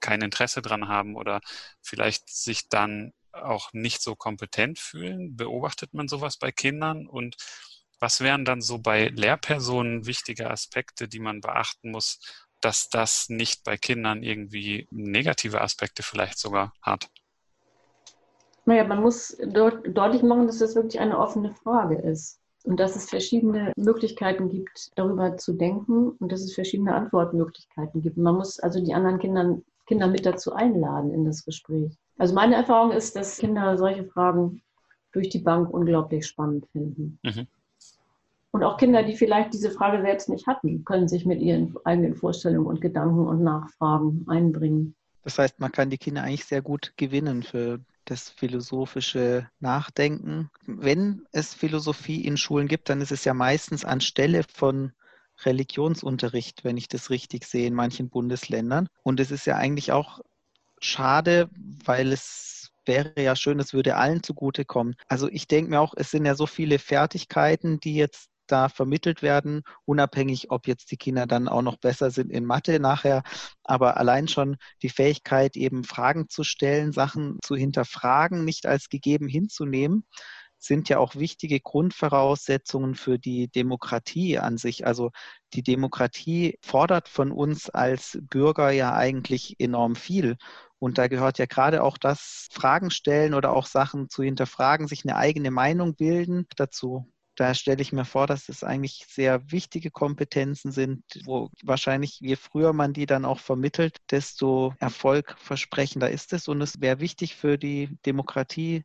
kein 0.00 0.22
Interesse 0.22 0.60
dran 0.60 0.88
haben 0.88 1.14
oder 1.14 1.40
vielleicht 1.80 2.28
sich 2.28 2.68
dann 2.68 3.12
auch 3.30 3.72
nicht 3.72 4.02
so 4.02 4.16
kompetent 4.16 4.80
fühlen? 4.80 5.36
Beobachtet 5.36 5.94
man 5.94 6.08
sowas 6.08 6.36
bei 6.36 6.50
Kindern? 6.50 7.06
Und 7.06 7.36
was 8.00 8.20
wären 8.20 8.44
dann 8.44 8.60
so 8.60 8.78
bei 8.78 9.06
Lehrpersonen 9.06 10.06
wichtige 10.06 10.50
Aspekte, 10.50 11.06
die 11.06 11.20
man 11.20 11.40
beachten 11.40 11.92
muss, 11.92 12.18
dass 12.64 12.88
das 12.88 13.28
nicht 13.28 13.64
bei 13.64 13.76
Kindern 13.76 14.22
irgendwie 14.22 14.86
negative 14.90 15.60
Aspekte 15.60 16.02
vielleicht 16.02 16.38
sogar 16.38 16.72
hat? 16.80 17.08
Naja, 18.66 18.84
man 18.84 19.02
muss 19.02 19.36
dort 19.46 19.86
deutlich 19.96 20.22
machen, 20.22 20.46
dass 20.46 20.58
das 20.58 20.74
wirklich 20.74 20.98
eine 20.98 21.18
offene 21.18 21.54
Frage 21.54 21.96
ist 21.96 22.40
und 22.64 22.80
dass 22.80 22.96
es 22.96 23.10
verschiedene 23.10 23.72
Möglichkeiten 23.76 24.48
gibt, 24.48 24.90
darüber 24.96 25.36
zu 25.36 25.52
denken 25.52 26.12
und 26.12 26.32
dass 26.32 26.40
es 26.40 26.54
verschiedene 26.54 26.94
Antwortmöglichkeiten 26.94 28.00
gibt. 28.00 28.16
Man 28.16 28.36
muss 28.36 28.58
also 28.58 28.82
die 28.82 28.94
anderen 28.94 29.18
Kinder, 29.18 29.58
Kinder 29.86 30.06
mit 30.06 30.24
dazu 30.24 30.54
einladen 30.54 31.12
in 31.12 31.26
das 31.26 31.44
Gespräch. 31.44 31.92
Also 32.16 32.34
meine 32.34 32.54
Erfahrung 32.54 32.92
ist, 32.92 33.16
dass 33.16 33.36
Kinder 33.36 33.76
solche 33.76 34.04
Fragen 34.06 34.62
durch 35.12 35.28
die 35.28 35.40
Bank 35.40 35.68
unglaublich 35.68 36.26
spannend 36.26 36.66
finden. 36.72 37.18
Mhm. 37.22 37.46
Und 38.54 38.62
auch 38.62 38.76
Kinder, 38.76 39.02
die 39.02 39.16
vielleicht 39.16 39.52
diese 39.52 39.72
Frage 39.72 40.00
selbst 40.00 40.28
nicht 40.28 40.46
hatten, 40.46 40.84
können 40.84 41.08
sich 41.08 41.26
mit 41.26 41.40
ihren 41.40 41.74
eigenen 41.84 42.14
Vorstellungen 42.14 42.68
und 42.68 42.80
Gedanken 42.80 43.26
und 43.26 43.42
Nachfragen 43.42 44.24
einbringen. 44.28 44.94
Das 45.24 45.40
heißt, 45.40 45.58
man 45.58 45.72
kann 45.72 45.90
die 45.90 45.98
Kinder 45.98 46.22
eigentlich 46.22 46.44
sehr 46.44 46.62
gut 46.62 46.92
gewinnen 46.96 47.42
für 47.42 47.80
das 48.04 48.30
philosophische 48.30 49.48
Nachdenken. 49.58 50.50
Wenn 50.68 51.26
es 51.32 51.52
Philosophie 51.52 52.24
in 52.24 52.36
Schulen 52.36 52.68
gibt, 52.68 52.88
dann 52.88 53.00
ist 53.00 53.10
es 53.10 53.24
ja 53.24 53.34
meistens 53.34 53.84
anstelle 53.84 54.44
von 54.44 54.92
Religionsunterricht, 55.44 56.62
wenn 56.62 56.76
ich 56.76 56.86
das 56.86 57.10
richtig 57.10 57.46
sehe, 57.46 57.66
in 57.66 57.74
manchen 57.74 58.08
Bundesländern. 58.08 58.86
Und 59.02 59.18
es 59.18 59.32
ist 59.32 59.46
ja 59.46 59.56
eigentlich 59.56 59.90
auch 59.90 60.20
schade, 60.78 61.50
weil 61.84 62.12
es 62.12 62.70
wäre 62.86 63.20
ja 63.20 63.34
schön, 63.34 63.58
es 63.58 63.74
würde 63.74 63.96
allen 63.96 64.22
zugutekommen. 64.22 64.94
Also 65.08 65.28
ich 65.28 65.48
denke 65.48 65.70
mir 65.70 65.80
auch, 65.80 65.94
es 65.96 66.12
sind 66.12 66.24
ja 66.24 66.36
so 66.36 66.46
viele 66.46 66.78
Fertigkeiten, 66.78 67.80
die 67.80 67.96
jetzt 67.96 68.30
da 68.46 68.68
vermittelt 68.68 69.22
werden, 69.22 69.62
unabhängig, 69.84 70.50
ob 70.50 70.66
jetzt 70.66 70.90
die 70.90 70.96
Kinder 70.96 71.26
dann 71.26 71.48
auch 71.48 71.62
noch 71.62 71.76
besser 71.76 72.10
sind 72.10 72.30
in 72.30 72.44
Mathe 72.44 72.80
nachher, 72.80 73.22
aber 73.62 73.96
allein 73.96 74.28
schon 74.28 74.56
die 74.82 74.88
Fähigkeit, 74.88 75.56
eben 75.56 75.84
Fragen 75.84 76.28
zu 76.28 76.44
stellen, 76.44 76.92
Sachen 76.92 77.38
zu 77.42 77.56
hinterfragen, 77.56 78.44
nicht 78.44 78.66
als 78.66 78.88
gegeben 78.88 79.28
hinzunehmen, 79.28 80.04
sind 80.64 80.88
ja 80.88 80.98
auch 80.98 81.14
wichtige 81.16 81.60
Grundvoraussetzungen 81.60 82.94
für 82.94 83.18
die 83.18 83.48
Demokratie 83.48 84.38
an 84.38 84.56
sich. 84.56 84.86
Also 84.86 85.10
die 85.52 85.62
Demokratie 85.62 86.58
fordert 86.62 87.08
von 87.08 87.32
uns 87.32 87.68
als 87.68 88.18
Bürger 88.22 88.70
ja 88.70 88.94
eigentlich 88.94 89.56
enorm 89.58 89.94
viel. 89.94 90.36
Und 90.78 90.98
da 90.98 91.08
gehört 91.08 91.38
ja 91.38 91.46
gerade 91.46 91.82
auch 91.82 91.98
das 91.98 92.48
Fragen 92.52 92.90
stellen 92.90 93.34
oder 93.34 93.52
auch 93.52 93.66
Sachen 93.66 94.08
zu 94.08 94.22
hinterfragen, 94.22 94.88
sich 94.88 95.04
eine 95.04 95.16
eigene 95.16 95.50
Meinung 95.50 95.96
bilden 95.96 96.46
dazu. 96.56 97.12
Da 97.36 97.54
stelle 97.54 97.82
ich 97.82 97.92
mir 97.92 98.04
vor, 98.04 98.26
dass 98.26 98.48
es 98.48 98.62
eigentlich 98.62 99.06
sehr 99.08 99.50
wichtige 99.50 99.90
Kompetenzen 99.90 100.70
sind, 100.70 101.02
wo 101.24 101.50
wahrscheinlich 101.62 102.20
je 102.20 102.36
früher 102.36 102.72
man 102.72 102.92
die 102.92 103.06
dann 103.06 103.24
auch 103.24 103.40
vermittelt, 103.40 103.96
desto 104.10 104.74
erfolgversprechender 104.78 106.10
ist 106.10 106.32
es. 106.32 106.46
Und 106.46 106.60
es 106.60 106.80
wäre 106.80 107.00
wichtig 107.00 107.34
für 107.34 107.58
die 107.58 107.98
Demokratie, 108.06 108.84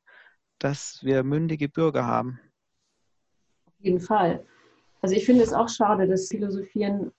dass 0.58 1.00
wir 1.04 1.24
mündige 1.24 1.70
Bürger 1.70 2.06
haben. 2.06 2.40
Auf 3.66 3.74
jeden 3.80 4.00
Fall. 4.00 4.44
Also 5.02 5.16
ich 5.16 5.26
finde 5.26 5.44
es 5.44 5.54
auch 5.54 5.70
schade, 5.70 6.08
dass 6.08 6.28
Philosophieren 6.28 7.12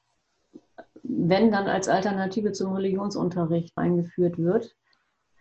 wenn 1.03 1.51
dann 1.51 1.67
als 1.67 1.89
Alternative 1.89 2.53
zum 2.53 2.73
Religionsunterricht 2.73 3.77
eingeführt 3.77 4.39
wird 4.39 4.77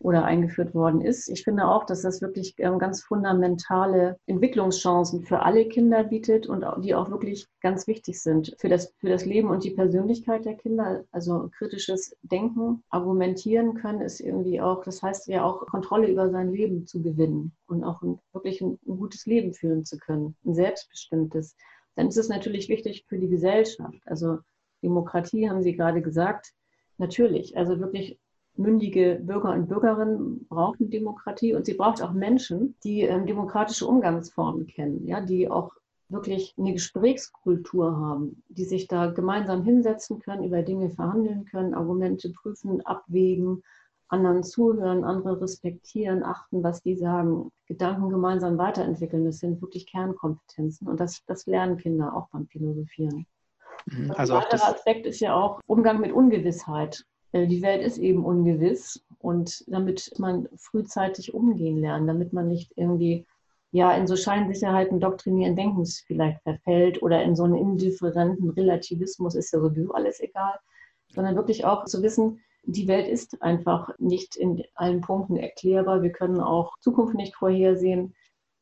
oder 0.02 0.24
eingeführt 0.26 0.74
worden 0.74 1.02
ist. 1.02 1.30
Ich 1.30 1.44
finde 1.44 1.68
auch, 1.68 1.86
dass 1.86 2.02
das 2.02 2.22
wirklich 2.22 2.56
ähm, 2.58 2.80
ganz 2.80 3.04
fundamentale 3.04 4.18
Entwicklungschancen 4.26 5.24
für 5.24 5.42
alle 5.42 5.68
Kinder 5.68 6.04
bietet 6.04 6.48
und 6.48 6.66
die 6.84 6.96
auch 6.96 7.10
wirklich 7.10 7.48
ganz 7.62 7.88
wichtig 7.88 8.22
sind 8.22 8.56
für 8.58 8.70
das, 8.70 8.94
für 9.00 9.10
das 9.10 9.26
Leben 9.26 9.50
und 9.50 9.64
die 9.64 9.72
Persönlichkeit 9.72 10.46
der 10.46 10.56
Kinder. 10.56 11.04
Also 11.12 11.50
kritisches 11.58 12.16
Denken, 12.22 12.84
argumentieren 12.90 13.76
können, 13.76 14.02
ist 14.02 14.20
irgendwie 14.20 14.62
auch, 14.62 14.84
das 14.84 15.02
heißt 15.02 15.28
ja 15.28 15.44
auch 15.44 15.66
Kontrolle 15.66 16.08
über 16.08 16.30
sein 16.30 16.52
Leben 16.52 16.88
zu 16.88 17.02
gewinnen 17.02 17.52
und 17.68 17.84
auch 17.84 18.02
ein, 18.02 18.20
wirklich 18.34 18.62
ein, 18.62 18.80
ein 18.88 18.98
gutes 18.98 19.26
Leben 19.26 19.54
führen 19.54 19.86
zu 19.86 19.98
können, 19.98 20.36
ein 20.46 20.56
selbstbestimmtes. 20.56 21.56
Dann 21.96 22.08
ist 22.08 22.18
es 22.18 22.30
natürlich 22.30 22.70
wichtig 22.70 23.06
für 23.08 23.18
die 23.18 23.28
Gesellschaft. 23.28 24.00
Also 24.06 24.40
Demokratie, 24.82 25.50
haben 25.50 25.62
Sie 25.62 25.76
gerade 25.76 26.02
gesagt, 26.02 26.54
natürlich. 26.98 27.58
Also 27.58 27.80
wirklich 27.80 28.20
mündige 28.60 29.20
Bürger 29.24 29.54
und 29.54 29.68
Bürgerinnen 29.68 30.46
brauchen 30.50 30.90
Demokratie 30.90 31.56
und 31.56 31.66
sie 31.66 31.74
braucht 31.74 32.02
auch 32.02 32.12
Menschen, 32.12 32.76
die 32.84 33.02
ähm, 33.02 33.26
demokratische 33.26 33.88
Umgangsformen 33.88 34.68
kennen, 34.68 35.08
ja, 35.08 35.22
die 35.22 35.50
auch 35.50 35.72
wirklich 36.10 36.56
eine 36.58 36.74
Gesprächskultur 36.74 37.96
haben, 37.96 38.44
die 38.50 38.66
sich 38.66 38.88
da 38.88 39.08
gemeinsam 39.08 39.64
hinsetzen 39.64 40.20
können, 40.20 40.44
über 40.44 40.62
Dinge 40.62 40.90
verhandeln 40.90 41.46
können, 41.46 41.74
Argumente 41.74 42.32
prüfen, 42.32 42.86
abwägen, 42.86 43.64
anderen 44.10 44.44
zuhören, 44.44 45.04
andere 45.04 45.40
respektieren, 45.40 46.24
achten, 46.24 46.64
was 46.64 46.82
die 46.82 46.96
sagen, 46.96 47.52
Gedanken 47.68 48.10
gemeinsam 48.10 48.58
weiterentwickeln. 48.58 49.24
Das 49.24 49.38
sind 49.38 49.62
wirklich 49.62 49.86
Kernkompetenzen 49.86 50.88
und 50.88 51.00
das, 51.00 51.24
das 51.28 51.46
lernen 51.46 51.78
Kinder 51.78 52.16
auch 52.16 52.28
beim 52.30 52.48
Philosophieren. 52.48 53.26
Mhm, 53.86 54.12
also 54.18 54.34
ein 54.34 54.44
weiterer 54.44 54.76
Aspekt 54.76 55.06
ist 55.06 55.20
ja 55.20 55.36
auch 55.36 55.62
Umgang 55.68 56.02
mit 56.02 56.12
Ungewissheit. 56.12 57.06
Äh, 57.32 57.48
die 57.48 57.62
Welt 57.62 57.82
ist 57.82 57.98
eben 57.98 58.26
ungewiss 58.26 59.04
und 59.20 59.64
damit 59.68 60.14
man 60.18 60.48
frühzeitig 60.56 61.34
umgehen 61.34 61.80
lernen, 61.80 62.08
damit 62.08 62.34
man 62.34 62.48
nicht 62.48 62.74
irgendwie 62.76 63.26
ja 63.72 63.92
in 63.94 64.08
so 64.08 64.16
Scheinsicherheiten 64.16 65.00
doktrinieren 65.00 65.56
Denkens 65.56 66.00
vielleicht 66.00 66.42
verfällt 66.42 67.04
oder 67.04 67.22
in 67.24 67.36
so 67.36 67.44
einen 67.44 67.56
indifferenten 67.56 68.50
Relativismus 68.50 69.36
ist 69.36 69.54
ja 69.54 69.60
sowieso 69.60 69.94
alles 69.94 70.20
egal, 70.20 70.58
sondern 71.14 71.36
wirklich 71.36 71.66
auch 71.66 71.86
zu 71.86 72.02
wissen, 72.02 72.42
die 72.64 72.88
Welt 72.88 73.08
ist 73.08 73.42
einfach 73.42 73.90
nicht 74.00 74.36
in 74.36 74.64
allen 74.76 75.02
Punkten 75.02 75.38
erklärbar. 75.38 76.02
Wir 76.02 76.12
können 76.12 76.40
auch 76.40 76.78
Zukunft 76.80 77.16
nicht 77.16 77.36
vorhersehen. 77.36 78.16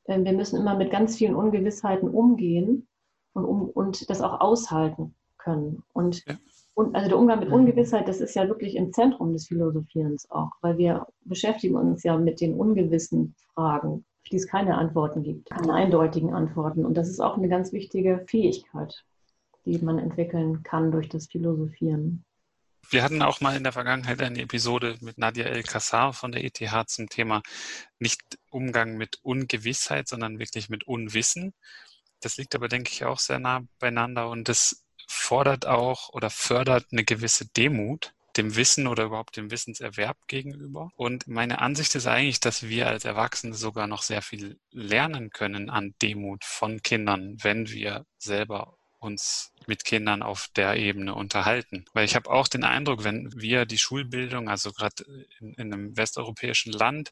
Ähm, 0.06 0.24
wir 0.26 0.34
müssen 0.34 0.60
immer 0.60 0.76
mit 0.76 0.92
ganz 0.92 1.18
vielen 1.18 1.36
Ungewissheiten 1.36 2.10
umgehen 2.10 2.88
und, 3.34 3.46
um, 3.46 3.70
und 3.70 4.10
das 4.10 4.22
auch 4.22 4.40
aushalten 4.40 5.16
können. 5.38 5.84
Und, 5.94 6.26
ja. 6.26 6.36
Und 6.78 6.96
also 6.96 7.10
der 7.10 7.18
Umgang 7.18 7.40
mit 7.40 7.48
mhm. 7.50 7.56
Ungewissheit, 7.56 8.08
das 8.08 8.22
ist 8.22 8.36
ja 8.36 8.48
wirklich 8.48 8.76
im 8.76 8.94
Zentrum 8.94 9.34
des 9.34 9.48
Philosophierens 9.48 10.30
auch, 10.30 10.52
weil 10.62 10.78
wir 10.78 11.08
beschäftigen 11.26 11.76
uns 11.76 12.04
ja 12.04 12.16
mit 12.16 12.40
den 12.40 12.54
ungewissen 12.54 13.36
Fragen, 13.56 14.06
für 14.22 14.30
die 14.30 14.36
es 14.36 14.48
keine 14.48 14.78
Antworten 14.78 15.24
gibt, 15.24 15.50
keine 15.50 15.74
eindeutigen 15.74 16.36
Antworten. 16.36 16.86
Und 16.86 16.94
das 16.94 17.10
ist 17.10 17.20
auch 17.20 17.36
eine 17.36 17.50
ganz 17.50 17.74
wichtige 17.74 18.24
Fähigkeit, 18.28 19.04
die 19.66 19.80
man 19.80 19.98
entwickeln 19.98 20.62
kann 20.62 20.92
durch 20.92 21.10
das 21.10 21.26
Philosophieren. 21.26 22.24
Wir 22.92 23.04
hatten 23.04 23.24
auch 23.24 23.42
mal 23.42 23.58
in 23.58 23.64
der 23.64 23.74
Vergangenheit 23.74 24.22
eine 24.22 24.40
Episode 24.40 24.98
mit 25.02 25.18
Nadia 25.18 25.46
El-Kassar 25.46 26.14
von 26.14 26.32
der 26.32 26.44
ETH 26.44 26.62
zum 26.90 27.10
Thema 27.10 27.42
nicht 27.98 28.22
Umgang 28.52 28.98
mit 28.98 29.18
Ungewissheit, 29.24 30.08
sondern 30.08 30.38
wirklich 30.38 30.70
mit 30.70 30.86
Unwissen. 30.86 31.56
Das 32.20 32.38
liegt 32.38 32.54
aber, 32.54 32.68
denke 32.68 32.92
ich, 32.92 33.04
auch 33.04 33.18
sehr 33.18 33.40
nah 33.40 33.64
beieinander 33.80 34.30
und 34.30 34.48
das 34.48 34.87
fordert 35.08 35.66
auch 35.66 36.10
oder 36.10 36.30
fördert 36.30 36.88
eine 36.92 37.04
gewisse 37.04 37.46
Demut 37.48 38.14
dem 38.38 38.56
Wissen 38.56 38.88
oder 38.88 39.06
überhaupt 39.06 39.36
dem 39.36 39.52
Wissenserwerb 39.52 40.18
gegenüber. 40.28 40.92
Und 40.96 41.28
meine 41.28 41.60
Ansicht 41.60 41.96
ist 41.96 42.08
eigentlich, 42.08 42.40
dass 42.40 42.64
wir 42.64 42.88
als 42.88 43.04
Erwachsene 43.04 43.56
sogar 43.56 43.88
noch 43.88 44.04
sehr 44.04 44.22
viel 44.22 44.60
lernen 44.72 45.32
können 45.32 45.70
an 45.70 45.96
Demut 46.02 46.46
von 46.46 46.82
Kindern, 46.82 47.38
wenn 47.42 47.70
wir 47.70 48.06
selber 48.18 48.78
uns 49.00 49.54
mit 49.68 49.86
Kindern 49.86 50.24
auf 50.24 50.50
der 50.56 50.76
Ebene 50.76 51.14
unterhalten. 51.14 51.86
Weil 51.94 52.06
ich 52.06 52.16
habe 52.16 52.30
auch 52.30 52.48
den 52.48 52.64
Eindruck, 52.64 53.04
wenn 53.04 53.32
wir 53.36 53.66
die 53.66 53.78
Schulbildung, 53.78 54.50
also 54.50 54.72
gerade 54.72 55.04
in, 55.40 55.54
in, 55.54 55.74
einem 55.74 55.98
westeuropäischen 55.98 56.74
Land, 56.74 57.12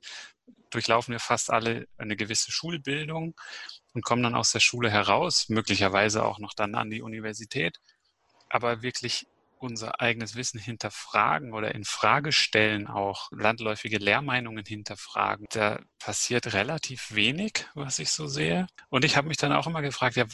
durchlaufen 0.70 1.12
wir 1.12 1.20
fast 1.20 1.52
alle 1.52 1.88
eine 1.98 2.16
gewisse 2.16 2.52
Schulbildung 2.52 3.36
und 3.96 4.04
kommen 4.04 4.22
dann 4.22 4.36
aus 4.36 4.52
der 4.52 4.60
Schule 4.60 4.92
heraus, 4.92 5.50
möglicherweise 5.50 6.24
auch 6.24 6.38
noch 6.38 6.54
dann 6.54 6.76
an 6.76 6.90
die 6.90 7.02
Universität, 7.02 7.80
aber 8.50 8.82
wirklich 8.82 9.26
unser 9.58 10.02
eigenes 10.02 10.36
Wissen 10.36 10.60
hinterfragen 10.60 11.54
oder 11.54 11.74
in 11.74 11.86
Frage 11.86 12.32
stellen, 12.32 12.88
auch 12.88 13.30
landläufige 13.32 13.98
Lehrmeinungen 13.98 14.66
hinterfragen. 14.66 15.48
Da 15.50 15.80
passiert 15.98 16.54
relativ 16.54 17.16
wenig, 17.16 17.66
was 17.74 18.00
ich 18.00 18.12
so 18.12 18.28
sehe. 18.28 18.68
Und 18.90 19.06
ich 19.06 19.18
habe 19.18 19.30
mich 19.30 19.38
dann 19.38 19.54
auch 19.54 19.66
immer 19.66 19.82
gefragt, 19.82 20.18
ja, 20.18 20.26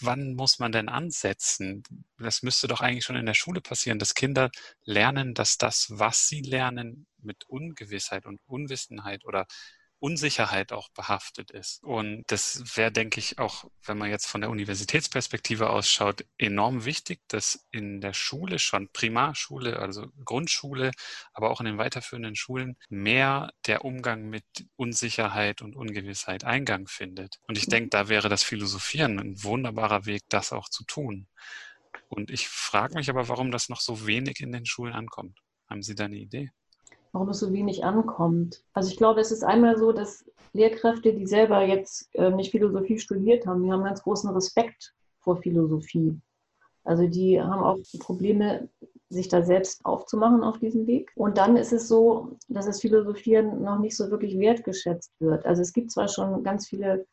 wann 0.00 0.34
muss 0.34 0.58
man 0.58 0.72
denn 0.72 0.88
ansetzen? 0.88 1.82
Das 2.18 2.42
müsste 2.42 2.68
doch 2.68 2.80
eigentlich 2.80 3.04
schon 3.04 3.16
in 3.16 3.26
der 3.26 3.34
Schule 3.34 3.60
passieren, 3.60 3.98
dass 3.98 4.14
Kinder 4.14 4.48
lernen, 4.84 5.34
dass 5.34 5.58
das, 5.58 5.88
was 5.90 6.28
sie 6.28 6.40
lernen, 6.40 7.06
mit 7.20 7.44
Ungewissheit 7.48 8.26
und 8.26 8.40
Unwissenheit 8.46 9.24
oder 9.24 9.46
Unsicherheit 10.00 10.72
auch 10.72 10.88
behaftet 10.90 11.50
ist. 11.50 11.82
Und 11.82 12.24
das 12.28 12.76
wäre, 12.76 12.92
denke 12.92 13.18
ich, 13.18 13.38
auch, 13.38 13.64
wenn 13.84 13.98
man 13.98 14.10
jetzt 14.10 14.26
von 14.26 14.40
der 14.40 14.50
Universitätsperspektive 14.50 15.70
ausschaut, 15.70 16.24
enorm 16.38 16.84
wichtig, 16.84 17.20
dass 17.28 17.66
in 17.70 18.00
der 18.00 18.12
Schule 18.12 18.58
schon, 18.58 18.88
Primarschule, 18.92 19.78
also 19.78 20.06
Grundschule, 20.24 20.92
aber 21.32 21.50
auch 21.50 21.60
in 21.60 21.66
den 21.66 21.78
weiterführenden 21.78 22.36
Schulen 22.36 22.76
mehr 22.88 23.52
der 23.66 23.84
Umgang 23.84 24.28
mit 24.28 24.44
Unsicherheit 24.76 25.62
und 25.62 25.74
Ungewissheit 25.76 26.44
Eingang 26.44 26.86
findet. 26.86 27.38
Und 27.46 27.58
ich 27.58 27.66
mhm. 27.66 27.72
denke, 27.72 27.90
da 27.90 28.08
wäre 28.08 28.28
das 28.28 28.42
Philosophieren 28.42 29.18
ein 29.18 29.42
wunderbarer 29.42 30.06
Weg, 30.06 30.22
das 30.28 30.52
auch 30.52 30.68
zu 30.68 30.84
tun. 30.84 31.26
Und 32.08 32.30
ich 32.30 32.48
frage 32.48 32.94
mich 32.94 33.10
aber, 33.10 33.28
warum 33.28 33.50
das 33.50 33.68
noch 33.68 33.80
so 33.80 34.06
wenig 34.06 34.40
in 34.40 34.52
den 34.52 34.64
Schulen 34.64 34.94
ankommt. 34.94 35.38
Haben 35.68 35.82
Sie 35.82 35.94
da 35.94 36.06
eine 36.06 36.16
Idee? 36.16 36.50
Warum 37.12 37.30
es 37.30 37.38
so 37.38 37.52
wenig 37.52 37.84
ankommt. 37.84 38.62
Also 38.72 38.90
ich 38.90 38.96
glaube, 38.96 39.20
es 39.20 39.32
ist 39.32 39.44
einmal 39.44 39.78
so, 39.78 39.92
dass 39.92 40.24
Lehrkräfte, 40.52 41.12
die 41.12 41.26
selber 41.26 41.62
jetzt 41.62 42.08
äh, 42.14 42.30
nicht 42.30 42.50
Philosophie 42.50 42.98
studiert 42.98 43.46
haben, 43.46 43.62
die 43.62 43.72
haben 43.72 43.84
ganz 43.84 44.02
großen 44.02 44.30
Respekt 44.30 44.94
vor 45.20 45.36
Philosophie. 45.36 46.18
Also 46.84 47.06
die 47.06 47.40
haben 47.40 47.62
auch 47.62 47.78
Probleme, 48.00 48.68
sich 49.10 49.28
da 49.28 49.42
selbst 49.42 49.84
aufzumachen 49.84 50.42
auf 50.42 50.58
diesem 50.58 50.86
Weg. 50.86 51.10
Und 51.14 51.38
dann 51.38 51.56
ist 51.56 51.72
es 51.72 51.88
so, 51.88 52.36
dass 52.48 52.66
das 52.66 52.80
Philosophieren 52.80 53.62
noch 53.62 53.78
nicht 53.78 53.96
so 53.96 54.10
wirklich 54.10 54.38
wertgeschätzt 54.38 55.12
wird. 55.18 55.46
Also 55.46 55.62
es 55.62 55.72
gibt 55.72 55.90
zwar 55.90 56.08
schon 56.08 56.42
ganz 56.42 56.68
viele 56.68 57.06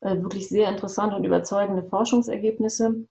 äh, 0.00 0.20
wirklich 0.20 0.48
sehr 0.48 0.68
interessante 0.68 1.16
und 1.16 1.24
überzeugende 1.24 1.82
Forschungsergebnisse. 1.84 3.06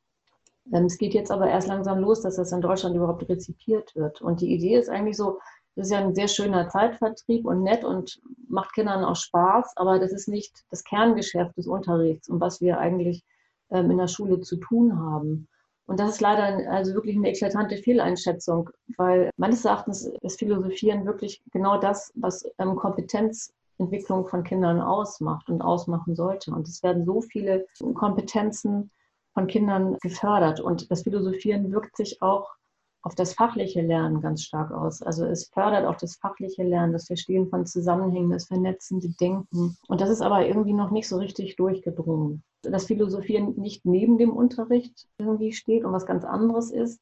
Ähm, 0.73 0.85
es 0.85 0.97
geht 0.97 1.13
jetzt 1.13 1.31
aber 1.31 1.49
erst 1.49 1.67
langsam 1.67 1.99
los, 1.99 2.21
dass 2.21 2.35
das 2.35 2.51
in 2.51 2.61
Deutschland 2.61 2.95
überhaupt 2.95 3.27
rezipiert 3.27 3.95
wird. 3.95 4.21
Und 4.21 4.41
die 4.41 4.53
Idee 4.53 4.75
ist 4.75 4.89
eigentlich 4.89 5.17
so, 5.17 5.39
das 5.75 5.87
ist 5.87 5.91
ja 5.91 5.99
ein 5.99 6.15
sehr 6.15 6.27
schöner 6.27 6.67
Zeitvertrieb 6.69 7.45
und 7.45 7.63
nett 7.63 7.83
und 7.83 8.19
macht 8.49 8.73
Kindern 8.73 9.05
auch 9.05 9.15
Spaß, 9.15 9.77
aber 9.77 9.99
das 9.99 10.11
ist 10.11 10.27
nicht 10.27 10.65
das 10.69 10.83
Kerngeschäft 10.83 11.57
des 11.57 11.67
Unterrichts 11.67 12.29
und 12.29 12.41
was 12.41 12.59
wir 12.61 12.79
eigentlich 12.79 13.23
ähm, 13.69 13.89
in 13.89 13.97
der 13.97 14.07
Schule 14.07 14.41
zu 14.41 14.57
tun 14.57 14.99
haben. 14.99 15.47
Und 15.85 15.99
das 15.99 16.11
ist 16.11 16.21
leider 16.21 16.71
also 16.71 16.93
wirklich 16.93 17.15
eine 17.15 17.29
eklatante 17.29 17.77
Fehleinschätzung, 17.77 18.69
weil 18.97 19.29
meines 19.37 19.65
Erachtens 19.65 20.05
ist 20.21 20.39
Philosophieren 20.39 21.05
wirklich 21.05 21.41
genau 21.51 21.79
das, 21.79 22.11
was 22.15 22.45
ähm, 22.59 22.75
Kompetenzentwicklung 22.75 24.27
von 24.27 24.43
Kindern 24.43 24.79
ausmacht 24.81 25.49
und 25.49 25.61
ausmachen 25.61 26.15
sollte. 26.15 26.51
Und 26.51 26.67
es 26.67 26.83
werden 26.83 27.05
so 27.05 27.21
viele 27.21 27.65
Kompetenzen 27.93 28.91
von 29.33 29.47
Kindern 29.47 29.97
gefördert. 30.01 30.59
Und 30.59 30.91
das 30.91 31.03
Philosophieren 31.03 31.71
wirkt 31.71 31.97
sich 31.97 32.21
auch 32.21 32.55
auf 33.03 33.15
das 33.15 33.33
fachliche 33.33 33.81
Lernen 33.81 34.21
ganz 34.21 34.43
stark 34.43 34.71
aus. 34.71 35.01
Also 35.01 35.25
es 35.25 35.47
fördert 35.47 35.85
auch 35.85 35.95
das 35.95 36.17
fachliche 36.17 36.63
Lernen, 36.63 36.93
das 36.93 37.07
Verstehen 37.07 37.49
von 37.49 37.65
Zusammenhängen, 37.65 38.29
das 38.29 38.45
vernetzende 38.45 39.09
Denken. 39.09 39.77
Und 39.87 40.01
das 40.01 40.09
ist 40.09 40.21
aber 40.21 40.45
irgendwie 40.45 40.73
noch 40.73 40.91
nicht 40.91 41.07
so 41.07 41.17
richtig 41.17 41.55
durchgedrungen. 41.55 42.43
Dass 42.61 42.85
Philosophieren 42.85 43.55
nicht 43.55 43.85
neben 43.85 44.17
dem 44.17 44.31
Unterricht 44.31 45.07
irgendwie 45.17 45.51
steht 45.51 45.83
und 45.83 45.93
was 45.93 46.05
ganz 46.05 46.23
anderes 46.23 46.71
ist, 46.71 47.01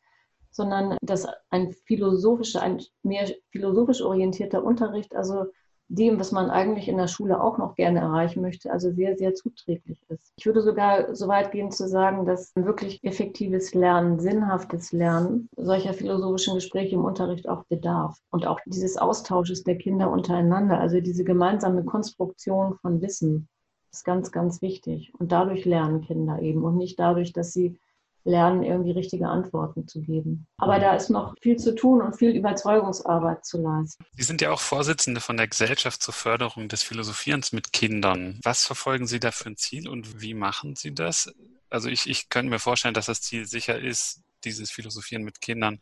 sondern 0.51 0.97
dass 1.01 1.27
ein 1.49 1.73
philosophischer, 1.85 2.61
ein 2.61 2.81
mehr 3.03 3.29
philosophisch 3.51 4.01
orientierter 4.01 4.63
Unterricht, 4.63 5.15
also 5.15 5.45
dem, 5.89 6.19
was 6.19 6.31
man 6.31 6.51
eigentlich 6.51 6.87
in 6.87 6.97
der 6.97 7.07
Schule 7.07 7.41
auch 7.41 7.57
noch 7.57 7.75
gerne 7.75 7.99
erreichen 7.99 8.41
möchte, 8.41 8.71
also 8.71 8.91
sehr, 8.91 9.17
sehr 9.17 9.33
zuträglich 9.33 9.99
ist. 10.09 10.31
Ich 10.37 10.45
würde 10.45 10.61
sogar 10.61 11.15
so 11.15 11.27
weit 11.27 11.51
gehen 11.51 11.71
zu 11.71 11.87
sagen, 11.87 12.25
dass 12.25 12.51
wirklich 12.55 13.03
effektives 13.03 13.73
Lernen, 13.73 14.19
sinnhaftes 14.19 14.91
Lernen 14.91 15.49
solcher 15.57 15.93
philosophischen 15.93 16.53
Gespräche 16.53 16.95
im 16.95 17.03
Unterricht 17.05 17.49
auch 17.49 17.63
bedarf. 17.65 18.19
Und 18.29 18.45
auch 18.45 18.59
dieses 18.67 18.97
Austausches 18.97 19.63
der 19.63 19.77
Kinder 19.77 20.11
untereinander, 20.11 20.79
also 20.79 21.01
diese 21.01 21.23
gemeinsame 21.23 21.83
Konstruktion 21.83 22.75
von 22.81 23.01
Wissen, 23.01 23.49
ist 23.91 24.05
ganz, 24.05 24.31
ganz 24.31 24.61
wichtig. 24.61 25.11
Und 25.17 25.31
dadurch 25.31 25.65
lernen 25.65 26.01
Kinder 26.01 26.39
eben 26.39 26.63
und 26.63 26.77
nicht 26.77 26.99
dadurch, 26.99 27.33
dass 27.33 27.51
sie 27.51 27.79
lernen, 28.23 28.63
irgendwie 28.63 28.91
richtige 28.91 29.27
Antworten 29.27 29.87
zu 29.87 30.01
geben. 30.01 30.47
Aber 30.57 30.79
da 30.79 30.95
ist 30.95 31.09
noch 31.09 31.35
viel 31.41 31.57
zu 31.57 31.75
tun 31.75 32.01
und 32.01 32.17
viel 32.17 32.31
Überzeugungsarbeit 32.31 33.45
zu 33.45 33.61
leisten. 33.61 34.03
Sie 34.15 34.23
sind 34.23 34.41
ja 34.41 34.51
auch 34.51 34.59
Vorsitzende 34.59 35.21
von 35.21 35.37
der 35.37 35.47
Gesellschaft 35.47 36.01
zur 36.01 36.13
Förderung 36.13 36.67
des 36.67 36.83
Philosophierens 36.83 37.51
mit 37.51 37.73
Kindern. 37.73 38.39
Was 38.43 38.65
verfolgen 38.65 39.07
Sie 39.07 39.19
da 39.19 39.31
für 39.31 39.49
ein 39.49 39.57
Ziel 39.57 39.87
und 39.87 40.21
wie 40.21 40.33
machen 40.33 40.75
Sie 40.75 40.93
das? 40.93 41.33
Also 41.69 41.89
ich, 41.89 42.09
ich 42.09 42.29
könnte 42.29 42.49
mir 42.49 42.59
vorstellen, 42.59 42.93
dass 42.93 43.05
das 43.05 43.21
Ziel 43.21 43.45
sicher 43.45 43.79
ist, 43.79 44.21
dieses 44.43 44.71
Philosophieren 44.71 45.23
mit 45.23 45.41
Kindern 45.41 45.79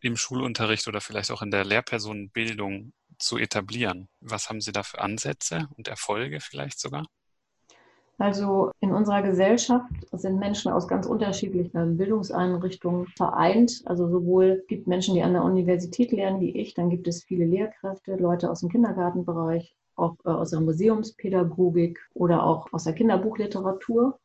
im 0.00 0.16
Schulunterricht 0.16 0.88
oder 0.88 1.00
vielleicht 1.00 1.30
auch 1.30 1.42
in 1.42 1.50
der 1.50 1.64
Lehrpersonenbildung 1.64 2.92
zu 3.18 3.38
etablieren. 3.38 4.08
Was 4.20 4.48
haben 4.48 4.60
Sie 4.60 4.72
da 4.72 4.82
für 4.82 5.00
Ansätze 5.00 5.68
und 5.76 5.88
Erfolge 5.88 6.40
vielleicht 6.40 6.78
sogar? 6.78 7.06
Also 8.18 8.70
in 8.80 8.92
unserer 8.92 9.22
Gesellschaft 9.22 9.92
sind 10.12 10.38
Menschen 10.38 10.72
aus 10.72 10.88
ganz 10.88 11.06
unterschiedlichen 11.06 11.98
Bildungseinrichtungen 11.98 13.06
vereint. 13.08 13.82
Also 13.84 14.08
sowohl 14.08 14.64
gibt 14.68 14.86
Menschen, 14.86 15.14
die 15.14 15.22
an 15.22 15.34
der 15.34 15.44
Universität 15.44 16.12
lernen 16.12 16.40
wie 16.40 16.56
ich, 16.56 16.72
dann 16.72 16.88
gibt 16.88 17.06
es 17.08 17.24
viele 17.24 17.44
Lehrkräfte, 17.44 18.16
Leute 18.16 18.50
aus 18.50 18.60
dem 18.60 18.70
Kindergartenbereich, 18.70 19.76
auch 19.96 20.16
äh, 20.24 20.30
aus 20.30 20.50
der 20.50 20.60
Museumspädagogik 20.60 22.00
oder 22.14 22.44
auch 22.44 22.72
aus 22.72 22.84
der 22.84 22.94
Kinderbuchliteratur. 22.94 24.18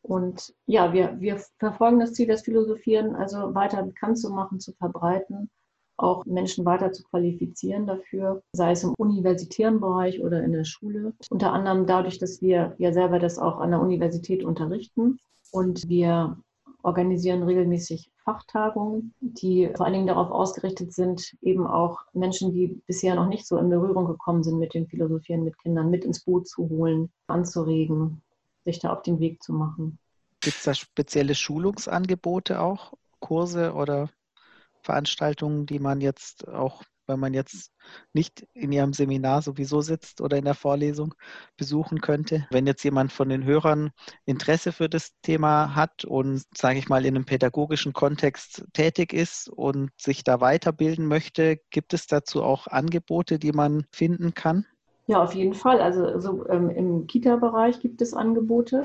Und 0.00 0.54
ja, 0.66 0.92
wir, 0.94 1.20
wir 1.20 1.38
verfolgen 1.58 2.00
das 2.00 2.14
Ziel 2.14 2.28
des 2.28 2.42
Philosophieren, 2.42 3.16
also 3.16 3.54
weiter 3.54 3.82
bekannt 3.82 4.18
zu 4.18 4.30
machen, 4.30 4.60
zu 4.60 4.72
verbreiten, 4.72 5.50
auch 5.96 6.24
Menschen 6.26 6.64
weiter 6.64 6.92
zu 6.92 7.02
qualifizieren 7.04 7.86
dafür, 7.86 8.42
sei 8.52 8.72
es 8.72 8.84
im 8.84 8.94
universitären 8.98 9.80
Bereich 9.80 10.22
oder 10.22 10.42
in 10.42 10.52
der 10.52 10.64
Schule. 10.64 11.14
Unter 11.30 11.52
anderem 11.52 11.86
dadurch, 11.86 12.18
dass 12.18 12.42
wir 12.42 12.74
ja 12.78 12.92
selber 12.92 13.18
das 13.18 13.38
auch 13.38 13.58
an 13.58 13.70
der 13.70 13.80
Universität 13.80 14.44
unterrichten 14.44 15.18
und 15.52 15.88
wir 15.88 16.36
organisieren 16.82 17.42
regelmäßig 17.42 18.10
Fachtagungen, 18.24 19.12
die 19.20 19.70
vor 19.74 19.86
allen 19.86 19.94
Dingen 19.94 20.06
darauf 20.06 20.30
ausgerichtet 20.30 20.92
sind, 20.92 21.36
eben 21.42 21.66
auch 21.66 22.00
Menschen, 22.12 22.52
die 22.52 22.80
bisher 22.86 23.14
noch 23.14 23.28
nicht 23.28 23.46
so 23.46 23.58
in 23.58 23.70
Berührung 23.70 24.06
gekommen 24.06 24.44
sind 24.44 24.58
mit 24.58 24.74
dem 24.74 24.86
Philosophieren 24.86 25.44
mit 25.44 25.58
Kindern, 25.58 25.90
mit 25.90 26.04
ins 26.04 26.20
Boot 26.20 26.46
zu 26.46 26.68
holen, 26.68 27.10
anzuregen, 27.26 28.22
sich 28.64 28.78
da 28.78 28.92
auf 28.92 29.02
den 29.02 29.18
Weg 29.18 29.42
zu 29.42 29.52
machen. 29.52 29.98
Gibt 30.40 30.56
es 30.56 30.64
da 30.64 30.74
spezielle 30.74 31.34
Schulungsangebote 31.34 32.60
auch, 32.60 32.92
Kurse 33.18 33.72
oder 33.72 34.10
Veranstaltungen, 34.86 35.66
die 35.66 35.80
man 35.80 36.00
jetzt 36.00 36.48
auch, 36.48 36.82
wenn 37.08 37.20
man 37.20 37.34
jetzt 37.34 37.72
nicht 38.12 38.46
in 38.54 38.72
Ihrem 38.72 38.92
Seminar 38.92 39.42
sowieso 39.42 39.80
sitzt 39.80 40.20
oder 40.20 40.36
in 40.38 40.44
der 40.44 40.54
Vorlesung 40.54 41.14
besuchen 41.56 42.00
könnte. 42.00 42.46
Wenn 42.50 42.66
jetzt 42.66 42.84
jemand 42.84 43.12
von 43.12 43.28
den 43.28 43.44
Hörern 43.44 43.90
Interesse 44.24 44.72
für 44.72 44.88
das 44.88 45.10
Thema 45.22 45.74
hat 45.74 46.04
und, 46.04 46.44
sage 46.56 46.78
ich 46.78 46.88
mal, 46.88 47.04
in 47.04 47.16
einem 47.16 47.24
pädagogischen 47.24 47.92
Kontext 47.92 48.64
tätig 48.72 49.12
ist 49.12 49.48
und 49.48 49.90
sich 50.00 50.24
da 50.24 50.40
weiterbilden 50.40 51.06
möchte, 51.06 51.58
gibt 51.70 51.92
es 51.92 52.06
dazu 52.06 52.42
auch 52.42 52.66
Angebote, 52.68 53.38
die 53.38 53.52
man 53.52 53.84
finden 53.92 54.34
kann? 54.34 54.66
Ja, 55.08 55.22
auf 55.22 55.34
jeden 55.34 55.54
Fall. 55.54 55.80
Also 55.80 56.18
so, 56.18 56.48
ähm, 56.48 56.70
im 56.70 57.06
Kita-Bereich 57.06 57.80
gibt 57.80 58.02
es 58.02 58.14
Angebote, 58.14 58.82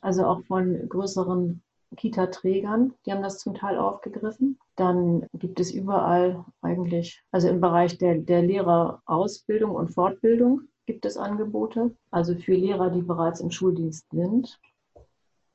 also 0.00 0.24
auch 0.24 0.42
von 0.46 0.88
größeren 0.88 1.62
Kita-Trägern, 1.96 2.94
die 3.04 3.12
haben 3.12 3.22
das 3.22 3.38
zum 3.38 3.54
Teil 3.54 3.78
aufgegriffen. 3.78 4.58
Dann 4.76 5.26
gibt 5.32 5.60
es 5.60 5.72
überall 5.72 6.44
eigentlich, 6.62 7.22
also 7.32 7.48
im 7.48 7.60
Bereich 7.60 7.98
der, 7.98 8.18
der 8.18 8.42
Lehrerausbildung 8.42 9.72
und 9.72 9.88
Fortbildung 9.88 10.62
gibt 10.86 11.04
es 11.04 11.16
Angebote, 11.16 11.94
also 12.10 12.34
für 12.34 12.54
Lehrer, 12.54 12.90
die 12.90 13.02
bereits 13.02 13.40
im 13.40 13.50
Schuldienst 13.50 14.06
sind. 14.10 14.58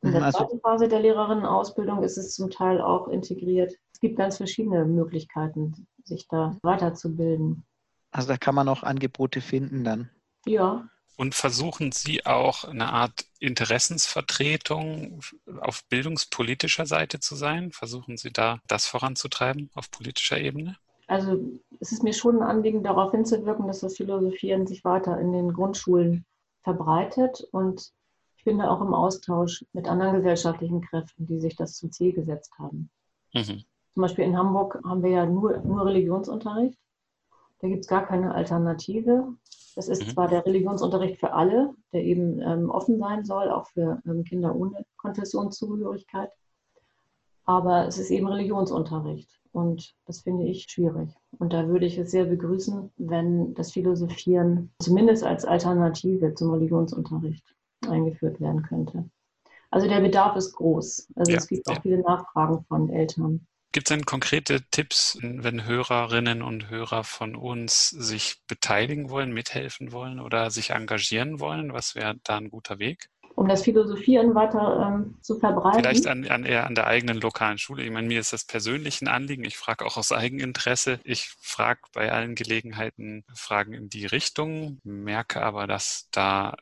In 0.04 0.12
der 0.12 0.24
also, 0.24 0.40
zweiten 0.40 0.60
Phase 0.60 0.88
der 0.88 1.00
Lehrerinnenausbildung 1.00 2.04
ist 2.04 2.18
es 2.18 2.36
zum 2.36 2.50
Teil 2.50 2.82
auch 2.82 3.08
integriert. 3.08 3.74
Es 3.94 4.00
gibt 4.00 4.18
ganz 4.18 4.38
verschiedene 4.38 4.86
Möglichkeiten, 4.86 5.88
sich 6.04 6.28
da 6.28 6.58
weiterzubilden. 6.62 7.64
Also 8.12 8.28
da 8.28 8.38
kann 8.38 8.54
man 8.54 8.68
auch 8.68 8.84
Angebote 8.84 9.42
finden 9.42 9.84
dann. 9.84 10.10
Ja, 10.46 10.88
und 11.16 11.36
versuchen 11.36 11.92
Sie 11.92 12.26
auch 12.26 12.64
eine 12.64 12.92
Art 12.92 13.26
Interessensvertretung 13.40 15.22
auf 15.62 15.84
bildungspolitischer 15.90 16.86
Seite 16.86 17.20
zu 17.20 17.36
sein? 17.36 17.72
Versuchen 17.72 18.18
Sie 18.18 18.32
da 18.32 18.60
das 18.68 18.88
voranzutreiben 18.88 19.70
auf 19.76 19.92
politischer 19.92 20.40
Ebene? 20.40 20.78
Also 21.08 21.40
es 21.80 21.92
ist 21.92 22.04
mir 22.04 22.14
schon 22.14 22.38
ein 22.38 22.44
Anliegen, 22.44 22.84
darauf 22.84 23.12
hinzuwirken, 23.12 23.68
dass 23.68 23.82
das 23.82 23.98
Philosophieren 23.98 24.66
sich 24.66 24.84
weiter 24.84 25.20
in 25.20 25.32
den 25.32 25.54
Grundschulen 25.54 26.26
verbreitet. 26.62 27.48
Und 27.52 27.92
ich 28.38 28.44
bin 28.44 28.58
da 28.58 28.70
auch 28.70 28.82
im 28.82 28.94
Austausch 28.94 29.66
mit 29.74 29.88
anderen 29.88 30.16
gesellschaftlichen 30.18 30.82
Kräften, 30.82 31.28
die 31.28 31.40
sich 31.40 31.56
das 31.56 31.76
zum 31.76 31.92
Ziel 31.92 32.14
gesetzt 32.14 32.54
haben. 32.58 32.90
Mhm. 33.34 33.64
Zum 33.94 34.02
Beispiel 34.02 34.26
in 34.26 34.38
Hamburg 34.38 34.80
haben 34.84 35.04
wir 35.04 35.12
ja 35.12 35.26
nur, 35.26 35.58
nur 35.60 35.86
Religionsunterricht. 35.86 36.80
Da 37.60 37.68
gibt 37.68 37.82
es 37.82 37.88
gar 37.88 38.06
keine 38.06 38.34
Alternative. 38.34 39.36
Das 39.76 39.88
ist 39.88 40.06
mhm. 40.06 40.10
zwar 40.12 40.28
der 40.28 40.46
Religionsunterricht 40.46 41.20
für 41.20 41.34
alle, 41.34 41.74
der 41.92 42.04
eben 42.04 42.40
ähm, 42.42 42.70
offen 42.70 43.00
sein 43.00 43.26
soll, 43.26 43.50
auch 43.50 43.68
für 43.68 44.02
ähm, 44.06 44.24
Kinder 44.24 44.56
ohne 44.56 44.86
Konfessionszugehörigkeit, 44.98 46.30
aber 47.46 47.88
es 47.88 47.98
ist 47.98 48.10
eben 48.10 48.28
Religionsunterricht 48.28 49.30
und 49.52 49.96
das 50.06 50.22
finde 50.22 50.46
ich 50.46 50.64
schwierig. 50.64 51.10
Und 51.38 51.54
da 51.54 51.68
würde 51.68 51.86
ich 51.86 51.98
es 51.98 52.12
sehr 52.12 52.26
begrüßen, 52.26 52.92
wenn 52.98 53.54
das 53.54 53.72
Philosophieren 53.72 54.72
zumindest 54.80 55.24
als 55.24 55.46
Alternative 55.46 56.34
zum 56.36 56.52
Religionsunterricht 56.52 57.44
eingeführt 57.88 58.40
werden 58.40 58.64
könnte. 58.64 59.10
Also 59.72 59.88
der 59.88 60.02
Bedarf 60.02 60.36
ist 60.36 60.54
groß. 60.54 61.10
Also 61.16 61.32
ja, 61.32 61.38
es 61.38 61.48
gibt 61.48 61.68
auch 61.68 61.82
viele 61.82 62.00
Nachfragen 62.00 62.64
von 62.66 62.90
Eltern. 62.90 63.46
Gibt 63.74 63.90
es 63.90 63.96
denn 63.96 64.06
konkrete 64.06 64.62
Tipps, 64.70 65.18
wenn 65.20 65.66
Hörerinnen 65.66 66.44
und 66.44 66.70
Hörer 66.70 67.04
von 67.04 67.36
uns 67.36 67.90
sich 67.90 68.36
beteiligen 68.48 69.10
wollen, 69.10 69.34
mithelfen 69.34 69.92
wollen 69.92 70.20
oder 70.20 70.52
sich 70.52 70.70
engagieren 70.70 71.40
wollen? 71.40 71.74
Was 71.74 71.96
wäre 71.96 72.16
da 72.24 72.38
ein 72.38 72.52
guter 72.52 72.78
Weg? 72.78 73.10
Um 73.34 73.48
das 73.48 73.64
Philosophieren 73.64 74.36
weiter 74.36 74.94
ähm, 74.94 75.18
zu 75.22 75.40
verbreiten? 75.40 75.80
Vielleicht 75.80 76.06
an, 76.06 76.28
an, 76.28 76.46
eher 76.46 76.68
an 76.68 76.76
der 76.76 76.86
eigenen 76.86 77.20
lokalen 77.20 77.58
Schule. 77.58 77.84
Ich 77.84 77.90
meine, 77.90 78.08
mir 78.08 78.20
ist 78.20 78.32
das 78.32 78.46
persönlich 78.46 79.02
ein 79.02 79.08
Anliegen. 79.08 79.44
Ich 79.44 79.58
frage 79.58 79.88
auch 79.88 79.98
aus 79.98 80.12
Eigeninteresse. 80.12 81.00
Ich 81.04 81.30
frage 81.42 81.82
bei 81.94 82.12
allen 82.12 82.36
Gelegenheiten 82.36 83.24
Fragen 83.34 83.74
in 83.74 83.90
die 83.90 84.06
Richtung, 84.06 84.82
merke 84.84 85.42
aber, 85.42 85.66
dass 85.66 86.10
da 86.12 86.56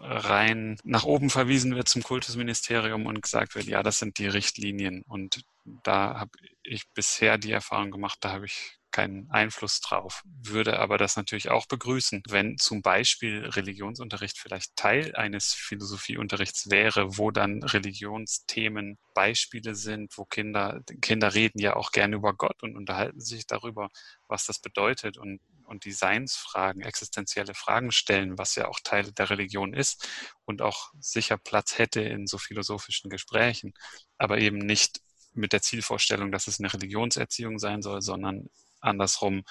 rein 0.00 0.76
nach 0.82 1.04
oben 1.04 1.30
verwiesen 1.30 1.76
wird 1.76 1.88
zum 1.88 2.02
Kultusministerium 2.02 3.06
und 3.06 3.22
gesagt 3.22 3.54
wird, 3.54 3.66
ja, 3.66 3.84
das 3.84 4.00
sind 4.00 4.18
die 4.18 4.26
Richtlinien. 4.26 5.02
Und 5.06 5.44
da 5.64 6.18
habe 6.18 6.32
ich 6.62 6.90
bisher 6.92 7.38
die 7.38 7.52
Erfahrung 7.52 7.90
gemacht, 7.90 8.18
da 8.20 8.32
habe 8.32 8.46
ich 8.46 8.78
keinen 8.92 9.30
Einfluss 9.30 9.80
drauf, 9.80 10.22
würde 10.24 10.78
aber 10.78 10.98
das 10.98 11.16
natürlich 11.16 11.50
auch 11.50 11.66
begrüßen, 11.66 12.22
wenn 12.28 12.58
zum 12.58 12.82
Beispiel 12.82 13.46
Religionsunterricht 13.46 14.38
vielleicht 14.38 14.76
Teil 14.76 15.16
eines 15.16 15.54
Philosophieunterrichts 15.54 16.70
wäre, 16.70 17.16
wo 17.16 17.30
dann 17.30 17.62
Religionsthemen 17.62 18.98
Beispiele 19.14 19.74
sind, 19.74 20.16
wo 20.18 20.24
Kinder, 20.26 20.82
Kinder 21.00 21.34
reden 21.34 21.58
ja 21.58 21.74
auch 21.74 21.90
gerne 21.90 22.16
über 22.16 22.34
Gott 22.34 22.62
und 22.62 22.76
unterhalten 22.76 23.20
sich 23.20 23.46
darüber, 23.46 23.88
was 24.28 24.44
das 24.44 24.58
bedeutet 24.58 25.16
und, 25.16 25.40
und 25.64 25.84
Designsfragen, 25.86 26.82
existenzielle 26.82 27.54
Fragen 27.54 27.92
stellen, 27.92 28.36
was 28.36 28.54
ja 28.56 28.68
auch 28.68 28.80
Teil 28.84 29.10
der 29.12 29.30
Religion 29.30 29.72
ist 29.72 30.06
und 30.44 30.60
auch 30.60 30.92
sicher 31.00 31.38
Platz 31.38 31.78
hätte 31.78 32.02
in 32.02 32.26
so 32.26 32.36
philosophischen 32.36 33.10
Gesprächen, 33.10 33.72
aber 34.18 34.38
eben 34.38 34.58
nicht 34.58 35.00
mit 35.34 35.52
der 35.52 35.62
Zielvorstellung, 35.62 36.32
dass 36.32 36.46
es 36.46 36.60
eine 36.60 36.72
Religionserziehung 36.72 37.58
sein 37.58 37.82
soll, 37.82 38.02
sondern 38.02 38.48
andersrum, 38.80 39.42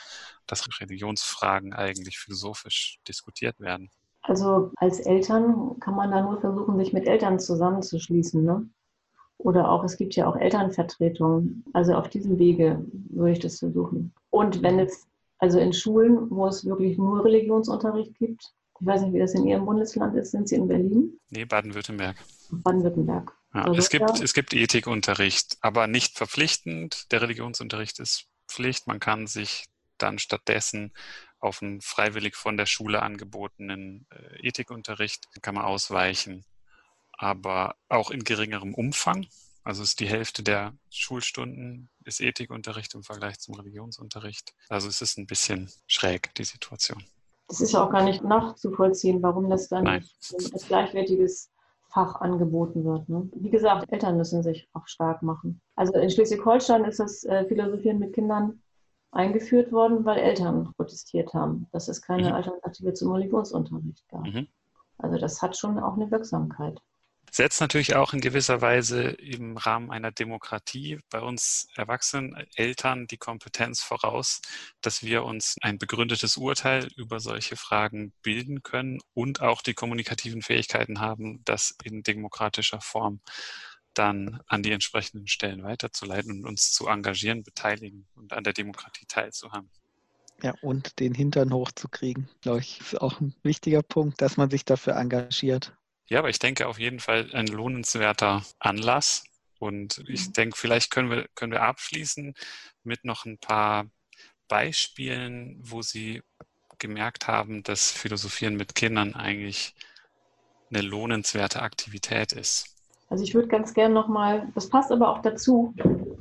dass 0.46 0.68
Religionsfragen 0.80 1.74
eigentlich 1.74 2.20
philosophisch 2.20 3.00
diskutiert 3.08 3.60
werden. 3.60 3.90
Also 4.24 4.72
als 4.78 5.00
Eltern 5.00 5.80
kann 5.80 5.96
man 5.96 6.12
da 6.12 6.22
nur 6.22 6.40
versuchen, 6.40 6.78
sich 6.78 6.94
mit 6.94 7.08
Eltern 7.08 7.40
zusammenzuschließen. 7.40 8.44
Ne? 8.44 8.70
Oder 9.38 9.70
auch, 9.70 9.84
es 9.84 9.98
gibt 9.98 10.16
ja 10.16 10.28
auch 10.28 10.36
Elternvertretungen. 10.36 11.66
Also 11.74 11.96
auf 11.96 12.10
diesem 12.10 12.38
Wege 12.38 12.86
würde 13.10 13.32
ich 13.32 13.40
das 13.40 13.60
versuchen. 13.60 14.14
Und 14.30 14.62
wenn 14.62 14.80
es, 14.80 15.08
also 15.40 15.60
in 15.60 15.74
Schulen, 15.74 16.30
wo 16.30 16.48
es 16.48 16.66
wirklich 16.66 16.98
nur 16.98 17.26
Religionsunterricht 17.26 18.16
gibt, 18.20 18.54
ich 18.80 18.88
weiß 18.88 19.02
nicht, 19.02 19.14
wie 19.14 19.20
das 19.20 19.34
in 19.34 19.48
Ihrem 19.48 19.66
Bundesland 19.66 20.16
ist, 20.16 20.32
sind 20.32 20.48
Sie 20.48 20.56
in 20.56 20.68
Berlin? 20.68 21.20
Nee, 21.30 21.46
Baden-Württemberg. 21.46 22.16
Baden-Württemberg. 22.52 23.32
Ja, 23.54 23.64
also 23.64 23.80
es, 23.80 23.90
gibt, 23.90 24.10
es 24.22 24.34
gibt 24.34 24.54
Ethikunterricht, 24.54 25.58
aber 25.62 25.88
nicht 25.88 26.18
verpflichtend. 26.18 27.12
Der 27.12 27.22
Religionsunterricht 27.22 28.00
ist 28.00 28.28
Pflicht. 28.48 28.88
Man 28.88 29.00
kann 29.00 29.28
sich 29.28 29.66
dann 29.98 30.20
stattdessen 30.20 30.94
auf 31.40 31.62
einen 31.62 31.82
freiwillig 31.82 32.36
von 32.36 32.56
der 32.56 32.66
Schule 32.66 33.02
angebotenen 33.02 34.08
äh, 34.12 34.48
Ethikunterricht 34.48 35.28
kann 35.42 35.56
man 35.56 35.66
ausweichen, 35.66 36.46
aber 37.14 37.76
auch 37.90 38.12
in 38.12 38.24
geringerem 38.24 38.74
Umfang. 38.74 39.28
Also 39.64 39.84
ist 39.84 40.00
die 40.00 40.08
Hälfte 40.08 40.44
der 40.44 40.74
Schulstunden 40.90 41.90
ist 42.04 42.20
Ethikunterricht 42.20 42.96
im 42.96 43.04
Vergleich 43.04 43.40
zum 43.40 43.56
Religionsunterricht. 43.56 44.54
Also 44.70 44.88
es 44.88 45.02
ist 45.02 45.18
ein 45.18 45.28
bisschen 45.28 45.72
schräg, 45.88 46.34
die 46.36 46.44
Situation. 46.44 47.04
Das 47.48 47.60
ist 47.62 47.74
ja 47.74 47.84
auch 47.86 47.92
gar 47.92 48.04
nicht 48.04 48.24
nachzuvollziehen, 48.24 49.22
warum 49.22 49.50
das 49.50 49.68
dann 49.68 49.84
Nein. 49.84 50.08
als 50.54 50.68
gleichwertiges 50.68 51.52
Fach 51.92 52.22
angeboten 52.22 52.86
wird. 52.86 53.10
Ne? 53.10 53.30
Wie 53.36 53.50
gesagt, 53.50 53.92
Eltern 53.92 54.18
müssen 54.18 54.44
sich 54.44 54.70
auch 54.74 54.88
stark 54.88 55.22
machen. 55.22 55.62
Also 55.76 55.94
in 55.94 56.10
Schleswig-Holstein 56.10 56.86
ist 56.86 57.00
das 57.00 57.24
äh, 57.26 57.46
Philosophieren 57.46 58.00
mit 58.00 58.14
Kindern 58.14 58.62
eingeführt 59.12 59.72
worden, 59.72 60.06
weil 60.06 60.20
Eltern 60.20 60.74
protestiert 60.78 61.34
haben, 61.34 61.68
dass 61.74 61.90
es 61.90 62.02
keine 62.02 62.30
mhm. 62.30 62.34
Alternative 62.36 62.94
zum 62.94 63.12
Religionsunterricht 63.12 64.08
gab. 64.08 64.24
Mhm. 64.24 64.48
Also 64.98 65.18
das 65.18 65.42
hat 65.42 65.58
schon 65.58 65.80
auch 65.80 65.96
eine 65.96 66.10
Wirksamkeit 66.12 66.80
setzt 67.32 67.62
natürlich 67.62 67.96
auch 67.96 68.14
in 68.14 68.20
gewisser 68.20 68.62
Weise 68.62 69.04
im 69.04 69.56
Rahmen 69.56 69.90
einer 69.90 70.12
Demokratie 70.12 71.00
bei 71.10 71.22
uns 71.22 71.68
Erwachsenen, 71.76 72.36
Eltern 72.56 73.08
die 73.08 73.18
Kompetenz 73.18 73.82
voraus, 73.82 74.42
dass 74.82 75.02
wir 75.02 75.24
uns 75.24 75.56
ein 75.62 75.78
begründetes 75.78 76.36
Urteil 76.36 76.90
über 76.98 77.22
solche 77.22 77.56
Fragen 77.56 78.14
bilden 78.22 78.64
können 78.64 79.00
und 79.14 79.42
auch 79.42 79.62
die 79.62 79.74
kommunikativen 79.74 80.42
Fähigkeiten 80.42 81.00
haben, 81.00 81.42
das 81.46 81.74
in 81.84 82.04
demokratischer 82.04 82.82
Form 82.82 83.22
dann 83.94 84.42
an 84.48 84.62
die 84.62 84.72
entsprechenden 84.72 85.28
Stellen 85.28 85.64
weiterzuleiten 85.64 86.32
und 86.32 86.46
uns 86.46 86.72
zu 86.72 86.88
engagieren, 86.88 87.44
beteiligen 87.44 88.08
und 88.16 88.34
an 88.34 88.44
der 88.44 88.54
Demokratie 88.54 89.06
teilzuhaben. 89.08 89.70
Ja, 90.44 90.54
und 90.62 91.00
den 91.00 91.14
Hintern 91.14 91.54
hochzukriegen, 91.54 92.30
glaube 92.42 92.60
ich, 92.60 92.80
ist 92.80 93.00
auch 93.00 93.22
ein 93.22 93.36
wichtiger 93.44 93.84
Punkt, 93.84 94.22
dass 94.22 94.38
man 94.38 94.50
sich 94.50 94.66
dafür 94.66 94.96
engagiert. 94.96 95.76
Ja, 96.12 96.20
aber 96.20 96.30
ich 96.30 96.40
denke 96.40 96.68
auf 96.68 96.78
jeden 96.78 97.00
Fall 97.00 97.30
ein 97.32 97.48
lohnenswerter 97.48 98.44
Anlass. 98.60 99.24
Und 99.60 100.04
ich 100.10 100.28
mhm. 100.28 100.34
denke, 100.34 100.58
vielleicht 100.58 100.92
können 100.92 101.10
wir, 101.10 101.30
können 101.36 101.54
wir 101.54 101.62
abschließen 101.62 102.34
mit 102.84 103.06
noch 103.06 103.24
ein 103.24 103.38
paar 103.38 103.86
Beispielen, 104.50 105.58
wo 105.62 105.82
Sie 105.82 106.22
gemerkt 106.80 107.30
haben, 107.30 107.64
dass 107.64 107.92
Philosophieren 107.92 108.58
mit 108.58 108.76
Kindern 108.76 109.16
eigentlich 109.16 109.74
eine 110.70 110.82
lohnenswerte 110.82 111.62
Aktivität 111.62 112.34
ist. 112.34 112.76
Also 113.08 113.24
ich 113.24 113.34
würde 113.34 113.48
ganz 113.48 113.74
gerne 113.74 113.94
nochmal, 113.94 114.52
das 114.54 114.68
passt 114.68 114.92
aber 114.92 115.08
auch 115.08 115.22
dazu, 115.22 115.74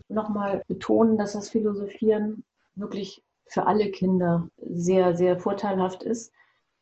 nochmal 0.09 0.63
betonen, 0.69 1.19
dass 1.19 1.33
das 1.33 1.49
Philosophieren 1.49 2.45
wirklich 2.77 3.25
für 3.49 3.67
alle 3.67 3.91
Kinder 3.91 4.49
sehr, 4.59 5.17
sehr 5.17 5.41
vorteilhaft 5.41 6.05
ist. 6.05 6.31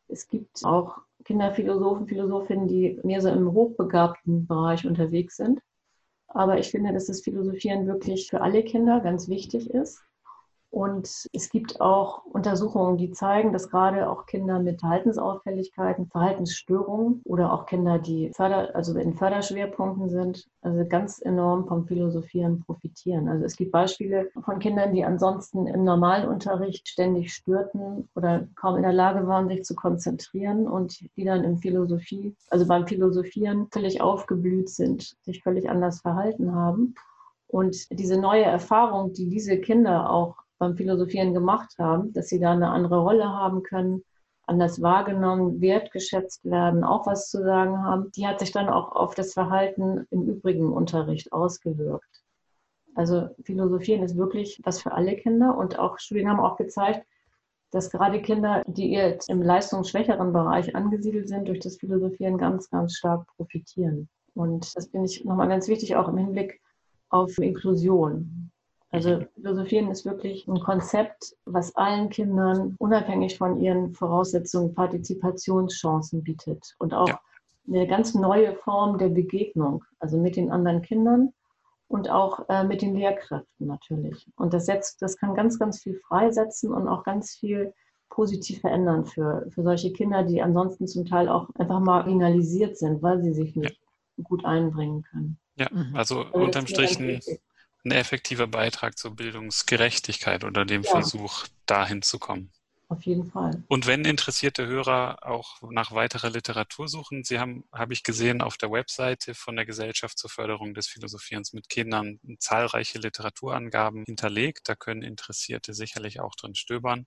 Es 0.07 0.27
gibt 0.27 0.63
auch 0.63 1.01
Kinderphilosophen, 1.25 2.07
Philosophinnen, 2.07 2.67
die 2.67 2.99
mehr 3.03 3.21
so 3.21 3.29
im 3.29 3.51
hochbegabten 3.51 4.47
Bereich 4.47 4.85
unterwegs 4.85 5.37
sind. 5.37 5.59
Aber 6.27 6.59
ich 6.59 6.69
finde, 6.69 6.93
dass 6.93 7.07
das 7.07 7.21
Philosophieren 7.21 7.87
wirklich 7.87 8.29
für 8.29 8.41
alle 8.41 8.63
Kinder 8.63 8.99
ganz 9.01 9.27
wichtig 9.27 9.69
ist. 9.69 10.01
Und 10.71 11.27
es 11.33 11.49
gibt 11.49 11.81
auch 11.81 12.23
Untersuchungen, 12.25 12.97
die 12.97 13.11
zeigen, 13.11 13.51
dass 13.51 13.71
gerade 13.71 14.07
auch 14.07 14.27
Kinder 14.27 14.59
mit 14.59 14.81
Verhaltensauffälligkeiten, 14.81 16.07
Verhaltensstörungen 16.07 17.21
oder 17.25 17.51
auch 17.51 17.65
Kinder, 17.65 17.97
die 17.97 18.29
Förder, 18.35 18.75
also 18.75 18.97
in 18.99 19.15
Förderschwerpunkten 19.15 20.09
sind, 20.09 20.47
also 20.61 20.85
ganz 20.87 21.21
enorm 21.21 21.67
vom 21.67 21.87
Philosophieren 21.87 22.63
profitieren. 22.63 23.27
Also 23.27 23.45
es 23.45 23.55
gibt 23.55 23.71
Beispiele 23.71 24.29
von 24.45 24.59
Kindern, 24.59 24.93
die 24.93 25.03
ansonsten 25.03 25.65
im 25.65 25.83
normalen 25.83 26.29
Unterricht 26.29 26.87
ständig 26.87 27.33
störten 27.33 28.07
oder 28.15 28.47
kaum 28.55 28.75
in 28.75 28.83
der 28.83 28.93
Lage 28.93 29.25
waren, 29.25 29.47
sich 29.47 29.63
zu 29.63 29.73
konzentrieren 29.73 30.67
und 30.67 30.99
die 31.17 31.25
dann 31.25 31.43
im 31.43 31.57
Philosophie, 31.57 32.35
also 32.51 32.67
beim 32.67 32.85
Philosophieren 32.85 33.67
völlig 33.71 34.01
aufgeblüht 34.01 34.69
sind, 34.69 35.15
sich 35.23 35.41
völlig 35.41 35.67
anders 35.67 36.01
verhalten 36.01 36.53
haben. 36.53 36.93
Und 37.47 37.87
diese 37.89 38.21
neue 38.21 38.43
Erfahrung, 38.43 39.13
die 39.13 39.27
diese 39.27 39.57
Kinder 39.57 40.11
auch 40.11 40.35
beim 40.59 40.75
Philosophieren 40.75 41.33
gemacht 41.33 41.73
haben, 41.79 42.13
dass 42.13 42.27
sie 42.27 42.39
da 42.39 42.51
eine 42.51 42.69
andere 42.69 42.99
Rolle 42.99 43.27
haben 43.27 43.63
können, 43.63 44.03
anders 44.45 44.81
wahrgenommen, 44.81 45.61
wertgeschätzt 45.61 46.43
werden, 46.43 46.83
auch 46.83 47.07
was 47.07 47.29
zu 47.29 47.41
sagen 47.41 47.83
haben, 47.83 48.11
die 48.11 48.27
hat 48.27 48.39
sich 48.39 48.51
dann 48.51 48.67
auch 48.67 48.91
auf 48.91 49.15
das 49.15 49.33
Verhalten 49.33 50.05
im 50.11 50.23
übrigen 50.27 50.71
Unterricht 50.71 51.31
ausgewirkt. 51.31 52.23
Also 52.95 53.29
Philosophieren 53.43 54.03
ist 54.03 54.17
wirklich 54.17 54.59
was 54.63 54.81
für 54.81 54.91
alle 54.91 55.15
Kinder 55.15 55.57
und 55.57 55.79
auch 55.79 55.99
Studien 55.99 56.29
haben 56.29 56.39
auch 56.39 56.57
gezeigt, 56.57 57.05
dass 57.71 57.91
gerade 57.91 58.21
Kinder, 58.21 58.63
die 58.65 58.91
jetzt 58.91 59.29
im 59.29 59.43
leistungsschwächeren 59.43 60.33
Bereich 60.33 60.75
angesiedelt 60.75 61.29
sind, 61.29 61.47
durch 61.47 61.59
das 61.59 61.77
Philosophieren 61.77 62.37
ganz, 62.37 62.69
ganz 62.69 62.95
stark 62.95 63.27
profitieren. 63.37 64.09
Und 64.33 64.75
das 64.75 64.87
finde 64.87 65.05
ich 65.05 65.23
nochmal 65.23 65.47
ganz 65.47 65.67
wichtig, 65.67 65.95
auch 65.95 66.07
im 66.07 66.17
Hinblick 66.17 66.59
auf 67.09 67.37
Inklusion. 67.37 68.51
Also 68.91 69.23
Philosophieren 69.35 69.91
ist 69.91 70.05
wirklich 70.05 70.47
ein 70.47 70.59
Konzept, 70.59 71.35
was 71.45 71.75
allen 71.75 72.09
Kindern 72.09 72.75
unabhängig 72.79 73.37
von 73.37 73.59
ihren 73.59 73.93
Voraussetzungen 73.93 74.73
Partizipationschancen 74.73 76.23
bietet 76.23 76.75
und 76.79 76.93
auch 76.93 77.07
ja. 77.07 77.19
eine 77.67 77.87
ganz 77.87 78.15
neue 78.15 78.55
Form 78.55 78.97
der 78.97 79.09
Begegnung, 79.09 79.83
also 79.99 80.17
mit 80.17 80.35
den 80.35 80.49
anderen 80.51 80.81
Kindern 80.81 81.33
und 81.87 82.09
auch 82.09 82.49
äh, 82.49 82.63
mit 82.63 82.81
den 82.81 82.95
Lehrkräften 82.95 83.67
natürlich. 83.67 84.27
Und 84.35 84.53
das 84.53 84.65
setzt, 84.65 85.01
das 85.03 85.17
kann 85.17 85.35
ganz, 85.35 85.59
ganz 85.59 85.81
viel 85.81 85.95
freisetzen 86.07 86.73
und 86.73 86.87
auch 86.87 87.03
ganz 87.03 87.35
viel 87.35 87.73
positiv 88.09 88.61
verändern 88.61 89.05
für, 89.05 89.45
für 89.51 89.61
solche 89.61 89.93
Kinder, 89.93 90.23
die 90.23 90.41
ansonsten 90.41 90.87
zum 90.87 91.05
Teil 91.05 91.29
auch 91.29 91.47
einfach 91.55 91.79
marginalisiert 91.79 92.75
sind, 92.75 93.03
weil 93.03 93.21
sie 93.21 93.33
sich 93.33 93.55
nicht 93.55 93.79
ja. 94.17 94.23
gut 94.23 94.45
einbringen 94.45 95.03
können. 95.03 95.39
Ja, 95.57 95.67
also, 95.93 96.21
also 96.21 96.33
unterm 96.33 96.65
Strich 96.65 96.99
ein, 96.99 97.19
ein 97.85 97.91
effektiver 97.91 98.47
Beitrag 98.47 98.97
zur 98.97 99.15
Bildungsgerechtigkeit 99.15 100.43
oder 100.43 100.65
dem 100.65 100.83
ja. 100.83 100.91
Versuch, 100.91 101.45
dahin 101.65 102.01
zu 102.01 102.19
kommen. 102.19 102.51
Auf 102.89 103.03
jeden 103.03 103.29
Fall. 103.29 103.63
Und 103.67 103.85
wenn 103.85 104.03
interessierte 104.03 104.65
Hörer 104.65 105.19
auch 105.21 105.61
nach 105.69 105.91
weiterer 105.91 106.31
Literatur 106.31 106.87
suchen, 106.87 107.23
Sie 107.23 107.39
haben, 107.39 107.63
habe 107.71 107.93
ich 107.93 108.03
gesehen, 108.03 108.41
auf 108.41 108.57
der 108.57 108.71
Webseite 108.71 109.35
von 109.35 109.55
der 109.55 109.67
Gesellschaft 109.67 110.17
zur 110.17 110.31
Förderung 110.31 110.73
des 110.73 110.87
Philosophierens 110.87 111.53
mit 111.53 111.69
Kindern 111.69 112.19
zahlreiche 112.39 112.97
Literaturangaben 112.97 114.05
hinterlegt. 114.05 114.67
Da 114.67 114.73
können 114.73 115.03
Interessierte 115.03 115.75
sicherlich 115.75 116.19
auch 116.19 116.33
drin 116.35 116.55
stöbern. 116.55 117.05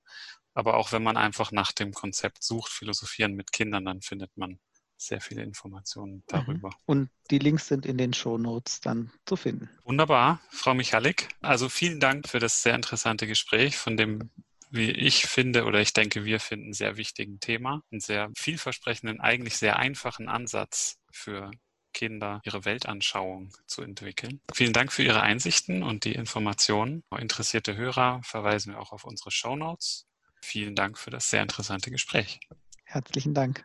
Aber 0.54 0.76
auch 0.76 0.92
wenn 0.92 1.02
man 1.02 1.16
einfach 1.16 1.50
nach 1.50 1.72
dem 1.72 1.92
Konzept 1.92 2.44
sucht, 2.44 2.70
Philosophieren 2.70 3.34
mit 3.34 3.50
Kindern, 3.50 3.84
dann 3.84 4.02
findet 4.02 4.36
man 4.36 4.60
sehr 5.06 5.20
viele 5.20 5.42
Informationen 5.42 6.16
mhm. 6.16 6.22
darüber. 6.28 6.70
Und 6.86 7.10
die 7.30 7.38
Links 7.38 7.68
sind 7.68 7.86
in 7.86 7.98
den 7.98 8.12
Show 8.12 8.38
Notes 8.38 8.80
dann 8.80 9.12
zu 9.26 9.36
finden. 9.36 9.70
Wunderbar, 9.84 10.40
Frau 10.50 10.74
Michalik. 10.74 11.28
Also 11.40 11.68
vielen 11.68 12.00
Dank 12.00 12.28
für 12.28 12.38
das 12.38 12.62
sehr 12.62 12.74
interessante 12.74 13.26
Gespräch 13.26 13.76
von 13.76 13.96
dem 13.96 14.30
wie 14.74 14.90
ich 14.90 15.26
finde 15.26 15.64
oder 15.64 15.82
ich 15.82 15.92
denke, 15.92 16.24
wir 16.24 16.40
finden 16.40 16.72
sehr 16.72 16.96
wichtigen 16.96 17.40
Thema, 17.40 17.82
einen 17.90 18.00
sehr 18.00 18.30
vielversprechenden, 18.34 19.20
eigentlich 19.20 19.58
sehr 19.58 19.78
einfachen 19.78 20.30
Ansatz 20.30 20.96
für 21.10 21.50
Kinder 21.92 22.40
ihre 22.44 22.64
Weltanschauung 22.64 23.52
zu 23.66 23.82
entwickeln. 23.82 24.40
Vielen 24.54 24.72
Dank 24.72 24.92
für 24.92 25.02
Ihre 25.02 25.20
Einsichten 25.20 25.82
und 25.82 26.04
die 26.04 26.14
Informationen. 26.14 27.04
Interessierte 27.16 27.76
Hörer 27.76 28.22
verweisen 28.24 28.72
wir 28.72 28.80
auch 28.80 28.92
auf 28.92 29.04
unsere 29.04 29.30
Show 29.30 29.56
Notes. 29.56 30.06
Vielen 30.40 30.74
Dank 30.74 30.98
für 30.98 31.10
das 31.10 31.30
sehr 31.30 31.42
interessante 31.42 31.90
Gespräch. 31.90 32.40
Herzlichen 32.84 33.34
Dank. 33.34 33.64